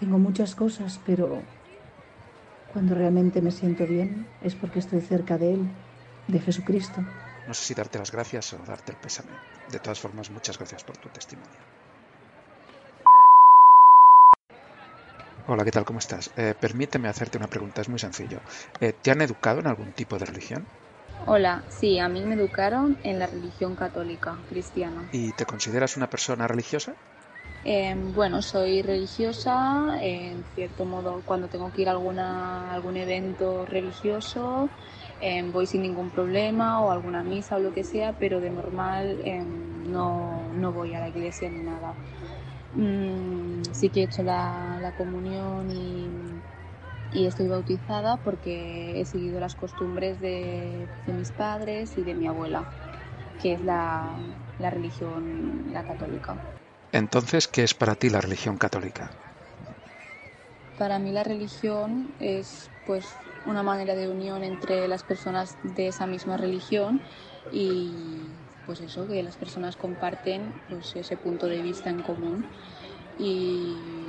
Tengo 0.00 0.18
muchas 0.18 0.56
cosas, 0.56 0.98
pero 1.06 1.40
cuando 2.72 2.96
realmente 2.96 3.40
me 3.40 3.52
siento 3.52 3.86
bien 3.86 4.26
es 4.42 4.56
porque 4.56 4.80
estoy 4.80 5.00
cerca 5.00 5.38
de 5.38 5.54
Él, 5.54 5.68
de 6.26 6.40
Jesucristo. 6.40 7.00
No 7.46 7.54
sé 7.54 7.64
si 7.64 7.74
darte 7.74 7.98
las 7.98 8.10
gracias 8.10 8.52
o 8.52 8.58
darte 8.66 8.90
el 8.90 8.98
pésame. 8.98 9.30
De 9.70 9.78
todas 9.78 10.00
formas, 10.00 10.30
muchas 10.30 10.58
gracias 10.58 10.82
por 10.82 10.96
tu 10.96 11.08
testimonio. 11.08 11.77
Hola, 15.48 15.64
¿qué 15.64 15.72
tal? 15.72 15.84
¿Cómo 15.84 15.98
estás? 15.98 16.32
Eh, 16.36 16.54
permíteme 16.54 17.08
hacerte 17.08 17.38
una 17.38 17.48
pregunta, 17.48 17.80
es 17.80 17.88
muy 17.88 17.98
sencillo. 17.98 18.42
Eh, 18.78 18.92
¿Te 18.92 19.10
han 19.10 19.20
educado 19.20 19.58
en 19.58 19.66
algún 19.66 19.92
tipo 19.92 20.16
de 20.16 20.26
religión? 20.26 20.68
Hola, 21.26 21.64
sí, 21.68 22.00
a 22.00 22.08
mí 22.08 22.24
me 22.24 22.34
educaron 22.34 22.98
en 23.04 23.20
la 23.20 23.28
religión 23.28 23.76
católica, 23.76 24.42
cristiana. 24.48 25.08
¿Y 25.10 25.34
te 25.34 25.44
consideras 25.44 25.98
una 25.98 26.08
persona 26.08 26.48
religiosa? 26.48 26.96
Eh, 27.64 27.94
bueno, 28.14 28.40
soy 28.40 28.82
religiosa, 28.82 29.98
en 30.00 30.44
cierto 30.54 30.84
modo, 30.86 31.22
cuando 31.22 31.48
tengo 31.48 31.72
que 31.72 31.82
ir 31.82 31.88
a 31.88 31.92
alguna, 31.92 32.72
algún 32.72 32.96
evento 32.96 33.66
religioso, 33.66 34.70
eh, 35.20 35.42
voy 35.50 35.66
sin 35.66 35.82
ningún 35.82 36.10
problema 36.10 36.80
o 36.82 36.90
alguna 36.92 37.22
misa 37.24 37.56
o 37.56 37.60
lo 37.60 37.72
que 37.72 37.84
sea, 37.84 38.12
pero 38.14 38.40
de 38.40 38.50
normal 38.50 39.20
eh, 39.24 39.44
no, 39.44 40.52
no 40.54 40.72
voy 40.72 40.94
a 40.94 41.00
la 41.00 41.08
iglesia 41.08 41.50
ni 41.50 41.62
nada. 41.62 41.96
Mm, 42.72 43.62
sí 43.72 43.90
que 43.90 44.00
he 44.00 44.04
hecho 44.04 44.22
la, 44.22 44.78
la 44.80 44.92
comunión 44.92 45.70
y, 45.70 46.42
y 47.10 47.26
estoy 47.26 47.48
bautizada 47.48 48.18
porque 48.18 49.00
he 49.00 49.06
seguido 49.06 49.40
las 49.40 49.56
costumbres 49.56 50.20
de, 50.20 50.90
de 51.06 51.12
mis 51.14 51.32
padres 51.32 51.98
y 51.98 52.04
de 52.04 52.14
mi 52.14 52.26
abuela, 52.28 52.68
que 53.38 53.54
es 53.54 53.62
la, 53.62 54.18
la 54.58 54.70
religión, 54.70 55.64
la 55.72 55.84
católica. 55.84 56.40
Entonces, 56.92 57.48
¿qué 57.48 57.62
es 57.64 57.72
para 57.72 57.94
ti 57.96 58.10
la 58.10 58.20
religión 58.20 58.58
católica? 58.58 59.10
Para 60.76 60.98
mí 60.98 61.12
la 61.12 61.24
religión 61.24 62.14
es 62.20 62.70
pues 62.84 63.20
una 63.44 63.62
manera 63.62 63.94
de 63.94 64.08
unión 64.08 64.44
entre 64.44 64.86
las 64.88 65.02
personas 65.02 65.58
de 65.62 65.88
esa 65.88 66.06
misma 66.06 66.36
religión 66.36 67.02
y 67.50 68.37
pues 68.68 68.82
eso, 68.82 69.08
que 69.08 69.22
las 69.22 69.34
personas 69.36 69.76
comparten 69.76 70.52
pues 70.68 70.94
ese 70.94 71.16
punto 71.16 71.46
de 71.46 71.62
vista 71.62 71.88
en 71.88 72.02
común 72.02 72.44
y, 73.18 74.04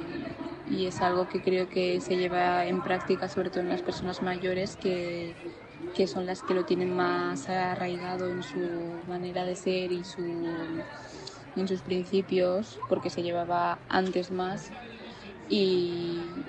es 0.86 0.99
algo 1.01 1.30
que 1.30 1.39
creo 1.39 1.70
que 1.70 2.01
se 2.01 2.18
lleva 2.18 2.66
en 2.66 2.82
práctica 2.82 3.30
sobre 3.30 3.49
todo 3.49 3.62
en 3.62 3.70
las 3.70 3.82
personas 3.82 4.22
mayores 4.22 4.76
que, 4.76 5.34
que 5.95 6.07
son 6.07 6.26
las 6.26 6.43
que 6.43 6.53
lo 6.53 6.66
tienen 6.66 6.93
más 6.93 7.47
arraigado 7.47 8.30
en 8.30 8.43
su 8.43 9.01
manera 9.07 9.45
de 9.45 9.55
ser 9.55 9.93
y 9.93 10.03
en 11.55 11.68
sus 11.68 11.82
principios 11.82 12.80
porque 12.89 13.10
se 13.10 13.24
llevaba 13.24 13.80
antes 13.88 14.30
más 14.30 14.72
y, 15.47 16.43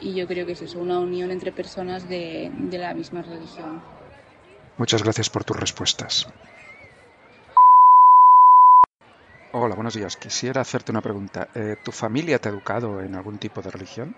yo 0.00 0.26
creo 0.26 0.46
que 0.46 0.52
es 0.52 0.62
eso, 0.62 0.80
una 0.80 0.98
unión 1.00 1.30
entre 1.30 1.52
personas 1.52 2.08
de 2.08 2.50
la 2.72 2.94
misma 2.94 3.20
religión. 3.22 3.82
Muchas 4.78 5.02
gracias 5.02 5.28
por 5.28 5.44
tus 5.44 5.56
respuestas. 5.56 6.26
Hola, 9.52 9.74
buenos 9.76 9.94
días. 9.94 10.16
Quisiera 10.18 10.60
hacerte 10.60 10.92
una 10.92 11.00
pregunta. 11.00 11.48
Eh, 11.54 11.76
¿Tu 11.82 11.90
familia 11.92 12.38
te 12.38 12.48
ha 12.48 12.52
educado 12.52 13.00
en 13.00 13.14
algún 13.14 13.38
tipo 13.38 13.62
de 13.62 13.70
religión? 13.70 14.16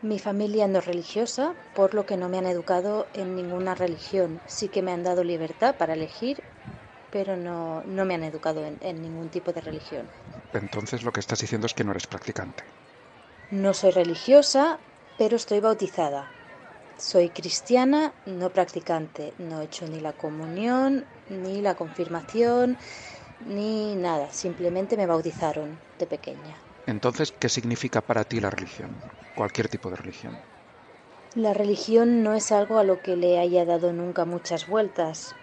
Mi 0.00 0.18
familia 0.18 0.68
no 0.68 0.78
es 0.78 0.86
religiosa, 0.86 1.58
por 1.74 1.92
lo 1.92 2.06
que 2.06 2.16
no 2.16 2.30
me 2.30 2.38
han 2.38 2.46
educado 2.46 3.10
en 3.12 3.34
ninguna 3.34 3.74
religión. 3.74 4.42
Sí 4.46 4.70
que 4.70 4.80
me 4.82 4.90
han 4.92 5.02
dado 5.02 5.22
libertad 5.22 5.76
para 5.76 5.92
elegir, 5.92 6.46
pero 7.10 7.36
no, 7.36 7.82
no 7.84 8.04
me 8.06 8.14
han 8.14 8.24
educado 8.24 8.64
en, 8.64 8.78
en 8.82 9.02
ningún 9.02 9.30
tipo 9.30 9.52
de 9.52 9.62
religión. 9.62 10.14
Entonces 10.52 11.04
lo 11.04 11.12
que 11.12 11.20
estás 11.20 11.38
diciendo 11.38 11.68
es 11.68 11.74
que 11.74 11.84
no 11.84 11.92
eres 11.92 12.08
practicante. 12.08 12.64
No 13.50 13.74
soy 13.74 13.90
religiosa, 13.90 14.84
pero 15.16 15.36
estoy 15.36 15.60
bautizada. 15.60 16.36
Soy 16.96 17.30
cristiana, 17.32 18.16
no 18.26 18.52
practicante. 18.52 19.34
No 19.38 19.60
he 19.62 19.66
hecho 19.66 19.86
ni 19.88 20.00
la 20.00 20.14
comunión, 20.14 21.10
ni 21.26 21.62
la 21.62 21.76
confirmación, 21.76 22.78
ni 23.40 23.96
nada. 23.96 24.30
Simplemente 24.32 24.96
me 24.96 25.06
bautizaron 25.06 25.80
de 25.98 26.06
pequeña. 26.06 26.56
Entonces, 26.84 27.30
¿qué 27.30 27.48
significa 27.48 28.00
para 28.06 28.24
ti 28.24 28.40
la 28.40 28.50
religión? 28.50 29.04
Cualquier 29.34 29.68
tipo 29.68 29.88
de 29.90 29.96
religión. 29.96 30.42
La 31.36 31.54
religión 31.54 32.24
no 32.24 32.34
es 32.34 32.50
algo 32.50 32.78
a 32.78 32.82
lo 32.84 33.00
que 33.00 33.14
le 33.16 33.38
haya 33.38 33.64
dado 33.64 33.92
nunca 33.92 34.24
muchas 34.24 34.66
vueltas. 34.66 35.36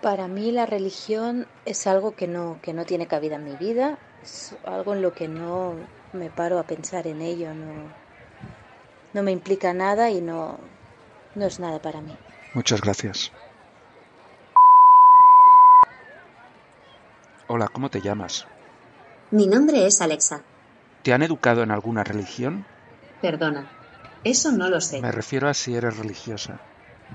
Para 0.00 0.28
mí 0.28 0.52
la 0.52 0.66
religión 0.66 1.48
es 1.64 1.86
algo 1.86 2.14
que 2.16 2.28
no, 2.28 2.60
que 2.62 2.74
no 2.74 2.84
tiene 2.86 3.08
cabida 3.08 3.36
en 3.36 3.44
mi 3.44 3.56
vida, 3.56 3.98
es 4.22 4.56
algo 4.64 4.94
en 4.94 5.02
lo 5.02 5.14
que 5.14 5.28
no 5.28 5.88
me 6.12 6.30
paro 6.30 6.58
a 6.58 6.66
pensar 6.66 7.06
en 7.06 7.22
ello, 7.22 7.54
no, 7.54 7.94
no 9.12 9.22
me 9.22 9.32
implica 9.32 9.74
nada 9.74 10.10
y 10.10 10.22
no, 10.22 10.58
no 11.34 11.46
es 11.46 11.60
nada 11.60 11.80
para 11.82 12.00
mí. 12.00 12.18
Muchas 12.52 12.82
gracias. 12.82 13.32
Hola, 17.50 17.66
¿cómo 17.72 17.88
te 17.88 18.02
llamas? 18.02 18.44
Mi 19.30 19.46
nombre 19.46 19.86
es 19.86 20.02
Alexa. 20.02 20.44
¿Te 21.02 21.14
han 21.14 21.22
educado 21.22 21.62
en 21.62 21.70
alguna 21.70 22.04
religión? 22.04 22.66
Perdona, 23.22 23.70
eso 24.22 24.52
no 24.52 24.68
lo 24.68 24.82
sé. 24.82 25.00
Me 25.00 25.10
refiero 25.10 25.48
a 25.48 25.54
si 25.54 25.74
eres 25.74 25.96
religiosa. 25.96 26.60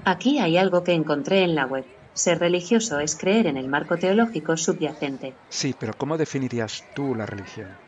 Aquí 0.05 0.39
hay 0.39 0.57
algo 0.57 0.83
que 0.83 0.93
encontré 0.93 1.43
en 1.43 1.53
la 1.53 1.67
web. 1.67 1.85
Ser 2.15 2.39
religioso 2.39 2.99
es 2.99 3.15
creer 3.15 3.45
en 3.45 3.57
el 3.57 3.67
marco 3.69 3.97
teológico 3.97 4.57
subyacente. 4.57 5.37
Sí, 5.49 5.75
pero 5.79 5.93
¿cómo 5.93 6.17
definirías 6.17 6.83
tú 6.95 7.13
la 7.13 7.27
religión? 7.27 7.82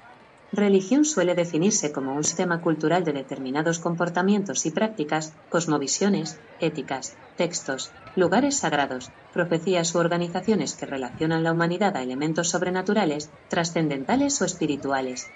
Religión 0.56 1.04
suele 1.04 1.36
definirse 1.36 1.92
como 1.92 2.16
un 2.16 2.24
sistema 2.24 2.62
cultural 2.62 3.04
de 3.04 3.12
determinados 3.12 3.78
comportamientos 3.80 4.66
y 4.66 4.72
prácticas, 4.72 5.34
cosmovisiones, 5.50 6.40
éticas, 6.62 7.18
textos, 7.36 7.92
lugares 8.16 8.56
sagrados, 8.56 9.12
profecías 9.34 9.94
u 9.94 9.98
organizaciones 9.98 10.76
que 10.76 10.86
relacionan 10.86 11.44
la 11.44 11.52
humanidad 11.52 11.98
a 11.98 12.04
elementos 12.04 12.48
sobrenaturales, 12.52 13.30
trascendentales 13.50 14.42
o 14.42 14.46
espirituales. 14.46 15.28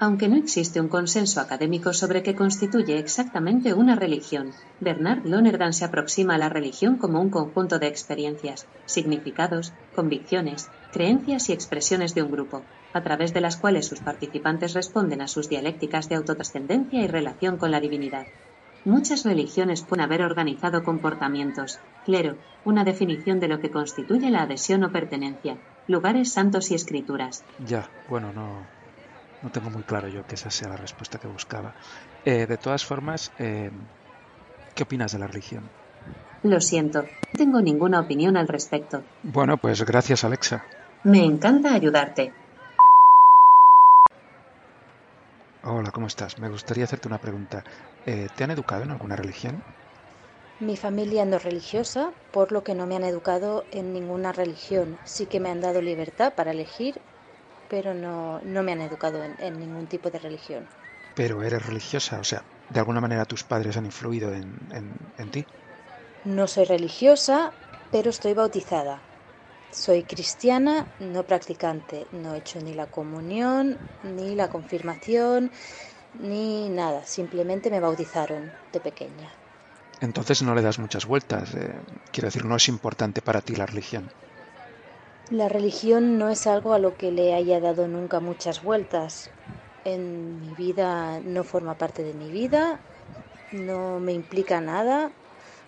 Aunque 0.00 0.28
no 0.28 0.36
existe 0.36 0.80
un 0.80 0.88
consenso 0.88 1.40
académico 1.40 1.92
sobre 1.92 2.24
qué 2.24 2.34
constituye 2.34 2.98
exactamente 2.98 3.74
una 3.74 3.94
religión, 3.94 4.50
Bernard 4.80 5.24
Lonergan 5.24 5.72
se 5.72 5.84
aproxima 5.84 6.34
a 6.34 6.38
la 6.38 6.48
religión 6.48 6.96
como 6.96 7.20
un 7.20 7.30
conjunto 7.30 7.78
de 7.78 7.86
experiencias, 7.86 8.66
significados, 8.86 9.72
convicciones, 9.94 10.68
creencias 10.90 11.48
y 11.48 11.52
expresiones 11.52 12.16
de 12.16 12.24
un 12.24 12.32
grupo, 12.32 12.62
a 12.94 13.02
través 13.02 13.34
de 13.34 13.40
las 13.40 13.56
cuales 13.56 13.86
sus 13.86 14.00
participantes 14.00 14.72
responden 14.72 15.20
a 15.20 15.28
sus 15.28 15.48
dialécticas 15.48 16.08
de 16.08 16.14
autotrascendencia 16.14 17.02
y 17.02 17.08
relación 17.08 17.58
con 17.58 17.70
la 17.72 17.80
divinidad. 17.80 18.26
Muchas 18.84 19.24
religiones 19.24 19.82
pueden 19.82 20.04
haber 20.04 20.22
organizado 20.22 20.84
comportamientos, 20.84 21.80
clero, 22.04 22.36
una 22.64 22.84
definición 22.84 23.40
de 23.40 23.48
lo 23.48 23.60
que 23.60 23.70
constituye 23.70 24.30
la 24.30 24.42
adhesión 24.42 24.84
o 24.84 24.92
pertenencia, 24.92 25.56
lugares 25.88 26.32
santos 26.32 26.70
y 26.70 26.74
escrituras. 26.74 27.42
Ya, 27.66 27.90
bueno, 28.08 28.32
no, 28.32 28.64
no 29.42 29.50
tengo 29.50 29.70
muy 29.70 29.82
claro 29.82 30.08
yo 30.08 30.24
que 30.26 30.36
esa 30.36 30.50
sea 30.50 30.68
la 30.68 30.76
respuesta 30.76 31.18
que 31.18 31.26
buscaba. 31.26 31.74
Eh, 32.24 32.46
de 32.46 32.56
todas 32.58 32.84
formas, 32.84 33.32
eh, 33.38 33.70
¿qué 34.74 34.82
opinas 34.84 35.12
de 35.12 35.18
la 35.18 35.26
religión? 35.26 35.64
Lo 36.42 36.60
siento, 36.60 37.02
no 37.02 37.38
tengo 37.38 37.60
ninguna 37.60 38.00
opinión 38.00 38.36
al 38.36 38.46
respecto. 38.46 39.02
Bueno, 39.22 39.56
pues 39.56 39.82
gracias, 39.84 40.24
Alexa. 40.24 40.62
Me 41.04 41.24
encanta 41.24 41.74
ayudarte. 41.74 42.32
Hola, 45.64 45.90
¿cómo 45.90 46.06
estás? 46.06 46.38
Me 46.38 46.48
gustaría 46.48 46.84
hacerte 46.84 47.08
una 47.08 47.18
pregunta. 47.18 47.64
Eh, 48.04 48.28
¿Te 48.32 48.44
han 48.44 48.52
educado 48.52 48.84
en 48.84 48.92
alguna 48.92 49.16
religión? 49.16 49.64
Mi 50.58 50.76
familia 50.76 51.24
no 51.24 51.36
es 51.36 51.44
religiosa, 51.44 52.16
por 52.32 52.50
lo 52.50 52.64
que 52.64 52.74
no 52.74 52.88
me 52.88 52.96
han 52.96 53.04
educado 53.04 53.68
en 53.70 53.92
ninguna 53.92 54.32
religión. 54.32 55.00
Sí 55.04 55.28
que 55.28 55.38
me 55.38 55.48
han 55.48 55.60
dado 55.60 55.80
libertad 55.80 56.34
para 56.34 56.50
elegir, 56.50 57.06
pero 57.68 57.94
no, 57.94 58.40
no 58.42 58.62
me 58.64 58.72
han 58.72 58.82
educado 58.82 59.24
en, 59.24 59.36
en 59.38 59.58
ningún 59.58 59.88
tipo 59.88 60.10
de 60.10 60.20
religión. 60.20 60.70
Pero 61.18 61.42
eres 61.42 61.66
religiosa, 61.66 62.20
o 62.20 62.24
sea, 62.30 62.42
de 62.68 62.78
alguna 62.80 63.00
manera 63.00 63.24
tus 63.24 63.42
padres 63.44 63.76
han 63.76 63.86
influido 63.86 64.32
en, 64.32 64.54
en, 64.70 64.94
en 65.16 65.30
ti. 65.32 65.46
No 66.24 66.48
soy 66.48 66.64
religiosa, 66.64 67.56
pero 67.88 68.10
estoy 68.10 68.34
bautizada. 68.34 69.06
Soy 69.82 70.04
cristiana, 70.06 70.74
no 70.98 71.26
practicante. 71.26 72.08
No 72.12 72.32
he 72.34 72.38
hecho 72.38 72.60
ni 72.62 72.72
la 72.72 72.86
comunión, 72.86 73.84
ni 74.00 74.34
la 74.34 74.48
confirmación, 74.48 75.52
ni 76.14 76.70
nada. 76.70 77.04
Simplemente 77.04 77.70
me 77.70 77.80
bautizaron 77.80 78.58
de 78.72 78.80
pequeña. 78.80 79.30
Entonces 80.08 80.40
no 80.42 80.54
le 80.54 80.62
das 80.62 80.78
muchas 80.78 81.04
vueltas. 81.04 81.52
eh, 81.56 81.82
quiero 82.12 82.28
decir, 82.28 82.44
no 82.44 82.54
es 82.54 82.68
importante 82.68 83.22
para 83.22 83.42
ti 83.42 83.56
la 83.56 83.66
religión. 83.66 84.12
La 85.28 85.48
religión 85.48 86.16
no 86.18 86.28
es 86.30 86.46
algo 86.46 86.72
a 86.72 86.78
lo 86.78 86.96
que 86.96 87.10
le 87.12 87.34
haya 87.34 87.60
dado 87.60 87.88
nunca 87.88 88.20
muchas 88.20 88.62
vueltas. 88.62 89.32
En 89.84 90.38
mi 90.40 90.54
vida 90.54 91.20
no 91.20 91.44
forma 91.44 91.76
parte 91.78 92.02
de 92.02 92.14
mi 92.14 92.30
vida, 92.30 92.84
no 93.50 94.00
me 94.00 94.12
implica 94.12 94.60
nada, 94.60 95.16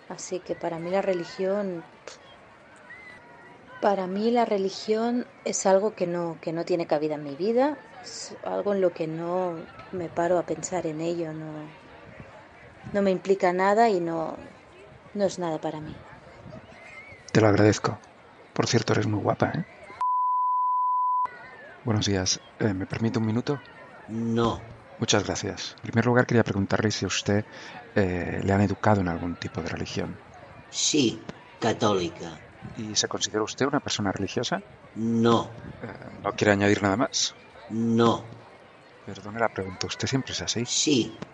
así 0.08 0.40
que 0.40 0.56
para 0.56 0.78
mí 0.80 0.90
la 0.90 1.02
religión 1.02 1.86
para 3.80 4.06
mí 4.06 4.30
la 4.30 4.44
religión 4.44 5.30
es 5.44 5.66
algo 5.66 5.94
que 5.94 6.06
no 6.06 6.38
que 6.40 6.52
no 6.52 6.64
tiene 6.64 6.86
cabida 6.86 7.14
en 7.16 7.22
mi 7.22 7.36
vida, 7.36 7.78
es 8.02 8.36
algo 8.42 8.74
en 8.74 8.80
lo 8.80 8.92
que 8.94 9.06
no 9.08 9.68
me 9.90 10.10
paro 10.10 10.38
a 10.38 10.46
pensar 10.46 10.86
en 10.86 11.00
ello, 11.00 11.32
no 11.34 11.76
no 12.90 13.00
me 13.02 13.12
implica 13.12 13.52
nada 13.52 13.90
y 13.90 14.00
no 14.00 14.50
no 15.12 15.24
es 15.24 15.38
nada 15.38 15.60
para 15.60 15.80
mí. 15.80 16.04
Te 17.32 17.40
lo 17.40 17.46
agradezco. 17.46 18.00
Por 18.52 18.66
cierto, 18.66 18.92
eres 18.92 19.06
muy 19.06 19.20
guapa, 19.20 19.52
¿eh? 19.54 19.64
Buenos 21.82 22.04
días. 22.04 22.42
Eh, 22.58 22.74
¿Me 22.74 22.86
permite 22.86 23.18
un 23.18 23.24
minuto? 23.24 23.62
No. 24.08 24.74
Muchas 24.98 25.24
gracias. 25.24 25.74
En 25.78 25.82
primer 25.90 26.04
lugar, 26.04 26.26
quería 26.26 26.44
preguntarle 26.44 26.90
si 26.90 27.06
a 27.06 27.08
usted 27.08 27.46
eh, 27.94 28.40
le 28.42 28.52
han 28.52 28.60
educado 28.60 29.00
en 29.00 29.08
algún 29.08 29.36
tipo 29.36 29.62
de 29.62 29.70
religión. 29.70 30.20
Sí, 30.82 31.26
católica. 31.58 32.45
¿Y 32.74 32.94
se 32.96 33.08
considera 33.08 33.42
usted 33.44 33.66
una 33.66 33.80
persona 33.80 34.12
religiosa? 34.12 34.62
No. 35.24 35.36
Eh, 35.80 35.88
¿No 36.22 36.32
quiere 36.34 36.52
añadir 36.52 36.82
nada 36.82 36.98
más? 36.98 37.34
No. 37.68 38.42
Perdone 39.06 39.38
la 39.40 39.48
pregunta, 39.48 39.86
¿usted 39.86 40.06
siempre 40.06 40.34
es 40.34 40.42
así? 40.42 40.68
Sí. 40.74 41.26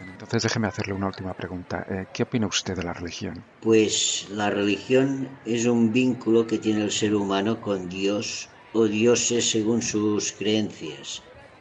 Entonces 0.00 0.42
déjeme 0.42 0.66
hacerle 0.66 0.94
una 0.94 1.06
última 1.06 1.32
pregunta. 1.32 1.84
Eh, 1.88 2.06
¿Qué 2.12 2.24
opina 2.24 2.48
usted 2.48 2.74
de 2.74 2.82
la 2.82 2.92
religión? 2.92 3.46
Pues 3.58 4.26
la 4.28 4.50
religión 4.50 5.40
es 5.44 5.64
un 5.64 5.92
vínculo 5.92 6.46
que 6.46 6.58
tiene 6.58 6.82
el 6.82 6.90
ser 6.90 7.14
humano 7.14 7.60
con 7.62 7.88
Dios 7.88 8.50
o 8.70 8.86
dioses 8.86 9.48
según 9.50 9.80
sus 9.82 10.32
creencias. 10.32 11.08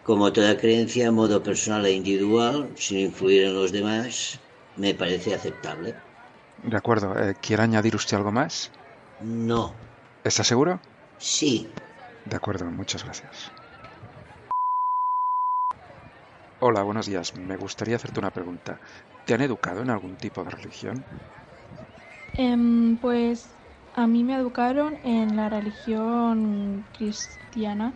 Como 0.01 0.33
toda 0.33 0.57
creencia 0.57 1.07
a 1.07 1.11
modo 1.19 1.41
personal 1.47 1.85
e 1.85 1.93
individual, 2.01 2.57
sin 2.75 2.97
influir 3.09 3.43
en 3.43 3.53
los 3.53 3.71
demás, 3.71 4.41
me 4.75 4.93
parece 4.95 5.33
aceptable. 5.33 5.89
De 6.57 6.77
acuerdo. 6.77 7.17
eh, 7.17 7.33
¿Quiere 7.41 7.63
añadir 7.63 7.95
usted 7.95 8.15
algo 8.17 8.31
más? 8.31 8.71
No. 9.19 9.79
¿Está 10.23 10.43
seguro? 10.43 10.81
Sí. 11.17 11.75
De 12.23 12.35
acuerdo, 12.37 12.65
muchas 12.71 13.03
gracias. 13.03 13.53
Hola, 16.61 16.83
buenos 16.83 17.05
días. 17.05 17.35
Me 17.35 17.57
gustaría 17.57 17.97
hacerte 17.97 18.19
una 18.21 18.31
pregunta. 18.31 18.79
¿Te 19.25 19.33
han 19.33 19.41
educado 19.41 19.81
en 19.81 19.89
algún 19.89 20.15
tipo 20.17 20.43
de 20.45 20.51
religión? 20.51 21.05
Em, 22.33 22.97
pues 22.99 23.59
a 23.93 24.07
mí 24.07 24.23
me 24.23 24.35
educaron 24.35 24.99
en 25.03 25.35
la 25.35 25.49
religión 25.49 26.87
cristiana 26.93 27.95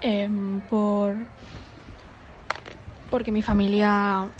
em, 0.00 0.60
por 0.66 1.28
porque 3.08 3.32
mi 3.32 3.42
familia 3.42 4.32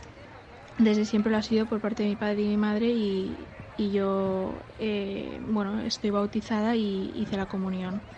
desde 0.79 1.05
siempre 1.05 1.33
lo 1.33 1.39
ha 1.39 1.43
sido 1.43 1.67
por 1.67 1.81
parte 1.81 2.03
de 2.05 2.11
mi 2.11 2.17
padre 2.17 2.43
y 2.43 2.49
mi 2.49 2.57
madre 2.59 2.89
y, 2.91 3.58
y 3.79 3.93
yo 3.93 4.67
eh, 4.79 5.41
bueno 5.43 5.81
estoy 5.83 6.11
bautizada 6.11 6.77
y 6.77 7.13
hice 7.15 7.39
la 7.39 7.49
comunión 7.49 8.09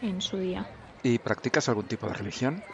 en 0.00 0.22
su 0.22 0.38
día. 0.38 0.72
¿Y 1.02 1.18
practicas 1.18 1.68
algún 1.68 1.88
tipo 1.88 2.06
de 2.06 2.14
religión? 2.14 2.64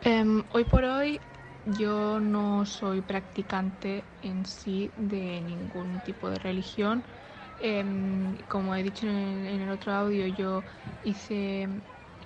Em, 0.00 0.44
hoy 0.50 0.64
por 0.64 0.84
hoy 0.84 1.20
yo 1.64 2.20
no 2.20 2.64
soy 2.66 3.02
practicante 3.02 4.10
en 4.22 4.46
sí 4.46 4.92
de 4.96 5.40
ningún 5.42 6.00
tipo 6.00 6.30
de 6.30 6.38
religión. 6.38 7.06
Em, 7.58 8.38
como 8.48 8.74
he 8.74 8.82
dicho 8.82 9.06
en 9.06 9.14
el, 9.16 9.46
en 9.46 9.60
el 9.62 9.70
otro 9.70 9.92
audio, 9.92 10.26
yo 10.26 10.64
hice 11.02 11.68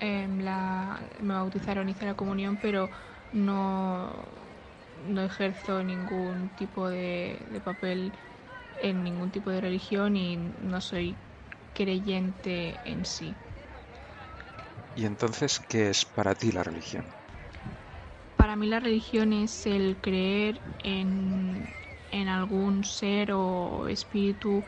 em, 0.00 0.38
la, 0.40 1.08
me 1.20 1.34
bautizaron, 1.34 1.88
hice 1.88 2.04
la 2.06 2.14
comunión, 2.16 2.58
pero 2.58 2.90
no, 3.32 4.24
no 4.94 5.22
ejerzo 5.22 5.82
ningún 5.82 6.54
tipo 6.54 6.88
de, 6.88 7.46
de 7.50 7.60
papel 7.60 8.16
en 8.88 9.02
ningún 9.04 9.30
tipo 9.32 9.50
de 9.50 9.60
religión 9.60 10.16
y 10.16 10.36
no 10.36 10.80
soy 10.80 11.18
creyente 11.74 12.80
en 12.84 13.04
sí. 13.04 13.36
¿Y 14.92 15.04
entonces 15.04 15.60
qué 15.60 15.90
es 15.90 16.04
para 16.04 16.34
ti 16.34 16.50
la 16.50 16.64
religión? 16.64 17.14
Para 18.36 18.56
mí 18.56 18.66
la 18.66 18.80
religión 18.80 19.32
es 19.32 19.66
el 19.66 20.00
creer 20.00 20.62
en, 20.78 21.76
en 22.10 22.28
algún 22.28 22.84
ser 22.84 23.30
o 23.32 23.88
espíritu, 23.88 24.66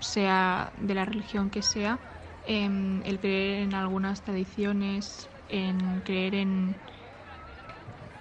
sea 0.00 0.72
de 0.76 0.94
la 0.94 1.04
religión 1.06 1.50
que 1.50 1.62
sea, 1.62 2.00
em, 2.44 3.02
el 3.04 3.20
creer 3.20 3.62
en 3.62 3.74
algunas 3.74 4.24
tradiciones, 4.24 5.30
en 5.48 6.00
creer 6.02 6.34
en, 6.36 6.82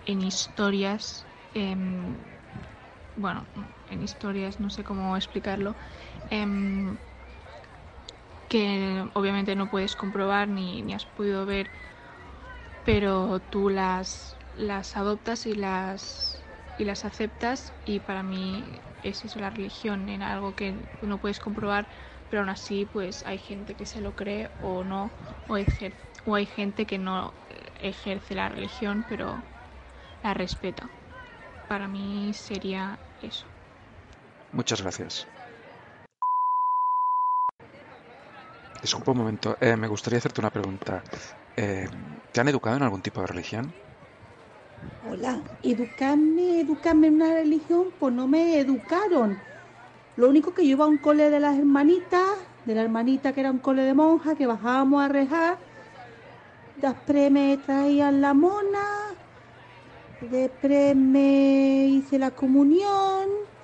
en 0.05 0.21
historias, 0.21 1.27
em, 1.53 2.23
bueno, 3.15 3.49
en 3.88 4.01
historias, 4.03 4.59
no 4.59 4.69
sé 4.69 4.83
cómo 4.83 5.15
explicarlo, 5.17 5.77
em, 6.29 6.99
que 8.47 9.05
obviamente 9.13 9.55
no 9.55 9.69
puedes 9.69 9.95
comprobar 9.95 10.47
ni, 10.47 10.81
ni 10.83 10.93
has 10.93 11.05
podido 11.05 11.45
ver, 11.45 11.71
pero 12.83 13.41
tú 13.41 13.69
las, 13.69 14.38
las 14.51 14.95
adoptas 14.97 15.45
y 15.45 15.55
las, 15.55 16.47
y 16.75 16.86
las 16.86 17.05
aceptas 17.05 17.73
y 17.83 18.01
para 18.01 18.23
mí 18.23 18.81
es 19.01 19.23
eso 19.25 19.39
la 19.39 19.49
religión, 19.49 20.09
en 20.09 20.21
algo 20.21 20.55
que 20.55 20.88
no 21.01 21.19
puedes 21.19 21.39
comprobar, 21.39 21.88
pero 22.29 22.41
aún 22.41 22.49
así 22.49 22.86
pues 22.86 23.25
hay 23.25 23.38
gente 23.39 23.75
que 23.75 23.86
se 23.86 24.01
lo 24.01 24.15
cree 24.15 24.51
o 24.57 24.83
no, 24.83 25.15
o, 25.47 25.57
ejer- 25.57 25.97
o 26.25 26.36
hay 26.36 26.45
gente 26.45 26.86
que 26.86 26.97
no 26.97 27.36
ejerce 27.75 28.36
la 28.36 28.49
religión, 28.49 29.03
pero 29.03 29.45
la 30.23 30.33
respeta. 30.36 30.91
Para 31.67 31.88
mí 31.89 32.33
sería 32.36 33.01
eso. 33.19 33.54
Muchas 34.55 34.81
gracias. 34.81 35.27
Disculpa 38.81 39.11
un 39.11 39.17
momento, 39.17 39.57
eh, 39.59 39.75
me 39.75 39.89
gustaría 39.89 40.19
hacerte 40.19 40.39
una 40.39 40.49
pregunta. 40.49 41.03
Eh, 41.57 41.85
¿Te 42.31 42.39
han 42.39 42.47
educado 42.47 42.77
en 42.77 42.83
algún 42.83 43.01
tipo 43.01 43.19
de 43.19 43.27
religión? 43.27 43.73
Hola, 45.11 45.41
educarme, 45.61 46.61
educarme 46.61 47.07
en 47.07 47.15
una 47.15 47.33
religión, 47.33 47.87
pues 47.99 48.13
no 48.13 48.29
me 48.29 48.57
educaron. 48.57 49.37
Lo 50.15 50.29
único 50.29 50.53
que 50.53 50.63
yo 50.63 50.71
iba 50.71 50.85
a 50.85 50.87
un 50.87 50.99
cole 50.99 51.29
de 51.29 51.39
las 51.41 51.57
hermanitas, 51.57 52.25
de 52.65 52.75
la 52.75 52.81
hermanita 52.81 53.33
que 53.33 53.41
era 53.41 53.51
un 53.51 53.59
cole 53.59 53.81
de 53.81 53.93
monjas, 53.93 54.37
que 54.37 54.47
bajábamos 54.47 55.03
a 55.03 55.09
rejar. 55.09 55.57
Después 56.77 57.29
me 57.29 57.57
traían 57.57 58.21
la 58.21 58.33
mona, 58.33 58.87
después 60.31 60.95
me 60.95 61.87
hice 61.87 62.17
la 62.19 62.31
comunión 62.31 63.54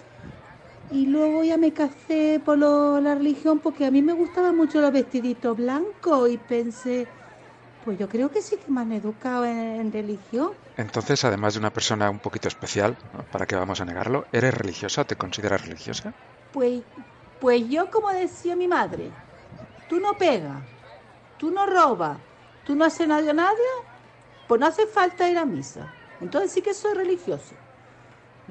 y 0.92 1.08
luego 1.08 1.44
ya 1.44 1.58
me 1.58 1.74
casé 1.74 2.42
por 2.46 2.58
lo- 2.58 3.00
la 3.02 3.16
religión 3.16 3.62
porque 3.62 3.86
a 3.86 3.92
mí 3.92 4.02
me 4.04 4.14
gustaban 4.14 4.56
mucho 4.58 4.82
los 4.82 4.92
vestiditos 4.92 5.56
blancos 5.58 6.30
y 6.30 6.38
pensé, 6.38 7.14
pues 7.82 7.98
yo 8.00 8.10
creo 8.10 8.32
que 8.32 8.42
sí 8.44 8.58
que 8.60 8.72
me 8.72 8.82
han 8.82 8.92
educado 8.94 9.46
en, 9.46 9.58
en 9.82 9.92
religión. 9.94 10.54
Entonces, 10.76 11.24
además 11.24 11.54
de 11.54 11.60
una 11.60 11.72
persona 11.72 12.10
un 12.10 12.20
poquito 12.20 12.48
especial, 12.50 12.98
¿no? 13.14 13.24
¿para 13.32 13.46
qué 13.46 13.56
vamos 13.56 13.80
a 13.82 13.86
negarlo? 13.86 14.28
¿Eres 14.34 14.54
religiosa? 14.54 15.06
¿Te 15.06 15.16
consideras 15.16 15.62
religiosa? 15.66 16.14
Pues, 16.52 16.84
pues 17.40 17.68
yo 17.70 17.90
como 17.90 18.10
decía 18.12 18.56
mi 18.56 18.68
madre, 18.68 19.18
tú 19.88 20.00
no 20.00 20.18
pegas, 20.18 20.66
tú 21.38 21.52
no 21.52 21.68
robas, 21.68 22.22
tú 22.64 22.76
no 22.76 22.86
haces 22.86 23.08
nada 23.08 23.32
a 23.32 23.34
nadie, 23.36 23.66
pues 24.48 24.62
no 24.62 24.68
hace 24.68 24.88
falta 24.88 25.30
ir 25.30 25.40
a 25.40 25.46
misa. 25.46 25.96
Entonces 26.20 26.54
sí 26.54 26.64
que 26.64 26.76
soy 26.76 26.96
religioso. 26.96 27.61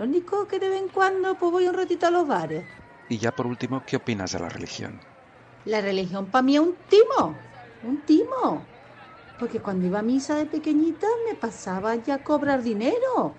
Lo 0.01 0.07
único 0.07 0.49
que 0.49 0.59
de 0.59 0.71
vez 0.71 0.81
en 0.81 0.89
cuando 0.89 1.35
pues 1.35 1.53
voy 1.53 1.69
un 1.69 1.75
ratito 1.75 2.07
a 2.07 2.11
los 2.11 2.27
bares. 2.27 2.65
Y 3.11 3.19
ya 3.19 3.37
por 3.37 3.47
último, 3.47 3.83
¿qué 3.87 3.97
opinas 3.97 4.33
de 4.33 4.39
la 4.39 4.49
religión? 4.49 4.99
La 5.67 5.83
religión 5.83 6.25
para 6.31 6.41
mí 6.41 6.55
es 6.55 6.63
un 6.63 6.75
timo, 6.89 7.37
un 7.85 7.99
timo. 8.07 8.65
Porque 9.39 9.61
cuando 9.61 9.87
iba 9.87 9.99
a 9.99 10.03
misa 10.03 10.37
de 10.37 10.47
pequeñita 10.47 11.07
me 11.29 11.35
pasaba 11.35 11.97
ya 11.97 12.15
a 12.15 12.25
cobrar 12.25 12.63
dinero. 12.63 13.35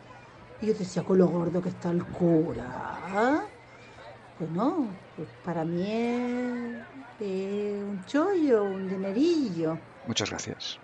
Y 0.61 0.67
yo 0.67 0.75
decía, 0.75 1.01
con 1.01 1.17
lo 1.17 1.29
gordo 1.29 1.63
que 1.63 1.69
está 1.69 1.89
el 1.89 2.05
cura. 2.05 2.67
¿ah?". 2.67 3.41
Pues 4.37 4.51
no, 4.51 4.85
pues 5.15 5.27
para 5.43 5.65
mí 5.65 5.81
es, 5.91 6.75
es 7.21 7.81
un 7.81 8.05
chollo, 8.05 8.65
un 8.65 8.87
dinerillo. 8.87 9.79
Muchas 10.05 10.29
gracias. 10.29 10.79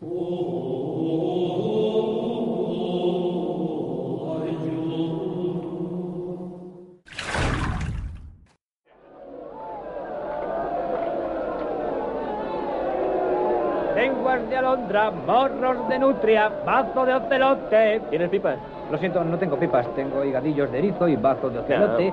Lenguas 0.00 0.91
alondra, 14.96 15.10
morros 15.10 15.88
de 15.88 15.98
nutria, 15.98 16.50
bazo 16.64 17.06
de 17.06 17.14
ocelote. 17.14 18.00
¿Tienes 18.10 18.28
pipas? 18.30 18.58
Lo 18.90 18.98
siento, 18.98 19.22
no 19.24 19.38
tengo 19.38 19.58
pipas. 19.58 19.86
Tengo 19.94 20.24
higadillos 20.24 20.70
de 20.70 20.78
erizo 20.78 21.08
y 21.08 21.16
bazo 21.16 21.50
de 21.50 21.58
ocelote. 21.60 22.12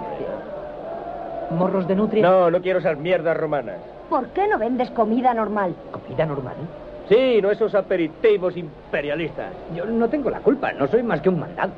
¿Morros 1.51 1.87
de 1.87 1.95
nutria? 1.95 2.21
No, 2.23 2.51
no 2.51 2.61
quiero 2.61 2.79
esas 2.79 2.97
mierdas 2.97 3.35
romanas. 3.35 3.77
¿Por 4.09 4.27
qué 4.29 4.47
no 4.47 4.57
vendes 4.57 4.89
comida 4.91 5.33
normal? 5.33 5.75
¿Comida 5.91 6.25
normal? 6.25 6.55
Sí, 7.07 7.39
no 7.41 7.49
esos 7.49 7.73
aperitivos 7.73 8.55
imperialistas. 8.55 9.51
Yo 9.75 9.85
no 9.85 10.07
tengo 10.09 10.29
la 10.29 10.39
culpa, 10.39 10.71
no 10.73 10.87
soy 10.87 11.01
más 11.03 11.21
que 11.21 11.29
un 11.29 11.39
mandado. 11.39 11.71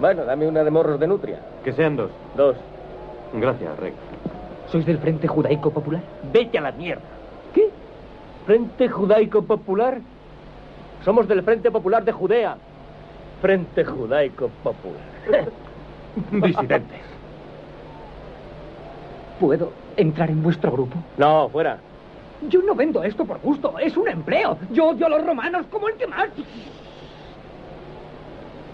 Bueno, 0.00 0.24
dame 0.24 0.46
una 0.46 0.62
de 0.62 0.70
morros 0.70 1.00
de 1.00 1.08
nutria. 1.08 1.38
Que 1.64 1.72
sean 1.72 1.96
dos. 1.96 2.10
Dos. 2.36 2.56
Gracias, 3.32 3.76
Rey. 3.78 3.92
¿Sois 4.68 4.86
del 4.86 4.98
Frente 4.98 5.26
Judaico 5.26 5.70
Popular? 5.70 6.00
Vete 6.32 6.58
a 6.58 6.60
la 6.60 6.72
mierda. 6.72 7.02
¿Qué? 7.52 7.68
¿Frente 8.48 8.88
Judaico 8.88 9.42
Popular? 9.42 10.00
Somos 11.04 11.28
del 11.28 11.42
Frente 11.42 11.70
Popular 11.70 12.02
de 12.02 12.12
Judea. 12.12 12.56
Frente 13.42 13.84
Judaico 13.84 14.48
Popular. 14.62 15.50
Disidentes. 16.32 17.02
¿Puedo 19.38 19.70
entrar 19.98 20.30
en 20.30 20.42
vuestro 20.42 20.72
grupo? 20.72 20.96
No, 21.18 21.50
fuera. 21.50 21.76
Yo 22.48 22.62
no 22.62 22.74
vendo 22.74 23.04
esto 23.04 23.26
por 23.26 23.38
gusto, 23.40 23.78
es 23.78 23.94
un 23.98 24.08
empleo. 24.08 24.56
Yo 24.72 24.86
odio 24.86 25.04
a 25.04 25.10
los 25.10 25.26
romanos 25.26 25.66
como 25.70 25.90
el 25.90 25.96
que 25.96 26.06
más. 26.06 26.30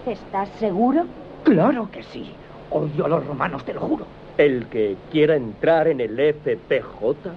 ¿Estás 0.06 0.50
seguro? 0.60 1.04
Claro 1.42 1.90
que 1.90 2.04
sí. 2.04 2.30
Odio 2.70 3.06
a 3.06 3.08
los 3.08 3.26
romanos, 3.26 3.64
te 3.64 3.74
lo 3.74 3.80
juro. 3.80 4.06
El 4.38 4.66
que 4.66 4.96
quiera 5.10 5.34
entrar 5.34 5.88
en 5.88 6.00
el 6.00 6.16
FPJ 6.16 7.32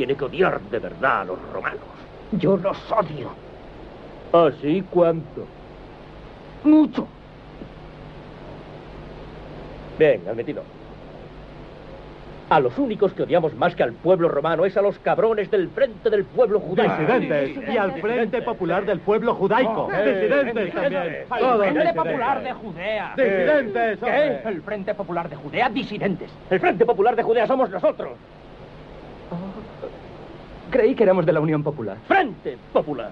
tiene 0.00 0.14
que 0.14 0.24
odiar 0.24 0.58
de 0.62 0.78
verdad 0.78 1.20
a 1.20 1.24
los 1.26 1.38
romanos. 1.52 1.80
Yo 2.32 2.56
los 2.56 2.78
odio. 2.90 3.28
¿Así 4.32 4.82
cuánto? 4.88 5.44
Mucho. 6.64 7.06
Bien, 9.98 10.22
admitido. 10.26 10.62
A 12.48 12.60
los 12.60 12.78
únicos 12.78 13.12
que 13.12 13.24
odiamos 13.24 13.52
más 13.56 13.74
que 13.74 13.82
al 13.82 13.92
pueblo 13.92 14.30
romano 14.30 14.64
es 14.64 14.74
a 14.78 14.80
los 14.80 14.98
cabrones 15.00 15.50
del 15.50 15.68
frente 15.68 16.08
del 16.08 16.24
pueblo 16.24 16.60
judaico. 16.60 16.94
Disidentes. 16.96 17.68
Y 17.68 17.76
al 17.76 18.00
Frente 18.00 18.40
Popular 18.40 18.86
del 18.86 19.00
Pueblo 19.00 19.34
Judaico. 19.34 19.90
Disidentes 20.02 20.72
también. 20.72 21.26
Al 21.28 21.58
Frente. 21.58 21.92
Popular 21.92 22.42
de 22.42 22.52
Judea. 22.54 23.12
Disidentes, 23.18 23.98
¿Qué? 23.98 24.48
El 24.48 24.62
Frente 24.62 24.94
Popular 24.94 25.28
de 25.28 25.36
Judea, 25.36 25.68
disidentes. 25.68 26.30
El 26.48 26.58
Frente 26.58 26.86
Popular 26.86 27.14
de 27.14 27.22
Judea 27.22 27.46
somos 27.46 27.68
nosotros. 27.68 28.12
Creí 30.70 30.94
que 30.94 31.02
éramos 31.02 31.26
de 31.26 31.32
la 31.32 31.40
Unión 31.40 31.62
Popular. 31.62 31.96
Frente 32.06 32.56
Popular. 32.72 33.10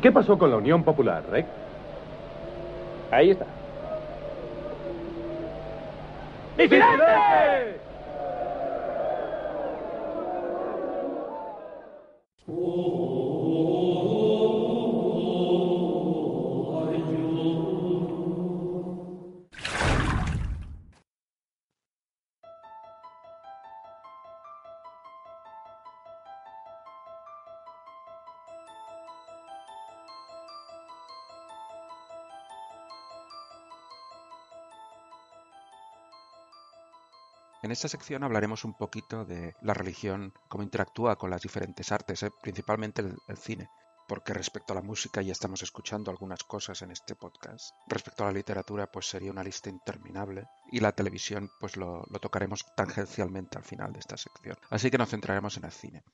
¿Qué 0.00 0.12
pasó 0.12 0.38
con 0.38 0.50
la 0.50 0.56
Unión 0.56 0.84
Popular, 0.84 1.24
Rey? 1.30 1.44
Ahí 3.10 3.30
está. 3.30 3.46
¡Disidentes! 6.56 7.78
En 37.62 37.72
esta 37.72 37.88
sección 37.88 38.22
hablaremos 38.22 38.64
un 38.64 38.74
poquito 38.74 39.24
de 39.24 39.54
la 39.62 39.74
religión, 39.74 40.32
cómo 40.48 40.62
interactúa 40.62 41.16
con 41.16 41.30
las 41.30 41.42
diferentes 41.42 41.90
artes, 41.90 42.22
¿eh? 42.22 42.30
principalmente 42.40 43.02
el, 43.02 43.16
el 43.26 43.36
cine, 43.36 43.68
porque 44.06 44.32
respecto 44.32 44.72
a 44.72 44.76
la 44.76 44.82
música 44.82 45.22
ya 45.22 45.32
estamos 45.32 45.62
escuchando 45.62 46.10
algunas 46.10 46.44
cosas 46.44 46.80
en 46.82 46.92
este 46.92 47.16
podcast. 47.16 47.74
Respecto 47.88 48.22
a 48.22 48.28
la 48.28 48.32
literatura, 48.32 48.86
pues 48.86 49.06
sería 49.06 49.32
una 49.32 49.42
lista 49.42 49.70
interminable, 49.70 50.46
y 50.70 50.78
la 50.78 50.92
televisión, 50.92 51.50
pues 51.58 51.76
lo, 51.76 52.04
lo 52.08 52.18
tocaremos 52.20 52.64
tangencialmente 52.76 53.58
al 53.58 53.64
final 53.64 53.92
de 53.92 53.98
esta 53.98 54.16
sección. 54.16 54.56
Así 54.70 54.90
que 54.90 54.98
nos 54.98 55.10
centraremos 55.10 55.56
en 55.56 55.64
el 55.64 55.72
cine. 55.72 56.04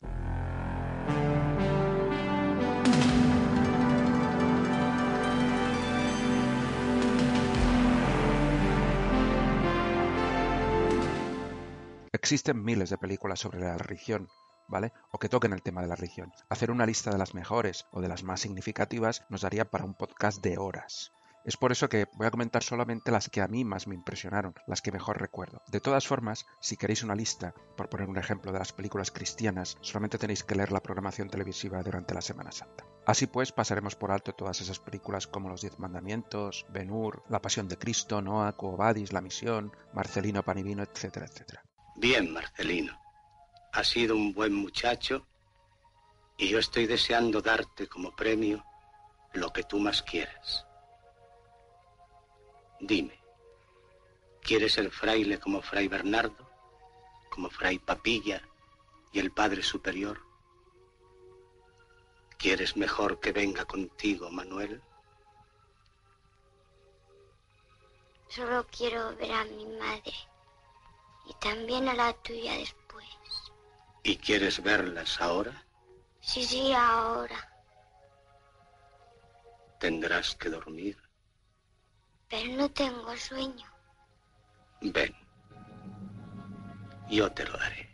Existen 12.25 12.65
miles 12.65 12.89
de 12.89 12.97
películas 12.97 13.39
sobre 13.39 13.61
la 13.61 13.77
religión, 13.77 14.31
¿vale? 14.67 14.95
O 15.11 15.19
que 15.19 15.29
toquen 15.29 15.53
el 15.53 15.61
tema 15.61 15.83
de 15.83 15.89
la 15.89 15.95
religión. 15.95 16.33
Hacer 16.49 16.71
una 16.71 16.87
lista 16.87 17.11
de 17.11 17.19
las 17.19 17.35
mejores 17.35 17.85
o 17.91 18.01
de 18.01 18.09
las 18.09 18.23
más 18.23 18.41
significativas 18.41 19.27
nos 19.29 19.43
daría 19.43 19.67
para 19.67 19.85
un 19.85 19.93
podcast 19.93 20.43
de 20.43 20.57
horas. 20.57 21.13
Es 21.45 21.59
por 21.59 21.71
eso 21.71 21.91
que 21.91 22.07
voy 22.15 22.27
a 22.27 22.31
comentar 22.31 22.63
solamente 22.63 23.11
las 23.11 23.29
que 23.29 23.43
a 23.43 23.47
mí 23.47 23.63
más 23.63 23.87
me 23.87 23.95
impresionaron, 23.95 24.55
las 24.67 24.81
que 24.81 24.91
mejor 24.91 25.21
recuerdo. 25.21 25.61
De 25.71 25.81
todas 25.81 26.09
formas, 26.09 26.47
si 26.63 26.79
queréis 26.79 27.03
una 27.03 27.15
lista, 27.15 27.53
por 27.77 27.91
poner 27.91 28.09
un 28.09 28.17
ejemplo 28.17 28.53
de 28.53 28.59
las 28.59 28.73
películas 28.73 29.11
cristianas, 29.11 29.77
solamente 29.83 30.17
tenéis 30.17 30.45
que 30.45 30.55
leer 30.55 30.73
la 30.73 30.81
programación 30.81 31.29
televisiva 31.29 31.83
durante 31.83 32.15
la 32.15 32.23
Semana 32.23 32.53
Santa. 32.53 32.87
Así 33.05 33.27
pues, 33.27 33.53
pasaremos 33.53 33.97
por 33.97 34.11
alto 34.11 34.33
todas 34.33 34.63
esas 34.63 34.79
películas 34.79 35.27
como 35.27 35.51
Los 35.51 35.61
Diez 35.61 35.79
Mandamientos, 35.79 36.65
Ben 36.71 36.91
Hur, 36.91 37.23
La 37.29 37.43
Pasión 37.43 37.69
de 37.69 37.77
Cristo, 37.77 38.23
Noah, 38.23 38.53
Cuobadis, 38.53 39.13
La 39.13 39.21
Misión, 39.21 39.73
Marcelino 39.93 40.43
Panivino, 40.43 40.83
etcétera, 40.83 41.27
etcétera. 41.27 41.63
Bien, 41.97 42.33
Marcelino. 42.33 43.01
Has 43.73 43.89
sido 43.89 44.17
un 44.17 44.35
buen 44.35 44.53
muchacho 44.53 45.27
y 46.37 46.49
yo 46.49 46.59
estoy 46.59 46.87
deseando 46.87 47.41
darte 47.41 47.87
como 47.87 48.15
premio 48.15 48.65
lo 49.33 49.53
que 49.53 49.63
tú 49.63 49.79
más 49.79 50.03
quieras. 50.03 50.67
Dime, 52.81 53.19
¿quieres 54.43 54.73
ser 54.73 54.91
fraile 54.91 55.39
como 55.39 55.63
Fray 55.63 55.87
Bernardo, 55.87 56.51
como 57.31 57.49
Fray 57.49 57.79
Papilla 57.79 58.43
y 59.13 59.21
el 59.21 59.31
Padre 59.31 59.63
Superior? 59.63 60.21
¿Quieres 62.37 62.77
mejor 62.77 63.21
que 63.21 63.33
venga 63.33 63.65
contigo, 63.65 64.31
Manuel? 64.31 64.83
Solo 68.29 68.67
quiero 68.67 69.15
ver 69.17 69.31
a 69.31 69.45
mi 69.45 69.65
madre 69.79 70.13
y 71.27 71.35
también 71.35 71.89
a 71.89 71.95
la 71.95 72.13
tuya 72.23 72.55
después. 72.55 73.07
¿Y 74.03 74.17
quieres 74.17 74.63
verlas 74.63 75.21
ahora? 75.21 75.65
Sí, 76.21 76.45
sí, 76.45 76.73
ahora. 76.73 77.37
Tendrás 79.79 80.35
que 80.37 80.49
dormir. 80.49 80.97
Pero 82.29 82.53
no 82.57 82.71
tengo 82.71 83.17
sueño. 83.17 83.67
Ven. 84.81 85.15
Yo 87.09 87.31
te 87.33 87.45
lo 87.45 87.57
daré. 87.57 87.89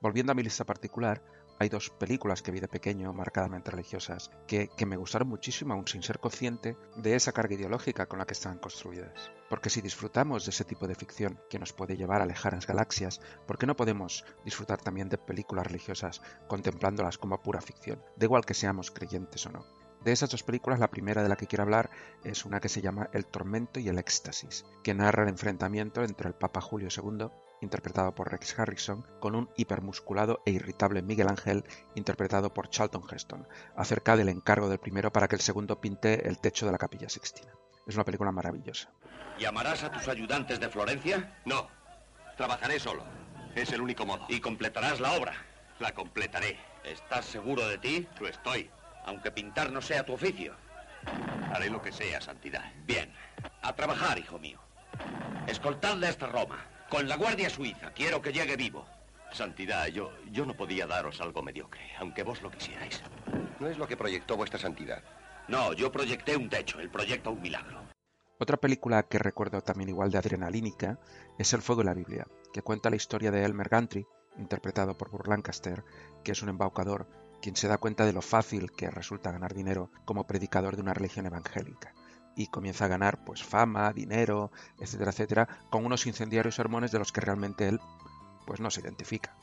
Volviendo 0.00 0.32
a 0.32 0.34
mi 0.34 0.42
lista 0.42 0.64
particular, 0.64 1.22
hay 1.58 1.68
dos 1.68 1.90
películas 1.90 2.42
que 2.42 2.52
vi 2.52 2.60
de 2.60 2.68
pequeño, 2.68 3.12
marcadamente 3.12 3.70
religiosas, 3.70 4.30
que, 4.46 4.68
me 4.86 4.96
gustaron 4.96 5.28
muchísimo, 5.28 5.74
aún 5.74 5.86
sin 5.86 6.02
ser 6.02 6.18
consciente 6.18 6.76
de 6.96 7.14
esa 7.14 7.32
carga 7.32 7.54
ideológica 7.54 8.06
con 8.06 8.18
la 8.18 8.26
que 8.26 8.34
están 8.34 8.58
construidas. 8.58 9.30
Porque 9.48 9.70
si 9.70 9.80
disfrutamos 9.80 10.44
de 10.44 10.50
ese 10.50 10.64
tipo 10.64 10.86
de 10.86 10.94
ficción 10.94 11.40
que 11.48 11.58
nos 11.58 11.72
puede 11.72 11.96
llevar 11.96 12.20
a 12.20 12.26
lejanas 12.26 12.66
galaxias, 12.66 13.20
¿por 13.46 13.58
qué 13.58 13.66
no 13.66 13.76
podemos 13.76 14.24
disfrutar 14.44 14.80
también 14.80 15.08
de 15.08 15.18
películas 15.18 15.66
religiosas 15.66 16.20
contemplándolas 16.48 17.18
como 17.18 17.42
pura 17.42 17.60
ficción, 17.60 18.02
de 18.16 18.26
igual 18.26 18.44
que 18.44 18.54
seamos 18.54 18.90
creyentes 18.90 19.46
o 19.46 19.50
no? 19.50 19.64
De 20.06 20.12
esas 20.12 20.30
dos 20.30 20.44
películas, 20.44 20.78
la 20.78 20.90
primera 20.90 21.22
de 21.22 21.28
la 21.28 21.36
que 21.36 21.48
quiero 21.48 21.64
hablar 21.64 21.90
es 22.22 22.44
una 22.44 22.60
que 22.60 22.68
se 22.68 22.80
llama 22.80 23.08
El 23.12 23.26
tormento 23.26 23.80
y 23.80 23.88
el 23.88 23.98
éxtasis, 23.98 24.64
que 24.84 24.94
narra 24.94 25.24
el 25.24 25.30
enfrentamiento 25.30 26.04
entre 26.04 26.28
el 26.28 26.34
Papa 26.34 26.60
Julio 26.60 26.88
II, 26.96 27.28
interpretado 27.60 28.14
por 28.14 28.30
Rex 28.30 28.58
Harrison, 28.58 29.06
con 29.20 29.34
un 29.34 29.50
hipermusculado 29.56 30.42
e 30.44 30.50
irritable 30.50 31.02
Miguel 31.02 31.28
Ángel, 31.28 31.64
interpretado 31.94 32.52
por 32.52 32.68
Charlton 32.68 33.04
Heston, 33.10 33.48
acerca 33.76 34.16
del 34.16 34.28
encargo 34.28 34.68
del 34.68 34.78
primero 34.78 35.12
para 35.12 35.28
que 35.28 35.36
el 35.36 35.42
segundo 35.42 35.80
pinte 35.80 36.28
el 36.28 36.38
techo 36.38 36.66
de 36.66 36.72
la 36.72 36.78
capilla 36.78 37.08
sixtina. 37.08 37.52
Es 37.86 37.94
una 37.94 38.04
película 38.04 38.32
maravillosa. 38.32 38.90
¿Llamarás 39.38 39.84
a 39.84 39.92
tus 39.92 40.08
ayudantes 40.08 40.58
de 40.58 40.68
Florencia? 40.68 41.38
No. 41.44 41.68
Trabajaré 42.36 42.80
solo. 42.80 43.04
Es 43.54 43.72
el 43.72 43.80
único 43.80 44.04
modo. 44.04 44.26
¿Y 44.28 44.40
completarás 44.40 45.00
la 45.00 45.12
obra? 45.12 45.34
La 45.78 45.92
completaré. 45.92 46.58
¿Estás 46.84 47.26
seguro 47.26 47.66
de 47.68 47.78
ti? 47.78 48.08
Lo 48.20 48.28
estoy. 48.28 48.70
Aunque 49.04 49.30
pintar 49.30 49.70
no 49.70 49.80
sea 49.80 50.04
tu 50.04 50.14
oficio. 50.14 50.54
Haré 51.52 51.70
lo 51.70 51.80
que 51.80 51.92
sea, 51.92 52.20
Santidad. 52.20 52.72
Bien. 52.84 53.12
A 53.62 53.74
trabajar, 53.74 54.18
hijo 54.18 54.38
mío. 54.38 54.58
Escoltadle 55.46 56.08
hasta 56.08 56.26
Roma. 56.26 56.64
Con 56.88 57.08
la 57.08 57.16
Guardia 57.16 57.50
Suiza. 57.50 57.90
Quiero 57.90 58.22
que 58.22 58.32
llegue 58.32 58.56
vivo. 58.56 58.86
Santidad, 59.32 59.88
yo, 59.88 60.12
yo 60.30 60.46
no 60.46 60.56
podía 60.56 60.86
daros 60.86 61.20
algo 61.20 61.42
mediocre, 61.42 61.82
aunque 61.98 62.22
vos 62.22 62.42
lo 62.42 62.50
quisierais. 62.50 63.02
No 63.58 63.66
es 63.66 63.76
lo 63.76 63.88
que 63.88 63.96
proyectó 63.96 64.36
vuestra 64.36 64.60
santidad. 64.60 65.02
No, 65.48 65.72
yo 65.72 65.90
proyecté 65.90 66.36
un 66.36 66.48
techo, 66.48 66.78
él 66.78 66.88
proyecta 66.88 67.30
un 67.30 67.42
milagro. 67.42 67.80
Otra 68.38 68.56
película 68.56 69.02
que 69.02 69.18
recuerdo 69.18 69.62
también 69.62 69.88
igual 69.88 70.12
de 70.12 70.18
adrenalínica 70.18 71.00
es 71.38 71.52
El 71.52 71.62
fuego 71.62 71.82
de 71.82 71.86
la 71.86 71.94
Biblia, 71.94 72.28
que 72.52 72.62
cuenta 72.62 72.88
la 72.88 72.96
historia 72.96 73.32
de 73.32 73.44
Elmer 73.44 73.68
Gantry, 73.68 74.06
interpretado 74.38 74.96
por 74.96 75.10
Burr 75.10 75.28
Lancaster, 75.28 75.82
que 76.22 76.32
es 76.32 76.42
un 76.42 76.50
embaucador 76.50 77.08
quien 77.42 77.56
se 77.56 77.66
da 77.66 77.78
cuenta 77.78 78.04
de 78.04 78.12
lo 78.12 78.22
fácil 78.22 78.70
que 78.70 78.90
resulta 78.90 79.32
ganar 79.32 79.54
dinero 79.54 79.90
como 80.04 80.26
predicador 80.26 80.76
de 80.76 80.82
una 80.82 80.94
religión 80.94 81.26
evangélica 81.26 81.92
y 82.36 82.48
comienza 82.48 82.84
a 82.84 82.88
ganar 82.88 83.24
pues 83.24 83.42
fama, 83.42 83.92
dinero, 83.92 84.52
etcétera, 84.78 85.10
etcétera, 85.10 85.48
con 85.70 85.84
unos 85.84 86.06
incendiarios 86.06 86.54
sermones 86.54 86.92
de 86.92 86.98
los 86.98 87.10
que 87.10 87.22
realmente 87.22 87.66
él 87.66 87.80
pues 88.46 88.60
no 88.60 88.70
se 88.70 88.82
identifica. 88.82 89.34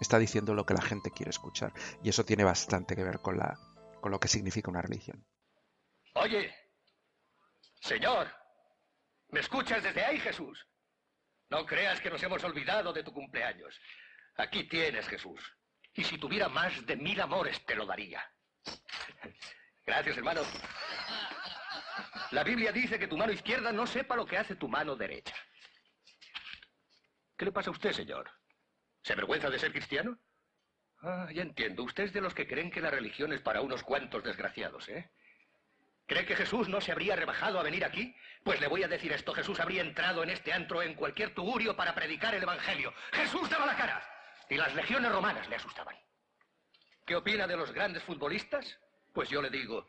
Está 0.00 0.18
diciendo 0.18 0.54
lo 0.54 0.64
que 0.64 0.74
la 0.74 0.82
gente 0.82 1.10
quiere 1.10 1.30
escuchar 1.30 1.72
y 2.02 2.08
eso 2.08 2.24
tiene 2.24 2.44
bastante 2.44 2.96
que 2.96 3.04
ver 3.04 3.20
con 3.20 3.36
la 3.36 3.58
con 4.00 4.12
lo 4.12 4.20
que 4.20 4.28
significa 4.28 4.70
una 4.70 4.82
religión. 4.82 5.26
Oye, 6.14 6.54
señor, 7.80 8.28
¿me 9.28 9.40
escuchas 9.40 9.82
desde 9.82 10.04
ahí, 10.04 10.18
Jesús? 10.20 10.66
No 11.50 11.66
creas 11.66 12.00
que 12.00 12.10
nos 12.10 12.22
hemos 12.22 12.42
olvidado 12.44 12.92
de 12.92 13.02
tu 13.02 13.12
cumpleaños. 13.12 13.78
Aquí 14.36 14.68
tienes, 14.68 15.06
Jesús. 15.08 15.40
Y 15.94 16.04
si 16.04 16.18
tuviera 16.18 16.48
más 16.48 16.86
de 16.86 16.96
mil 16.96 17.20
amores, 17.20 17.64
te 17.64 17.74
lo 17.74 17.86
daría. 17.86 18.22
Gracias, 19.86 20.16
hermano. 20.16 20.42
La 22.30 22.44
Biblia 22.44 22.72
dice 22.72 22.98
que 22.98 23.08
tu 23.08 23.16
mano 23.16 23.32
izquierda 23.32 23.72
no 23.72 23.86
sepa 23.86 24.16
lo 24.16 24.26
que 24.26 24.38
hace 24.38 24.56
tu 24.56 24.68
mano 24.68 24.96
derecha. 24.96 25.34
¿Qué 27.36 27.44
le 27.44 27.52
pasa 27.52 27.70
a 27.70 27.72
usted, 27.72 27.92
señor? 27.92 28.30
¿Se 29.02 29.12
avergüenza 29.12 29.48
de 29.48 29.58
ser 29.58 29.72
cristiano? 29.72 30.18
Ah, 31.02 31.28
ya 31.32 31.42
entiendo. 31.42 31.84
Usted 31.84 32.04
es 32.04 32.12
de 32.12 32.20
los 32.20 32.34
que 32.34 32.48
creen 32.48 32.70
que 32.70 32.80
la 32.80 32.90
religión 32.90 33.32
es 33.32 33.40
para 33.40 33.60
unos 33.60 33.82
cuantos 33.82 34.24
desgraciados, 34.24 34.88
¿eh? 34.88 35.10
¿Cree 36.06 36.24
que 36.24 36.36
Jesús 36.36 36.68
no 36.68 36.80
se 36.80 36.90
habría 36.90 37.16
rebajado 37.16 37.60
a 37.60 37.62
venir 37.62 37.84
aquí? 37.84 38.16
Pues 38.42 38.60
le 38.60 38.66
voy 38.66 38.82
a 38.82 38.88
decir 38.88 39.12
esto. 39.12 39.34
Jesús 39.34 39.60
habría 39.60 39.82
entrado 39.82 40.22
en 40.22 40.30
este 40.30 40.54
antro 40.54 40.82
en 40.82 40.94
cualquier 40.94 41.34
tugurio 41.34 41.76
para 41.76 41.94
predicar 41.94 42.34
el 42.34 42.42
Evangelio. 42.42 42.94
Jesús 43.12 43.48
daba 43.50 43.66
la 43.66 43.76
cara. 43.76 44.02
Y 44.48 44.56
las 44.56 44.74
legiones 44.74 45.12
romanas 45.12 45.46
le 45.50 45.56
asustaban. 45.56 45.94
¿Qué 47.04 47.14
opina 47.14 47.46
de 47.46 47.58
los 47.58 47.72
grandes 47.72 48.02
futbolistas? 48.04 48.78
Pues 49.12 49.28
yo 49.28 49.42
le 49.42 49.50
digo, 49.50 49.86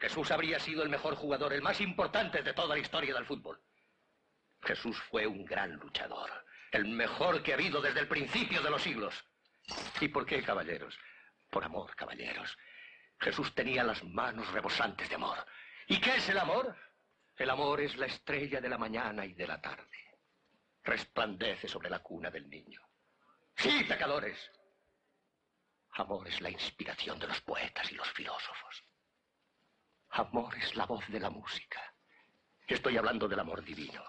Jesús 0.00 0.30
habría 0.30 0.58
sido 0.58 0.82
el 0.82 0.88
mejor 0.88 1.14
jugador, 1.14 1.52
el 1.52 1.60
más 1.60 1.78
importante 1.80 2.42
de 2.42 2.54
toda 2.54 2.74
la 2.74 2.78
historia 2.78 3.12
del 3.12 3.26
fútbol. 3.26 3.62
Jesús 4.62 4.98
fue 5.10 5.26
un 5.26 5.44
gran 5.44 5.74
luchador, 5.74 6.30
el 6.72 6.86
mejor 6.86 7.42
que 7.42 7.52
ha 7.52 7.56
habido 7.56 7.82
desde 7.82 8.00
el 8.00 8.08
principio 8.08 8.62
de 8.62 8.70
los 8.70 8.82
siglos. 8.82 9.14
¿Y 10.00 10.08
por 10.08 10.24
qué, 10.24 10.42
caballeros? 10.42 10.98
Por 11.50 11.64
amor, 11.64 11.94
caballeros. 11.94 12.56
Jesús 13.18 13.54
tenía 13.54 13.84
las 13.84 14.02
manos 14.02 14.50
rebosantes 14.52 15.06
de 15.08 15.16
amor. 15.16 15.36
¿Y 15.86 16.00
qué 16.00 16.16
es 16.16 16.28
el 16.30 16.38
amor? 16.38 16.74
El 17.36 17.50
amor 17.50 17.80
es 17.82 17.94
la 17.96 18.06
estrella 18.06 18.60
de 18.60 18.68
la 18.70 18.78
mañana 18.78 19.26
y 19.26 19.34
de 19.34 19.46
la 19.46 19.60
tarde. 19.60 20.18
Resplandece 20.82 21.68
sobre 21.68 21.90
la 21.90 21.98
cuna 21.98 22.30
del 22.30 22.48
niño. 22.48 22.80
Sí, 23.54 23.84
pecadores. 23.84 24.50
Amor 25.92 26.26
es 26.28 26.40
la 26.40 26.48
inspiración 26.48 27.18
de 27.18 27.26
los 27.26 27.40
poetas 27.42 27.90
y 27.92 27.96
los 27.96 28.10
filósofos. 28.12 28.82
Amor 30.12 30.54
es 30.56 30.74
la 30.74 30.86
voz 30.86 31.06
de 31.08 31.20
la 31.20 31.30
música. 31.30 31.80
Estoy 32.66 32.96
hablando 32.96 33.28
del 33.28 33.38
amor 33.38 33.64
divino, 33.64 34.02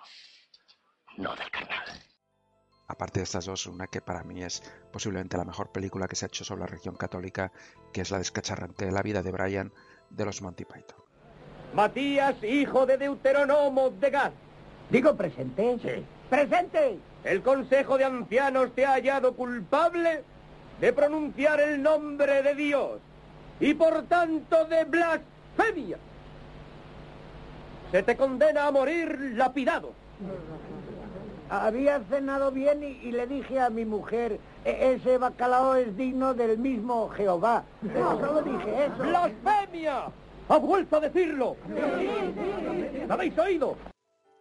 no 1.18 1.36
del 1.36 1.50
carnal. 1.52 1.86
Aparte 2.88 3.20
de 3.20 3.24
estas 3.24 3.46
dos, 3.46 3.68
una 3.68 3.88
que 3.88 4.02
para 4.02 4.24
mí 4.24 4.44
es 4.44 4.62
posiblemente 4.92 5.38
la 5.38 5.46
mejor 5.46 5.72
película 5.72 6.08
que 6.08 6.16
se 6.16 6.26
ha 6.26 6.28
hecho 6.28 6.44
sobre 6.44 6.62
la 6.62 6.68
religión 6.68 6.96
católica, 6.96 7.52
que 7.94 8.02
es 8.02 8.12
la 8.12 8.18
descacharrante 8.18 8.92
La 8.92 9.04
vida 9.04 9.22
de 9.22 9.32
Brian 9.32 9.72
de 10.10 10.26
los 10.26 10.42
Monty 10.42 10.66
Python. 10.66 11.04
Matías, 11.74 12.44
hijo 12.44 12.86
de 12.86 12.98
Deuteronomo 12.98 13.92
de 13.92 14.10
Gad. 14.10 14.32
Digo 14.90 15.16
presente. 15.16 15.78
Sí. 15.82 16.06
Presente. 16.30 17.00
El 17.24 17.44
Consejo 17.44 17.98
de 17.98 18.06
Ancianos 18.06 18.74
te 18.74 18.86
ha 18.86 18.94
hallado 18.94 19.36
culpable 19.36 20.24
de 20.80 20.94
pronunciar 20.94 21.62
el 21.62 21.82
nombre 21.82 22.42
de 22.42 22.56
Dios 22.56 23.00
y 23.60 23.76
por 23.76 24.04
tanto 24.08 24.66
de 24.66 24.84
blasfemia. 24.86 25.31
Se 27.92 28.04
te 28.04 28.16
condena 28.16 28.68
a 28.68 28.72
morir 28.72 29.34
lapidado. 29.36 29.94
Había 31.50 32.00
cenado 32.06 32.52
bien 32.52 32.82
y, 32.84 32.88
y, 32.88 33.12
le 33.12 33.28
dije 33.28 33.60
a 33.60 33.70
mi 33.70 33.84
mujer, 33.84 34.40
"E 34.64 34.94
ese 34.94 35.18
bacalao 35.18 35.76
es 35.76 35.98
digno 35.98 36.34
del 36.34 36.58
mismo 36.58 37.10
Jehová. 37.10 37.66
Pero 37.82 38.18
solo 38.20 38.42
dije 38.42 38.86
eso. 38.86 39.04
¡Blasfemia! 39.04 40.06
¡Ha 40.48 40.58
vuelto 40.58 40.98
a 40.98 41.00
decirlo! 41.02 41.58
¿Lo 43.08 43.14
habéis 43.14 43.38
oído? 43.38 43.76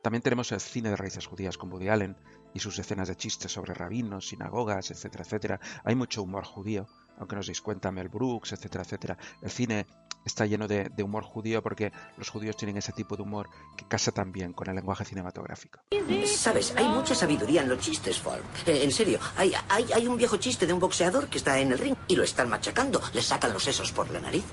También 0.02 0.22
tenemos 0.22 0.52
el 0.52 0.60
cine 0.60 0.90
de 0.90 0.96
raíces 0.96 1.26
judías 1.26 1.58
con 1.58 1.72
Woody 1.72 1.88
Allen 1.88 2.16
y 2.54 2.60
sus 2.60 2.78
escenas 2.78 3.08
de 3.08 3.16
chistes 3.16 3.52
sobre 3.52 3.74
rabinos, 3.74 4.28
sinagogas, 4.28 4.90
etcétera, 4.90 5.24
etcétera. 5.24 5.60
Hay 5.84 5.94
mucho 5.96 6.22
humor 6.22 6.44
judío, 6.44 6.86
aunque 7.20 7.36
no 7.36 7.40
os 7.40 7.46
deis 7.46 7.60
cuenta, 7.60 7.92
Mel 7.92 8.08
Brooks, 8.08 8.52
etcétera, 8.52 8.82
etcétera. 8.82 9.18
El 9.42 9.50
cine 9.50 9.86
está 10.24 10.46
lleno 10.46 10.66
de, 10.66 10.90
humor 11.02 11.22
judío 11.22 11.62
porque 11.62 11.92
los 12.16 12.28
judíos 12.28 12.56
tienen 12.56 12.76
ese 12.76 12.92
tipo 12.92 13.16
de 13.16 13.22
humor 13.22 13.48
que 13.76 13.86
casa 13.86 14.10
también 14.10 14.52
con 14.52 14.68
el 14.68 14.74
lenguaje 14.74 15.04
cinematográfico. 15.04 15.80
Sabes, 16.26 16.74
hay 16.76 16.88
mucha 16.88 17.14
sabiduría 17.14 17.62
en 17.62 17.68
los 17.68 17.78
chistes, 17.78 18.18
Falk. 18.18 18.42
Eh, 18.66 18.84
en 18.84 18.92
serio, 18.92 19.18
hay, 19.36 20.06
un 20.06 20.16
viejo 20.16 20.38
chiste 20.38 20.66
de 20.66 20.72
un 20.72 20.80
boxeador 20.80 21.28
que 21.28 21.38
está 21.38 21.58
en 21.58 21.72
el 21.72 21.78
ring 21.78 21.94
y 22.08 22.16
lo 22.16 22.24
están 22.24 22.48
machacando, 22.48 23.00
le 23.12 23.22
sacan 23.22 23.52
los 23.52 23.62
sesos 23.62 23.92
por 23.92 24.10
la 24.10 24.20
nariz. 24.20 24.44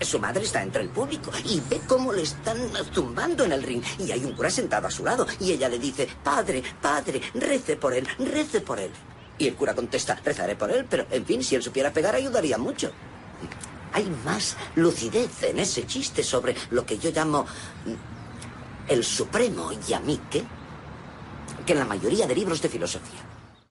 Su 0.00 0.18
madre 0.18 0.44
está 0.44 0.62
entre 0.62 0.82
el 0.82 0.90
público 0.90 1.30
y 1.44 1.58
ve 1.70 1.80
cómo 1.88 2.12
le 2.12 2.22
están 2.22 2.58
zumbando 2.92 3.44
en 3.44 3.52
el 3.52 3.62
ring. 3.62 3.82
Y 3.98 4.12
hay 4.12 4.22
un 4.24 4.34
cura 4.34 4.50
sentado 4.50 4.88
a 4.88 4.90
su 4.90 5.04
lado 5.04 5.26
y 5.40 5.52
ella 5.52 5.70
le 5.70 5.78
dice, 5.78 6.06
padre, 6.22 6.62
padre, 6.82 7.22
rece 7.34 7.76
por 7.76 7.94
él, 7.94 8.06
rece 8.18 8.60
por 8.60 8.78
él. 8.78 8.90
Y 9.38 9.48
el 9.48 9.54
cura 9.54 9.74
contesta, 9.74 10.18
rezaré 10.24 10.56
por 10.56 10.70
él, 10.70 10.86
pero 10.88 11.06
en 11.10 11.24
fin, 11.24 11.42
si 11.42 11.54
él 11.54 11.62
supiera 11.62 11.92
pegar 11.92 12.14
ayudaría 12.14 12.58
mucho. 12.58 12.92
Hay 13.92 14.04
más 14.24 14.56
lucidez 14.76 15.42
en 15.44 15.58
ese 15.58 15.86
chiste 15.86 16.22
sobre 16.22 16.54
lo 16.70 16.84
que 16.84 16.98
yo 16.98 17.10
llamo 17.10 17.46
el 18.88 19.04
supremo 19.04 19.72
yamique 19.72 20.44
que 21.64 21.72
en 21.72 21.78
la 21.78 21.84
mayoría 21.84 22.26
de 22.26 22.34
libros 22.34 22.60
de 22.60 22.68
filosofía. 22.68 23.20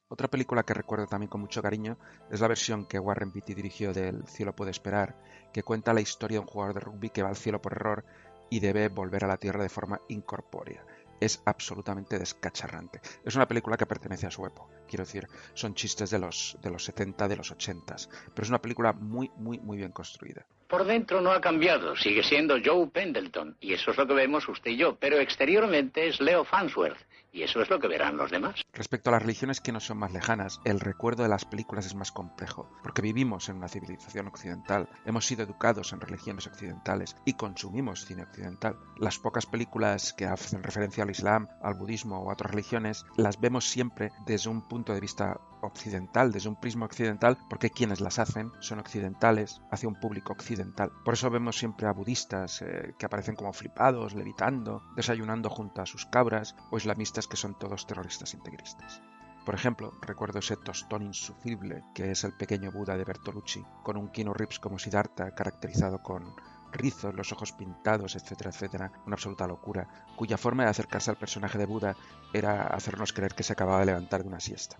Otra 0.07 0.27
película 0.27 0.63
que 0.63 0.73
recuerdo 0.73 1.07
también 1.07 1.29
con 1.29 1.41
mucho 1.41 1.61
cariño 1.61 1.97
es 2.29 2.39
la 2.39 2.47
versión 2.47 2.85
que 2.85 2.99
Warren 2.99 3.31
Beatty 3.31 3.53
dirigió 3.53 3.93
de 3.93 4.09
El 4.09 4.27
cielo 4.27 4.55
puede 4.55 4.71
esperar, 4.71 5.15
que 5.51 5.63
cuenta 5.63 5.93
la 5.93 6.01
historia 6.01 6.37
de 6.37 6.41
un 6.41 6.47
jugador 6.47 6.75
de 6.75 6.79
rugby 6.81 7.09
que 7.09 7.23
va 7.23 7.29
al 7.29 7.35
cielo 7.35 7.61
por 7.61 7.73
error 7.73 8.05
y 8.49 8.59
debe 8.59 8.89
volver 8.89 9.23
a 9.23 9.27
la 9.27 9.37
tierra 9.37 9.63
de 9.63 9.69
forma 9.69 10.01
incorpórea 10.09 10.85
es 11.19 11.41
absolutamente 11.45 12.19
descacharrante. 12.19 13.01
Es 13.23 13.35
una 13.35 13.47
película 13.47 13.77
que 13.77 13.85
pertenece 13.85 14.27
a 14.27 14.31
su 14.31 14.45
época. 14.45 14.73
Quiero 14.87 15.05
decir, 15.05 15.27
son 15.53 15.73
chistes 15.73 16.09
de 16.09 16.19
los, 16.19 16.57
de 16.61 16.69
los 16.69 16.83
70, 16.85 17.27
de 17.27 17.35
los 17.35 17.51
80, 17.51 17.95
pero 18.33 18.43
es 18.43 18.49
una 18.49 18.61
película 18.61 18.93
muy, 18.93 19.31
muy, 19.37 19.59
muy 19.59 19.77
bien 19.77 19.91
construida. 19.91 20.45
Por 20.67 20.85
dentro 20.85 21.21
no 21.21 21.31
ha 21.31 21.41
cambiado, 21.41 21.95
sigue 21.95 22.23
siendo 22.23 22.55
Joe 22.63 22.87
Pendleton, 22.87 23.57
y 23.59 23.73
eso 23.73 23.91
es 23.91 23.97
lo 23.97 24.07
que 24.07 24.13
vemos 24.13 24.47
usted 24.47 24.71
y 24.71 24.77
yo, 24.77 24.95
pero 24.95 25.19
exteriormente 25.19 26.07
es 26.07 26.19
Leo 26.19 26.43
Fansworth, 26.43 26.97
y 27.33 27.41
eso 27.41 27.61
es 27.61 27.69
lo 27.69 27.79
que 27.79 27.87
verán 27.87 28.15
los 28.15 28.31
demás. 28.31 28.61
Respecto 28.71 29.09
a 29.09 29.13
las 29.13 29.21
religiones 29.23 29.59
que 29.59 29.71
nos 29.71 29.85
son 29.85 29.97
más 29.97 30.13
lejanas, 30.13 30.61
el 30.63 30.79
recuerdo 30.79 31.23
de 31.23 31.29
las 31.29 31.45
películas 31.45 31.85
es 31.85 31.95
más 31.95 32.11
complejo, 32.11 32.69
porque 32.83 33.01
vivimos 33.01 33.49
en 33.49 33.57
una 33.57 33.67
civilización 33.67 34.27
occidental, 34.27 34.87
hemos 35.05 35.25
sido 35.25 35.43
educados 35.43 35.91
en 35.91 36.01
religiones 36.01 36.47
occidentales 36.47 37.15
y 37.25 37.33
consumimos 37.33 38.05
cine 38.05 38.23
occidental. 38.23 38.77
Las 38.97 39.17
pocas 39.17 39.47
películas 39.47 40.13
que 40.13 40.25
hacen 40.25 40.63
referencia 40.63 41.03
al 41.03 41.09
Islam, 41.09 41.47
al 41.61 41.73
budismo 41.73 42.19
o 42.19 42.29
a 42.29 42.33
otras 42.33 42.51
religiones, 42.51 43.05
las 43.17 43.39
vemos 43.39 43.65
siempre 43.65 44.11
desde 44.25 44.49
un 44.49 44.67
punto 44.67 44.93
de 44.93 45.01
vista 45.01 45.39
occidental, 45.67 46.31
desde 46.31 46.49
un 46.49 46.59
prisma 46.59 46.85
occidental, 46.85 47.37
porque 47.49 47.69
quienes 47.69 48.01
las 48.01 48.19
hacen 48.19 48.51
son 48.59 48.79
occidentales, 48.79 49.61
hacia 49.71 49.89
un 49.89 49.99
público 49.99 50.33
occidental. 50.33 50.91
Por 51.03 51.13
eso 51.15 51.29
vemos 51.29 51.57
siempre 51.57 51.87
a 51.87 51.93
budistas 51.93 52.61
eh, 52.61 52.93
que 52.97 53.05
aparecen 53.05 53.35
como 53.35 53.53
flipados, 53.53 54.13
levitando, 54.13 54.83
desayunando 54.95 55.49
junto 55.49 55.81
a 55.81 55.85
sus 55.85 56.05
cabras, 56.05 56.55
o 56.71 56.77
islamistas 56.77 57.27
que 57.27 57.37
son 57.37 57.57
todos 57.57 57.87
terroristas 57.87 58.33
integristas. 58.33 59.01
Por 59.45 59.55
ejemplo, 59.55 59.91
recuerdo 60.01 60.39
ese 60.39 60.55
tostón 60.55 61.03
insufrible 61.03 61.83
que 61.93 62.11
es 62.11 62.23
el 62.23 62.31
pequeño 62.31 62.71
Buda 62.71 62.95
de 62.95 63.03
Bertolucci, 63.03 63.65
con 63.83 63.97
un 63.97 64.09
Kino 64.09 64.33
Rips 64.33 64.59
como 64.59 64.79
Siddhartha 64.79 65.35
caracterizado 65.35 66.01
con 66.01 66.33
rizos, 66.71 67.13
los 67.13 67.31
ojos 67.31 67.51
pintados, 67.51 68.15
etcétera, 68.15 68.49
etcétera, 68.49 68.91
una 69.05 69.15
absoluta 69.15 69.45
locura, 69.45 69.87
cuya 70.15 70.37
forma 70.37 70.63
de 70.63 70.69
acercarse 70.69 71.11
al 71.11 71.17
personaje 71.17 71.57
de 71.57 71.65
Buda 71.65 71.95
era 72.33 72.67
hacernos 72.67 73.13
creer 73.13 73.35
que 73.35 73.43
se 73.43 73.53
acababa 73.53 73.79
de 73.81 73.87
levantar 73.87 74.23
de 74.23 74.29
una 74.29 74.39
siesta. 74.39 74.77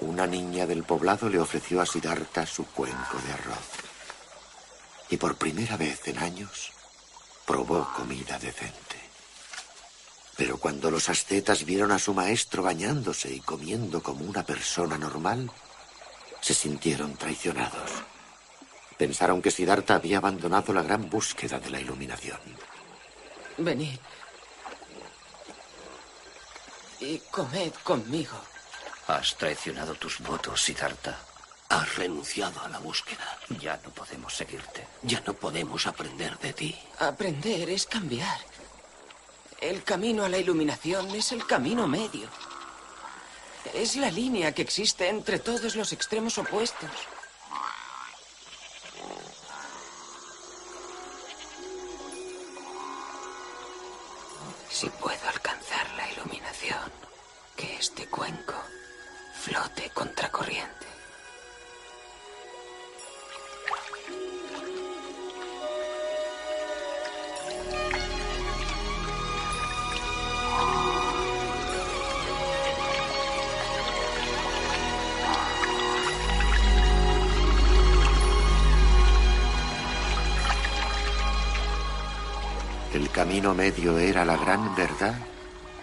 Una 0.00 0.26
niña 0.26 0.66
del 0.66 0.84
poblado 0.84 1.28
le 1.28 1.40
ofreció 1.40 1.80
a 1.80 1.86
Siddhartha 1.86 2.46
su 2.46 2.66
cuenco 2.66 3.18
de 3.26 3.32
arroz. 3.32 3.68
Y 5.10 5.16
por 5.16 5.36
primera 5.36 5.76
vez 5.76 6.06
en 6.06 6.18
años 6.18 6.72
probó 7.46 7.88
comida 7.96 8.38
decente. 8.38 8.96
Pero 10.36 10.58
cuando 10.58 10.90
los 10.90 11.08
ascetas 11.08 11.64
vieron 11.64 11.90
a 11.90 11.98
su 11.98 12.14
maestro 12.14 12.62
bañándose 12.62 13.32
y 13.32 13.40
comiendo 13.40 14.02
como 14.02 14.24
una 14.24 14.44
persona 14.44 14.96
normal, 14.96 15.50
se 16.40 16.54
sintieron 16.54 17.16
traicionados. 17.16 17.90
Pensaron 18.96 19.42
que 19.42 19.50
Siddhartha 19.50 19.96
había 19.96 20.18
abandonado 20.18 20.72
la 20.72 20.82
gran 20.82 21.10
búsqueda 21.10 21.58
de 21.58 21.70
la 21.70 21.80
iluminación. 21.80 22.40
Venid 23.56 23.98
y 27.00 27.18
comed 27.30 27.72
conmigo. 27.82 28.36
Has 29.08 29.36
traicionado 29.36 29.94
tus 29.94 30.18
votos, 30.20 30.62
Siddhartha. 30.62 31.16
Has 31.70 31.96
renunciado 31.96 32.60
a 32.60 32.68
la 32.68 32.78
búsqueda. 32.78 33.38
Ya 33.58 33.80
no 33.82 33.88
podemos 33.88 34.36
seguirte. 34.36 34.86
Ya 35.02 35.22
no 35.26 35.32
podemos 35.32 35.86
aprender 35.86 36.38
de 36.38 36.52
ti. 36.52 36.78
Aprender 36.98 37.70
es 37.70 37.86
cambiar. 37.86 38.38
El 39.62 39.82
camino 39.82 40.26
a 40.26 40.28
la 40.28 40.36
iluminación 40.36 41.08
es 41.14 41.32
el 41.32 41.46
camino 41.46 41.88
medio. 41.88 42.28
Es 43.72 43.96
la 43.96 44.10
línea 44.10 44.52
que 44.52 44.60
existe 44.60 45.08
entre 45.08 45.38
todos 45.38 45.74
los 45.74 45.90
extremos 45.94 46.36
opuestos. 46.36 46.90
Si 54.68 54.90
puedo 54.90 55.28
alcanzar 55.30 55.90
la 55.96 56.12
iluminación, 56.12 56.92
que 57.56 57.76
este 57.76 58.06
cuenco 58.06 58.54
flote 59.48 59.90
contracorriente. 59.94 60.68
El 82.92 83.10
camino 83.10 83.54
medio 83.54 83.98
era 83.98 84.26
la 84.26 84.36
gran 84.36 84.74
verdad 84.74 85.14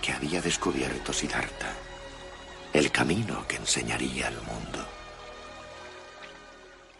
que 0.01 0.11
había 0.11 0.39
descubierto 0.41 1.11
Siddhartha. 1.11 1.84
El 2.75 2.91
camino 2.91 3.47
que 3.47 3.55
enseñaría 3.55 4.27
al 4.27 4.35
mundo. 4.35 4.85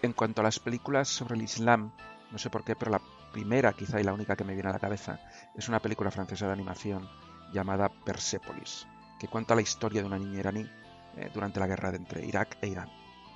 En 0.01 0.13
cuanto 0.13 0.39
a 0.39 0.45
las 0.45 0.57
películas 0.57 1.09
sobre 1.09 1.35
el 1.35 1.41
Islam, 1.41 1.91
no 2.31 2.37
sé 2.37 2.49
por 2.49 2.63
qué, 2.63 2.77
pero 2.77 2.91
la 2.91 3.01
primera, 3.33 3.73
quizá 3.73 3.99
y 3.99 4.05
la 4.05 4.13
única 4.13 4.37
que 4.37 4.45
me 4.45 4.53
viene 4.53 4.69
a 4.69 4.71
la 4.71 4.79
cabeza, 4.79 5.19
es 5.53 5.67
una 5.67 5.81
película 5.81 6.11
francesa 6.11 6.47
de 6.47 6.53
animación 6.53 7.09
llamada 7.51 7.89
Persepolis, 7.89 8.87
que 9.19 9.27
cuenta 9.27 9.53
la 9.53 9.63
historia 9.63 9.99
de 9.99 10.07
una 10.07 10.17
niña 10.17 10.39
iraní 10.39 10.65
eh, 11.17 11.29
durante 11.33 11.59
la 11.59 11.67
guerra 11.67 11.89
entre 11.89 12.25
Irak 12.25 12.57
e 12.61 12.67
Irán, 12.67 12.89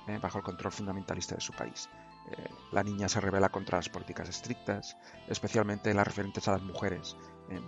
eh, 0.08 0.18
bajo 0.18 0.38
el 0.38 0.44
control 0.44 0.72
fundamentalista 0.72 1.34
de 1.34 1.42
su 1.42 1.52
país. 1.52 1.90
Eh, 2.30 2.48
la 2.72 2.82
niña 2.82 3.10
se 3.10 3.20
revela 3.20 3.50
contra 3.50 3.76
las 3.76 3.90
políticas 3.90 4.30
estrictas, 4.30 4.96
especialmente 5.28 5.92
las 5.92 6.06
referentes 6.06 6.48
a 6.48 6.52
las 6.52 6.62
mujeres, 6.62 7.18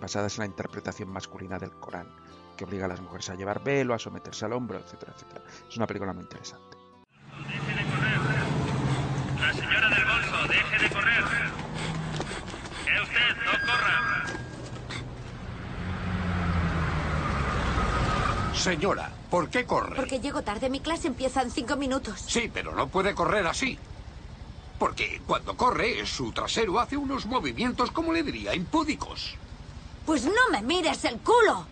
basadas 0.01 0.35
en 0.37 0.39
la 0.39 0.47
interpretación 0.47 1.09
masculina 1.09 1.59
del 1.59 1.73
Corán, 1.73 2.07
que 2.55 2.65
obliga 2.65 2.85
a 2.85 2.89
las 2.89 3.01
mujeres 3.01 3.29
a 3.29 3.35
llevar 3.35 3.63
velo, 3.63 3.93
a 3.93 3.99
someterse 3.99 4.45
al 4.45 4.53
hombro, 4.53 4.79
etcétera, 4.79 5.13
etcétera. 5.15 5.41
Es 5.69 5.77
una 5.77 5.87
película 5.87 6.13
muy 6.13 6.23
interesante. 6.23 6.77
La 9.39 9.53
señora 9.53 9.89
del 9.89 10.05
bolso, 10.05 10.47
deje 10.47 10.83
de 10.83 10.89
correr. 10.93 11.23
¿Eh 12.87 13.01
usted? 13.01 13.35
No 13.45 13.51
corra. 13.67 14.23
Señora, 18.55 19.11
¿por 19.29 19.49
qué 19.49 19.65
corre? 19.65 19.95
Porque 19.95 20.19
llego 20.19 20.41
tarde. 20.41 20.69
Mi 20.69 20.79
clase 20.79 21.07
empieza 21.07 21.41
en 21.41 21.51
cinco 21.51 21.75
minutos. 21.75 22.21
Sí, 22.27 22.49
pero 22.53 22.73
no 22.73 22.87
puede 22.87 23.13
correr 23.13 23.45
así. 23.47 23.77
Porque 24.79 25.21
cuando 25.25 25.55
corre, 25.55 26.05
su 26.05 26.31
trasero 26.31 26.79
hace 26.79 26.97
unos 26.97 27.25
movimientos, 27.25 27.91
como 27.91 28.13
le 28.13 28.23
diría, 28.23 28.55
impúdicos. 28.55 29.35
Pues 30.05 30.25
no 30.25 30.49
me 30.51 30.61
mires 30.61 31.03
el 31.05 31.19
culo. 31.19 31.65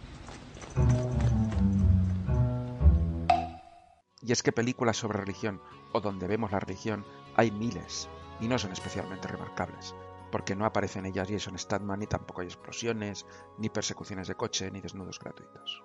Es 4.31 4.43
que 4.43 4.53
películas 4.53 4.95
sobre 4.95 5.19
religión, 5.19 5.59
o 5.91 5.99
donde 5.99 6.25
vemos 6.25 6.53
la 6.53 6.61
religión, 6.61 7.03
hay 7.35 7.51
miles, 7.51 8.07
y 8.39 8.47
no 8.47 8.57
son 8.57 8.71
especialmente 8.71 9.27
remarcables, 9.27 9.93
porque 10.31 10.55
no 10.55 10.65
aparecen 10.65 11.05
ellas 11.05 11.29
Jason 11.29 11.59
Statham, 11.59 11.99
ni 11.99 12.07
tampoco 12.07 12.39
hay 12.39 12.47
explosiones, 12.47 13.27
ni 13.57 13.67
persecuciones 13.67 14.29
de 14.29 14.35
coche, 14.35 14.71
ni 14.71 14.79
desnudos 14.79 15.19
gratuitos. 15.19 15.83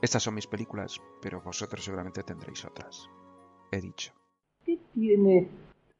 Estas 0.00 0.22
son 0.22 0.36
mis 0.36 0.46
películas, 0.46 0.98
pero 1.20 1.42
vosotros 1.42 1.84
seguramente 1.84 2.22
tendréis 2.22 2.64
otras. 2.64 3.10
He 3.70 3.82
dicho. 3.82 4.14
¿Qué 4.64 4.78
tiene 4.94 5.50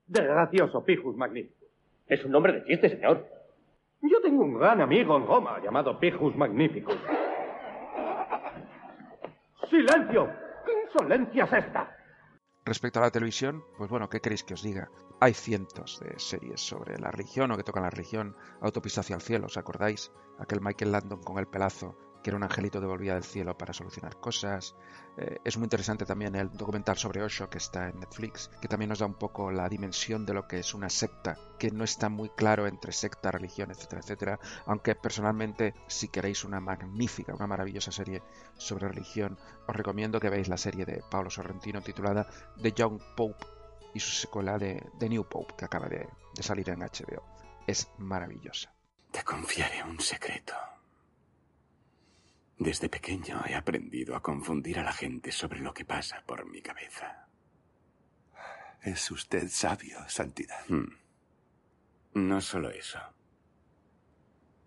de 0.06 0.22
gracioso 0.22 0.82
Pijus 0.82 1.16
Magnificus? 1.16 1.68
Es 2.06 2.24
un 2.24 2.32
nombre 2.32 2.54
de 2.54 2.64
chiste, 2.64 2.88
señor. 2.88 3.28
Yo 4.00 4.22
tengo 4.22 4.42
un 4.42 4.54
gran 4.54 4.80
amigo 4.80 5.18
en 5.18 5.26
Roma 5.26 5.60
llamado 5.62 6.00
Pijus 6.00 6.34
Magnificus. 6.34 6.96
¡Silencio! 9.68 10.47
¿Qué 10.89 10.99
insolencia 10.99 11.45
es 11.45 11.53
esta? 11.53 11.97
Respecto 12.64 12.99
a 12.99 13.03
la 13.03 13.11
televisión, 13.11 13.62
pues 13.76 13.91
bueno, 13.91 14.09
¿qué 14.09 14.20
queréis 14.20 14.45
que 14.45 14.55
os 14.55 14.62
diga? 14.62 14.91
Hay 15.20 15.34
cientos 15.34 16.01
de 16.01 16.18
series 16.18 16.61
sobre 16.61 16.99
la 16.99 17.11
religión 17.11 17.51
o 17.51 17.57
que 17.57 17.64
tocan 17.64 17.82
la 17.82 17.91
religión. 17.91 18.36
Autopista 18.61 19.01
hacia 19.01 19.16
el 19.16 19.22
cielo, 19.22 19.47
¿os 19.47 19.57
acordáis? 19.57 20.12
Aquel 20.39 20.61
Michael 20.61 20.93
Landon 20.93 21.22
con 21.22 21.39
el 21.39 21.47
pelazo 21.47 21.97
que 22.22 22.30
era 22.30 22.36
un 22.36 22.42
angelito 22.42 22.80
que 22.80 22.86
volvía 22.86 23.14
del 23.14 23.24
cielo 23.24 23.56
para 23.56 23.72
solucionar 23.72 24.16
cosas. 24.18 24.74
Eh, 25.16 25.38
es 25.44 25.56
muy 25.56 25.64
interesante 25.64 26.04
también 26.04 26.34
el 26.34 26.50
documental 26.50 26.96
sobre 26.96 27.22
Osho 27.22 27.48
que 27.48 27.58
está 27.58 27.88
en 27.88 28.00
Netflix, 28.00 28.50
que 28.60 28.68
también 28.68 28.88
nos 28.88 29.00
da 29.00 29.06
un 29.06 29.14
poco 29.14 29.50
la 29.50 29.68
dimensión 29.68 30.24
de 30.26 30.34
lo 30.34 30.46
que 30.46 30.58
es 30.58 30.74
una 30.74 30.88
secta, 30.88 31.36
que 31.58 31.70
no 31.70 31.84
está 31.84 32.08
muy 32.08 32.30
claro 32.30 32.66
entre 32.66 32.92
secta, 32.92 33.30
religión, 33.30 33.70
etcétera, 33.70 34.00
etcétera. 34.00 34.40
Aunque 34.66 34.94
personalmente, 34.94 35.74
si 35.86 36.08
queréis 36.08 36.44
una 36.44 36.60
magnífica, 36.60 37.34
una 37.34 37.46
maravillosa 37.46 37.92
serie 37.92 38.22
sobre 38.56 38.88
religión, 38.88 39.38
os 39.66 39.76
recomiendo 39.76 40.20
que 40.20 40.30
veáis 40.30 40.48
la 40.48 40.56
serie 40.56 40.84
de 40.84 41.02
Pablo 41.10 41.30
Sorrentino 41.30 41.82
titulada 41.82 42.28
The 42.60 42.72
Young 42.72 43.00
Pope 43.16 43.44
y 43.94 44.00
su 44.00 44.12
secuela 44.12 44.58
de 44.58 44.84
The 44.98 45.08
New 45.08 45.24
Pope, 45.24 45.54
que 45.56 45.64
acaba 45.64 45.88
de, 45.88 46.08
de 46.34 46.42
salir 46.42 46.68
en 46.70 46.80
HBO. 46.80 47.24
Es 47.66 47.88
maravillosa. 47.98 48.72
Te 49.10 49.24
confiaré 49.24 49.82
un 49.82 49.98
secreto. 50.00 50.54
Desde 52.59 52.88
pequeño 52.88 53.42
he 53.46 53.54
aprendido 53.54 54.16
a 54.16 54.22
confundir 54.22 54.80
a 54.80 54.82
la 54.82 54.92
gente 54.92 55.30
sobre 55.30 55.61
lo 55.61 55.72
que 55.72 55.84
pasa 55.84 56.24
por 56.26 56.44
mi 56.44 56.61
cabeza. 56.61 57.28
Es 58.82 59.11
usted 59.12 59.48
sabio, 59.48 59.98
Santidad. 60.09 60.64
Hmm. 60.68 60.88
No 62.14 62.40
solo 62.40 62.70
eso. 62.70 62.98